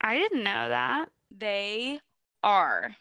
I 0.01 0.17
didn't 0.17 0.43
know 0.43 0.69
that. 0.69 1.09
they 1.29 1.99
are 2.43 2.95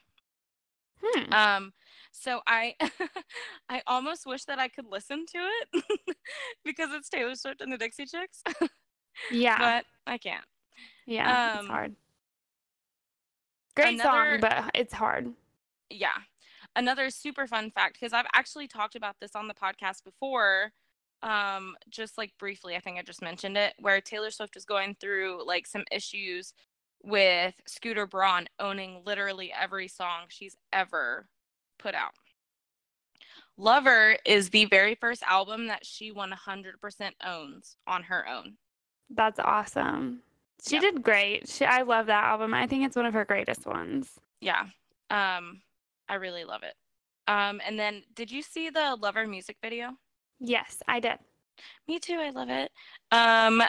Hmm. 1.02 1.32
um 1.32 1.72
so 2.12 2.42
i 2.46 2.74
i 3.70 3.80
almost 3.86 4.26
wish 4.26 4.44
that 4.44 4.58
i 4.58 4.68
could 4.68 4.84
listen 4.84 5.24
to 5.24 5.38
it 5.38 5.84
because 6.64 6.90
it's 6.92 7.08
taylor 7.08 7.34
swift 7.34 7.62
and 7.62 7.72
the 7.72 7.78
dixie 7.78 8.04
chicks 8.04 8.42
yeah. 9.32 9.56
but 9.58 9.84
i 10.06 10.18
can't 10.18 10.44
yeah. 11.06 11.52
it's 11.52 11.60
um, 11.60 11.66
hard. 11.66 11.94
Great 13.76 14.00
another- 14.00 14.32
song, 14.32 14.40
but 14.40 14.70
it's 14.74 14.92
hard. 14.94 15.32
yeah 15.90 16.16
another 16.76 17.10
super 17.10 17.46
fun 17.48 17.70
fact 17.70 17.94
because 17.98 18.12
i've 18.12 18.26
actually 18.32 18.68
talked 18.68 18.94
about 18.94 19.16
this 19.20 19.34
on 19.34 19.48
the 19.48 19.54
podcast 19.54 20.04
before 20.04 20.72
um 21.22 21.74
just 21.88 22.16
like 22.16 22.32
briefly 22.38 22.76
i 22.76 22.80
think 22.80 22.96
i 22.98 23.02
just 23.02 23.20
mentioned 23.22 23.56
it 23.56 23.74
where 23.80 24.00
taylor 24.00 24.30
swift 24.30 24.54
was 24.54 24.64
going 24.64 24.94
through 25.00 25.44
like 25.44 25.66
some 25.66 25.82
issues 25.90 26.54
with 27.02 27.54
scooter 27.66 28.06
braun 28.06 28.46
owning 28.60 29.02
literally 29.04 29.52
every 29.58 29.88
song 29.88 30.22
she's 30.28 30.56
ever 30.72 31.26
put 31.78 31.94
out 31.94 32.12
lover 33.56 34.16
is 34.24 34.50
the 34.50 34.64
very 34.66 34.94
first 34.94 35.22
album 35.24 35.66
that 35.66 35.84
she 35.84 36.12
100% 36.12 37.10
owns 37.26 37.76
on 37.86 38.04
her 38.04 38.26
own 38.28 38.56
That's 39.10 39.40
awesome. 39.40 40.22
She 40.66 40.74
Yep. 40.76 40.82
did 40.82 41.02
great. 41.02 41.48
She, 41.48 41.64
I 41.64 41.82
love 41.82 42.06
that 42.06 42.24
album. 42.24 42.52
I 42.54 42.66
think 42.66 42.84
it's 42.84 42.96
one 42.96 43.06
of 43.06 43.14
her 43.14 43.24
greatest 43.24 43.66
ones. 43.66 44.08
yeah 44.40 44.64
um 45.10 45.60
i 46.08 46.14
really 46.14 46.44
love 46.44 46.62
it 46.62 46.74
um 47.26 47.60
and 47.66 47.76
then 47.78 48.02
did 48.14 48.30
you 48.30 48.42
see 48.42 48.70
the 48.70 48.96
lover 49.00 49.26
music 49.26 49.56
video 49.62 49.96
Yes, 50.38 50.82
I 50.88 51.00
did. 51.00 51.18
Me 51.86 51.98
too. 51.98 52.14
I 52.18 52.30
love 52.30 52.48
it. 52.48 52.70
Um, 53.12 53.62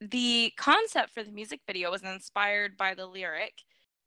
the 0.00 0.52
concept 0.56 1.10
for 1.10 1.24
the 1.24 1.32
music 1.32 1.60
video 1.66 1.90
was 1.90 2.02
inspired 2.02 2.76
by 2.76 2.94
the 2.94 3.06
lyric. 3.06 3.54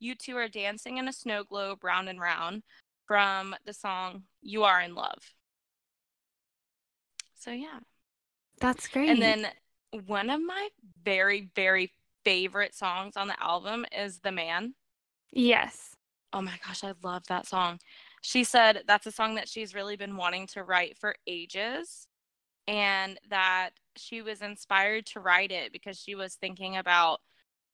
You 0.00 0.14
two 0.14 0.36
are 0.38 0.48
dancing 0.48 0.96
in 0.96 1.08
a 1.08 1.12
snow 1.12 1.44
globe 1.44 1.84
round 1.84 2.08
and 2.08 2.18
round 2.18 2.62
from 3.06 3.54
the 3.66 3.74
song 3.74 4.22
You 4.40 4.62
Are 4.64 4.80
in 4.80 4.94
Love. 4.94 5.18
So, 7.38 7.50
yeah. 7.50 7.80
That's 8.60 8.88
great. 8.88 9.10
And 9.10 9.20
then 9.20 9.48
one 10.06 10.30
of 10.30 10.40
my 10.40 10.68
very, 11.04 11.50
very 11.54 11.92
favorite 12.24 12.74
songs 12.74 13.16
on 13.16 13.28
the 13.28 13.42
album 13.42 13.84
is 13.92 14.20
The 14.20 14.32
Man. 14.32 14.74
yes. 15.32 15.96
Oh 16.32 16.40
my 16.40 16.58
gosh, 16.66 16.82
I 16.84 16.94
love 17.02 17.26
that 17.28 17.46
song. 17.46 17.78
She 18.22 18.44
said 18.44 18.82
that's 18.86 19.06
a 19.06 19.12
song 19.12 19.34
that 19.34 19.48
she's 19.48 19.74
really 19.74 19.96
been 19.96 20.16
wanting 20.16 20.46
to 20.48 20.64
write 20.64 20.96
for 20.98 21.14
ages 21.26 22.06
and 22.68 23.18
that 23.30 23.70
she 23.96 24.22
was 24.22 24.42
inspired 24.42 25.06
to 25.06 25.20
write 25.20 25.52
it 25.52 25.72
because 25.72 25.98
she 25.98 26.14
was 26.14 26.36
thinking 26.36 26.76
about 26.76 27.20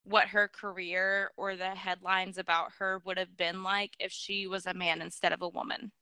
what 0.05 0.29
her 0.29 0.49
career 0.49 1.33
or 1.37 1.57
the 1.57 1.71
headlines 1.71 2.39
about 2.39 2.73
her 2.79 3.01
would 3.05 3.19
have 3.19 3.37
been 3.37 3.62
like 3.64 3.95
if 4.01 4.12
she 4.12 4.47
was 4.47 4.66
a 4.66 4.75
man 4.75 5.03
instead 5.03 5.33
of 5.33 5.43
a 5.43 5.49
woman. 5.49 5.93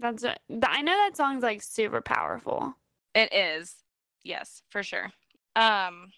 That's 0.00 0.24
a- 0.24 0.38
I 0.64 0.82
know 0.82 0.96
that 0.96 1.16
song's 1.16 1.42
like 1.44 1.62
super 1.62 2.00
powerful. 2.00 2.74
It 3.14 3.32
is. 3.34 3.84
Yes, 4.24 4.62
for 4.70 4.82
sure. 4.82 5.10
Um 5.56 6.12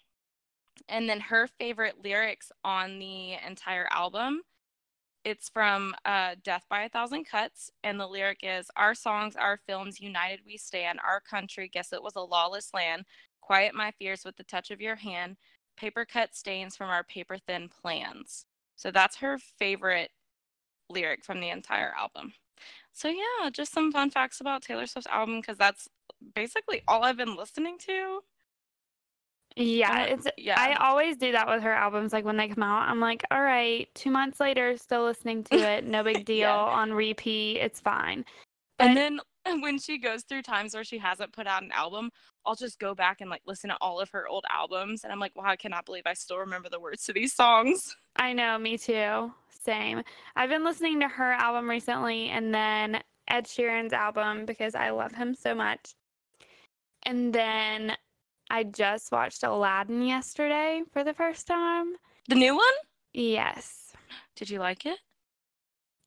and 0.89 1.09
then 1.09 1.19
her 1.19 1.47
favorite 1.47 2.03
lyrics 2.03 2.51
on 2.63 2.99
the 2.99 3.33
entire 3.45 3.87
album 3.91 4.41
it's 5.23 5.49
from 5.49 5.93
uh, 6.05 6.35
Death 6.43 6.65
by 6.69 6.83
a 6.83 6.89
Thousand 6.89 7.25
Cuts, 7.25 7.69
and 7.83 7.99
the 7.99 8.07
lyric 8.07 8.39
is 8.43 8.71
Our 8.75 8.95
songs, 8.95 9.35
our 9.35 9.59
films, 9.67 9.99
united 9.99 10.39
we 10.45 10.57
stand. 10.57 10.99
Our 11.03 11.19
country, 11.19 11.69
guess 11.71 11.93
it 11.93 12.01
was 12.01 12.15
a 12.15 12.21
lawless 12.21 12.73
land. 12.73 13.05
Quiet 13.41 13.75
my 13.75 13.91
fears 13.91 14.23
with 14.25 14.37
the 14.37 14.43
touch 14.43 14.71
of 14.71 14.81
your 14.81 14.95
hand. 14.95 15.37
Paper 15.77 16.05
cut 16.05 16.35
stains 16.35 16.75
from 16.75 16.89
our 16.89 17.03
paper 17.03 17.37
thin 17.37 17.69
plans. 17.69 18.45
So 18.75 18.91
that's 18.91 19.17
her 19.17 19.37
favorite 19.37 20.11
lyric 20.89 21.23
from 21.23 21.39
the 21.39 21.49
entire 21.49 21.93
album. 21.97 22.33
So, 22.93 23.07
yeah, 23.09 23.49
just 23.51 23.73
some 23.73 23.91
fun 23.91 24.09
facts 24.11 24.41
about 24.41 24.63
Taylor 24.63 24.87
Swift's 24.87 25.07
album 25.11 25.41
because 25.41 25.57
that's 25.57 25.87
basically 26.35 26.81
all 26.87 27.03
I've 27.03 27.17
been 27.17 27.35
listening 27.35 27.77
to. 27.79 28.21
Yeah, 29.57 30.03
Uh, 30.03 30.05
it's 30.13 30.27
yeah. 30.37 30.55
I 30.57 30.75
always 30.75 31.17
do 31.17 31.33
that 31.33 31.47
with 31.47 31.61
her 31.63 31.73
albums. 31.73 32.13
Like 32.13 32.23
when 32.25 32.37
they 32.37 32.47
come 32.47 32.63
out, 32.63 32.87
I'm 32.89 32.99
like, 33.01 33.23
all 33.31 33.41
right, 33.41 33.87
two 33.95 34.09
months 34.09 34.39
later, 34.39 34.77
still 34.77 35.03
listening 35.03 35.43
to 35.45 35.55
it, 35.77 35.85
no 35.85 36.03
big 36.03 36.25
deal. 36.25 36.39
Yeah. 36.39 36.55
On 36.55 36.93
repeat, 36.93 37.57
it's 37.59 37.79
fine. 37.81 38.23
And 38.79 38.95
then 38.95 39.19
when 39.61 39.77
she 39.79 39.97
goes 39.97 40.23
through 40.23 40.43
times 40.43 40.73
where 40.73 40.83
she 40.85 40.97
hasn't 40.99 41.33
put 41.33 41.47
out 41.47 41.63
an 41.63 41.71
album, 41.73 42.11
I'll 42.45 42.55
just 42.55 42.79
go 42.79 42.95
back 42.95 43.21
and 43.21 43.29
like 43.29 43.41
listen 43.45 43.69
to 43.71 43.77
all 43.81 43.99
of 43.99 44.09
her 44.11 44.27
old 44.27 44.45
albums, 44.49 45.03
and 45.03 45.11
I'm 45.11 45.19
like, 45.19 45.35
wow, 45.35 45.45
I 45.45 45.55
cannot 45.57 45.85
believe 45.85 46.03
I 46.05 46.13
still 46.13 46.37
remember 46.39 46.69
the 46.69 46.79
words 46.79 47.03
to 47.05 47.13
these 47.13 47.33
songs. 47.33 47.95
I 48.15 48.33
know, 48.33 48.57
me 48.57 48.77
too. 48.77 49.33
Same. 49.65 50.03
I've 50.35 50.49
been 50.49 50.63
listening 50.63 50.99
to 51.01 51.07
her 51.07 51.33
album 51.33 51.69
recently 51.69 52.29
and 52.29 52.53
then 52.53 53.01
Ed 53.27 53.45
Sheeran's 53.45 53.93
album 53.93 54.45
because 54.45 54.75
I 54.75 54.89
love 54.89 55.11
him 55.13 55.35
so 55.35 55.53
much. 55.55 55.93
And 57.03 57.33
then 57.33 57.95
I 58.49 58.63
just 58.63 59.11
watched 59.11 59.43
Aladdin 59.43 60.03
yesterday 60.03 60.83
for 60.91 61.03
the 61.03 61.13
first 61.13 61.47
time. 61.47 61.93
The 62.27 62.35
new 62.35 62.55
one? 62.55 62.63
Yes. 63.13 63.93
Did 64.35 64.49
you 64.49 64.59
like 64.59 64.85
it? 64.85 64.99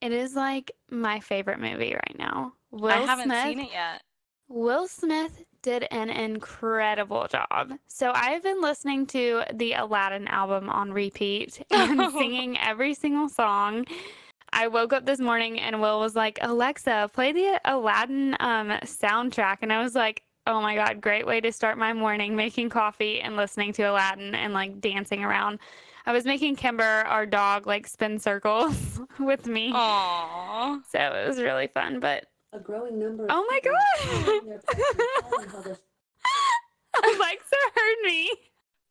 It 0.00 0.12
is 0.12 0.34
like 0.34 0.72
my 0.90 1.20
favorite 1.20 1.60
movie 1.60 1.94
right 1.94 2.18
now. 2.18 2.52
Will 2.70 2.90
I 2.90 2.96
haven't 2.96 3.26
Smith 3.26 3.42
seen 3.44 3.60
it 3.60 3.70
yet. 3.72 4.02
Will 4.48 4.86
Smith 4.86 5.42
did 5.62 5.88
an 5.90 6.10
incredible 6.10 7.26
job. 7.26 7.72
So 7.88 8.12
I've 8.14 8.42
been 8.42 8.60
listening 8.60 9.06
to 9.06 9.44
the 9.54 9.72
Aladdin 9.72 10.28
album 10.28 10.68
on 10.68 10.92
repeat 10.92 11.64
and 11.70 12.12
singing 12.12 12.58
every 12.58 12.92
single 12.92 13.30
song. 13.30 13.86
I 14.52 14.68
woke 14.68 14.92
up 14.92 15.06
this 15.06 15.18
morning 15.18 15.58
and 15.58 15.80
Will 15.80 15.98
was 15.98 16.14
like, 16.14 16.38
Alexa, 16.42 17.10
play 17.14 17.32
the 17.32 17.60
Aladdin 17.64 18.36
um, 18.40 18.68
soundtrack. 18.84 19.58
And 19.62 19.72
I 19.72 19.82
was 19.82 19.94
like, 19.94 20.22
oh 20.46 20.60
my 20.60 20.74
God, 20.74 21.00
great 21.00 21.26
way 21.26 21.40
to 21.40 21.50
start 21.52 21.78
my 21.78 21.92
morning 21.92 22.36
making 22.36 22.68
coffee 22.70 23.20
and 23.20 23.36
listening 23.36 23.72
to 23.74 23.82
Aladdin 23.84 24.34
and 24.34 24.52
like 24.52 24.80
dancing 24.80 25.24
around. 25.24 25.58
I 26.06 26.12
was 26.12 26.24
making 26.24 26.56
Kimber, 26.56 26.82
our 26.84 27.24
dog, 27.24 27.66
like 27.66 27.86
spin 27.86 28.18
circles 28.18 29.00
with 29.18 29.46
me. 29.46 29.72
Aww. 29.72 30.80
So 30.90 30.98
it 30.98 31.26
was 31.26 31.40
really 31.40 31.66
fun. 31.68 31.98
But 32.00 32.26
A 32.52 32.58
growing 32.58 32.98
number 32.98 33.24
of 33.24 33.30
Oh 33.32 33.46
my 33.50 33.60
God. 33.64 34.20
telling 34.22 34.46
their 34.46 34.58
pets 34.58 34.78
and 34.78 34.98
telling 35.30 35.48
how 35.48 35.60
their 35.62 35.78
Alexa 37.02 37.56
heard 37.74 37.96
me. 38.04 38.30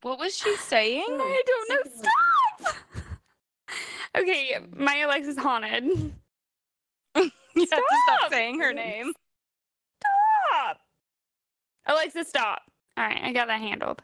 What 0.01 0.19
was 0.19 0.35
she 0.35 0.55
saying? 0.57 1.05
I 1.07 1.41
don't 1.45 1.69
know. 1.69 1.75
Something 1.91 2.09
Stop. 2.59 2.75
Okay, 4.15 4.55
my 4.75 4.97
Alexa's 4.99 5.37
haunted. 5.37 5.85
you 5.85 6.11
have 7.15 7.31
to 7.55 7.65
stop 7.65 7.81
Stop. 8.19 8.31
saying 8.31 8.59
her 8.59 8.71
name. 8.73 9.11
Stop. 10.51 10.77
Alexa, 11.85 12.25
stop. 12.25 12.61
All 12.97 13.03
right, 13.05 13.21
I 13.23 13.33
got 13.33 13.47
that 13.47 13.59
handled. 13.59 14.01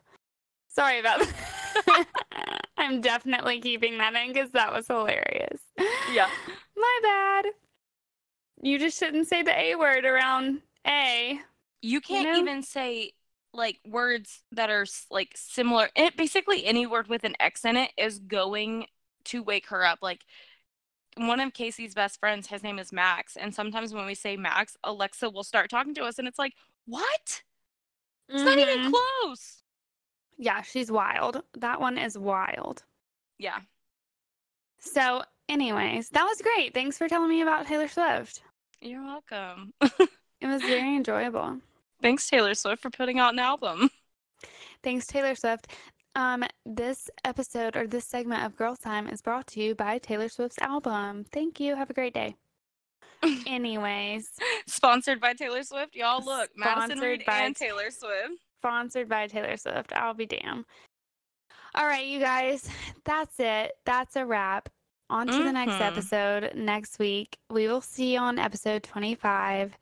Sorry 0.68 1.00
about 1.00 1.20
that. 1.20 2.06
I'm 2.78 3.02
definitely 3.02 3.60
keeping 3.60 3.98
that 3.98 4.16
in 4.16 4.34
because 4.34 4.52
that 4.52 4.74
was 4.74 4.88
hilarious. 4.88 5.62
Yeah. 6.14 6.30
My 6.76 7.00
bad. 7.04 7.46
You 8.62 8.80
just 8.80 8.98
shouldn't 8.98 9.28
say 9.28 9.42
the 9.42 9.58
A 9.58 9.76
word 9.76 10.06
around 10.06 10.62
A. 10.86 11.40
You 11.82 12.02
can't 12.02 12.30
know? 12.30 12.40
even 12.40 12.64
say 12.64 13.14
like 13.54 13.80
words 13.86 14.44
that 14.52 14.70
are 14.70 14.86
like 15.10 15.34
similar. 15.36 15.90
It 15.96 16.18
basically 16.18 16.66
any 16.66 16.86
word 16.86 17.08
with 17.08 17.24
an 17.24 17.36
X 17.40 17.66
in 17.66 17.78
it 17.78 17.92
is 17.98 18.20
going 18.20 18.86
to 19.26 19.44
wake 19.44 19.68
her 19.68 19.86
up. 19.86 20.00
Like 20.02 20.26
one 21.18 21.40
of 21.40 21.54
Casey's 21.54 21.94
best 21.94 22.20
friends, 22.20 22.48
his 22.48 22.64
name 22.64 22.80
is 22.80 22.94
Max, 22.94 23.36
and 23.36 23.54
sometimes 23.54 23.94
when 23.94 24.06
we 24.06 24.16
say 24.16 24.38
Max, 24.38 24.78
Alexa 24.84 25.30
will 25.30 25.44
start 25.44 25.70
talking 25.70 25.94
to 25.96 26.04
us, 26.04 26.20
and 26.20 26.28
it's 26.28 26.40
like, 26.40 26.54
what? 26.86 27.44
It's 28.30 28.44
not 28.44 28.58
even 28.60 28.80
Mhm. 28.80 28.92
close. 28.94 29.64
Yeah, 30.38 30.62
she's 30.62 30.92
wild. 30.92 31.44
That 31.58 31.82
one 31.82 31.98
is 31.98 32.18
wild. 32.18 32.84
Yeah. 33.38 33.60
So, 34.80 35.24
anyways, 35.50 36.10
that 36.10 36.24
was 36.24 36.42
great. 36.42 36.74
Thanks 36.74 36.98
for 36.98 37.08
telling 37.10 37.30
me 37.30 37.42
about 37.42 37.68
Taylor 37.68 37.88
Swift. 37.88 38.42
You're 38.82 39.04
welcome. 39.04 39.74
It 39.82 40.48
was 40.48 40.62
very 40.62 40.96
enjoyable. 40.96 41.60
Thanks, 42.02 42.30
Taylor 42.30 42.54
Swift, 42.54 42.82
for 42.82 42.90
putting 42.90 43.20
out 43.20 43.34
an 43.34 43.40
album. 43.40 43.90
Thanks, 44.84 45.06
Taylor 45.06 45.36
Swift. 45.36 45.68
Um, 46.16 46.46
this 46.66 47.10
episode 47.26 47.76
or 47.76 47.88
this 47.88 48.06
segment 48.06 48.44
of 48.46 48.56
Girls 48.56 48.80
Time 48.80 49.08
is 49.08 49.22
brought 49.22 49.48
to 49.48 49.62
you 49.62 49.76
by 49.76 49.98
Taylor 49.98 50.30
Swift's 50.30 50.58
album. 50.60 51.26
Thank 51.26 51.60
you. 51.60 51.76
Have 51.76 51.90
a 51.90 51.94
great 51.94 52.14
day. 52.14 52.36
Anyways, 53.48 54.30
Sponsored 54.68 55.20
by 55.20 55.34
Taylor 55.34 55.64
Swift. 55.64 55.96
Y'all 55.96 56.24
look, 56.24 56.50
Madison 56.56 56.92
Sponsored 56.98 57.04
Reed 57.20 57.24
by 57.26 57.40
and 57.40 57.56
Taylor 57.56 57.92
Swift. 57.92 58.40
sponsored 58.62 59.10
by 59.10 59.28
Taylor 59.28 59.58
Swift. 59.58 59.92
I'll 59.94 60.14
be 60.14 60.26
damned. 60.26 60.66
All 61.76 61.86
right, 61.86 62.06
you 62.06 62.20
guys, 62.20 62.68
that's 63.06 63.40
it. 63.40 63.74
That's 63.86 64.16
a 64.16 64.26
wrap. 64.26 64.70
On 65.12 65.26
to 65.28 65.44
the 65.44 65.52
next 65.52 65.74
Mhm. 65.74 65.82
episode 65.82 66.52
next 66.56 67.00
week. 67.00 67.38
We 67.50 67.68
will 67.68 67.82
see 67.82 68.14
you 68.14 68.20
on 68.20 68.38
episode 68.38 68.84
25. 68.84 69.76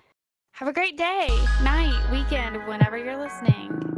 Have 0.54 0.68
a 0.70 0.74
great 0.74 0.98
day, 0.98 1.28
night, 1.64 2.10
weekend, 2.12 2.66
whenever 2.68 2.98
you're 2.98 3.18
listening. 3.18 3.97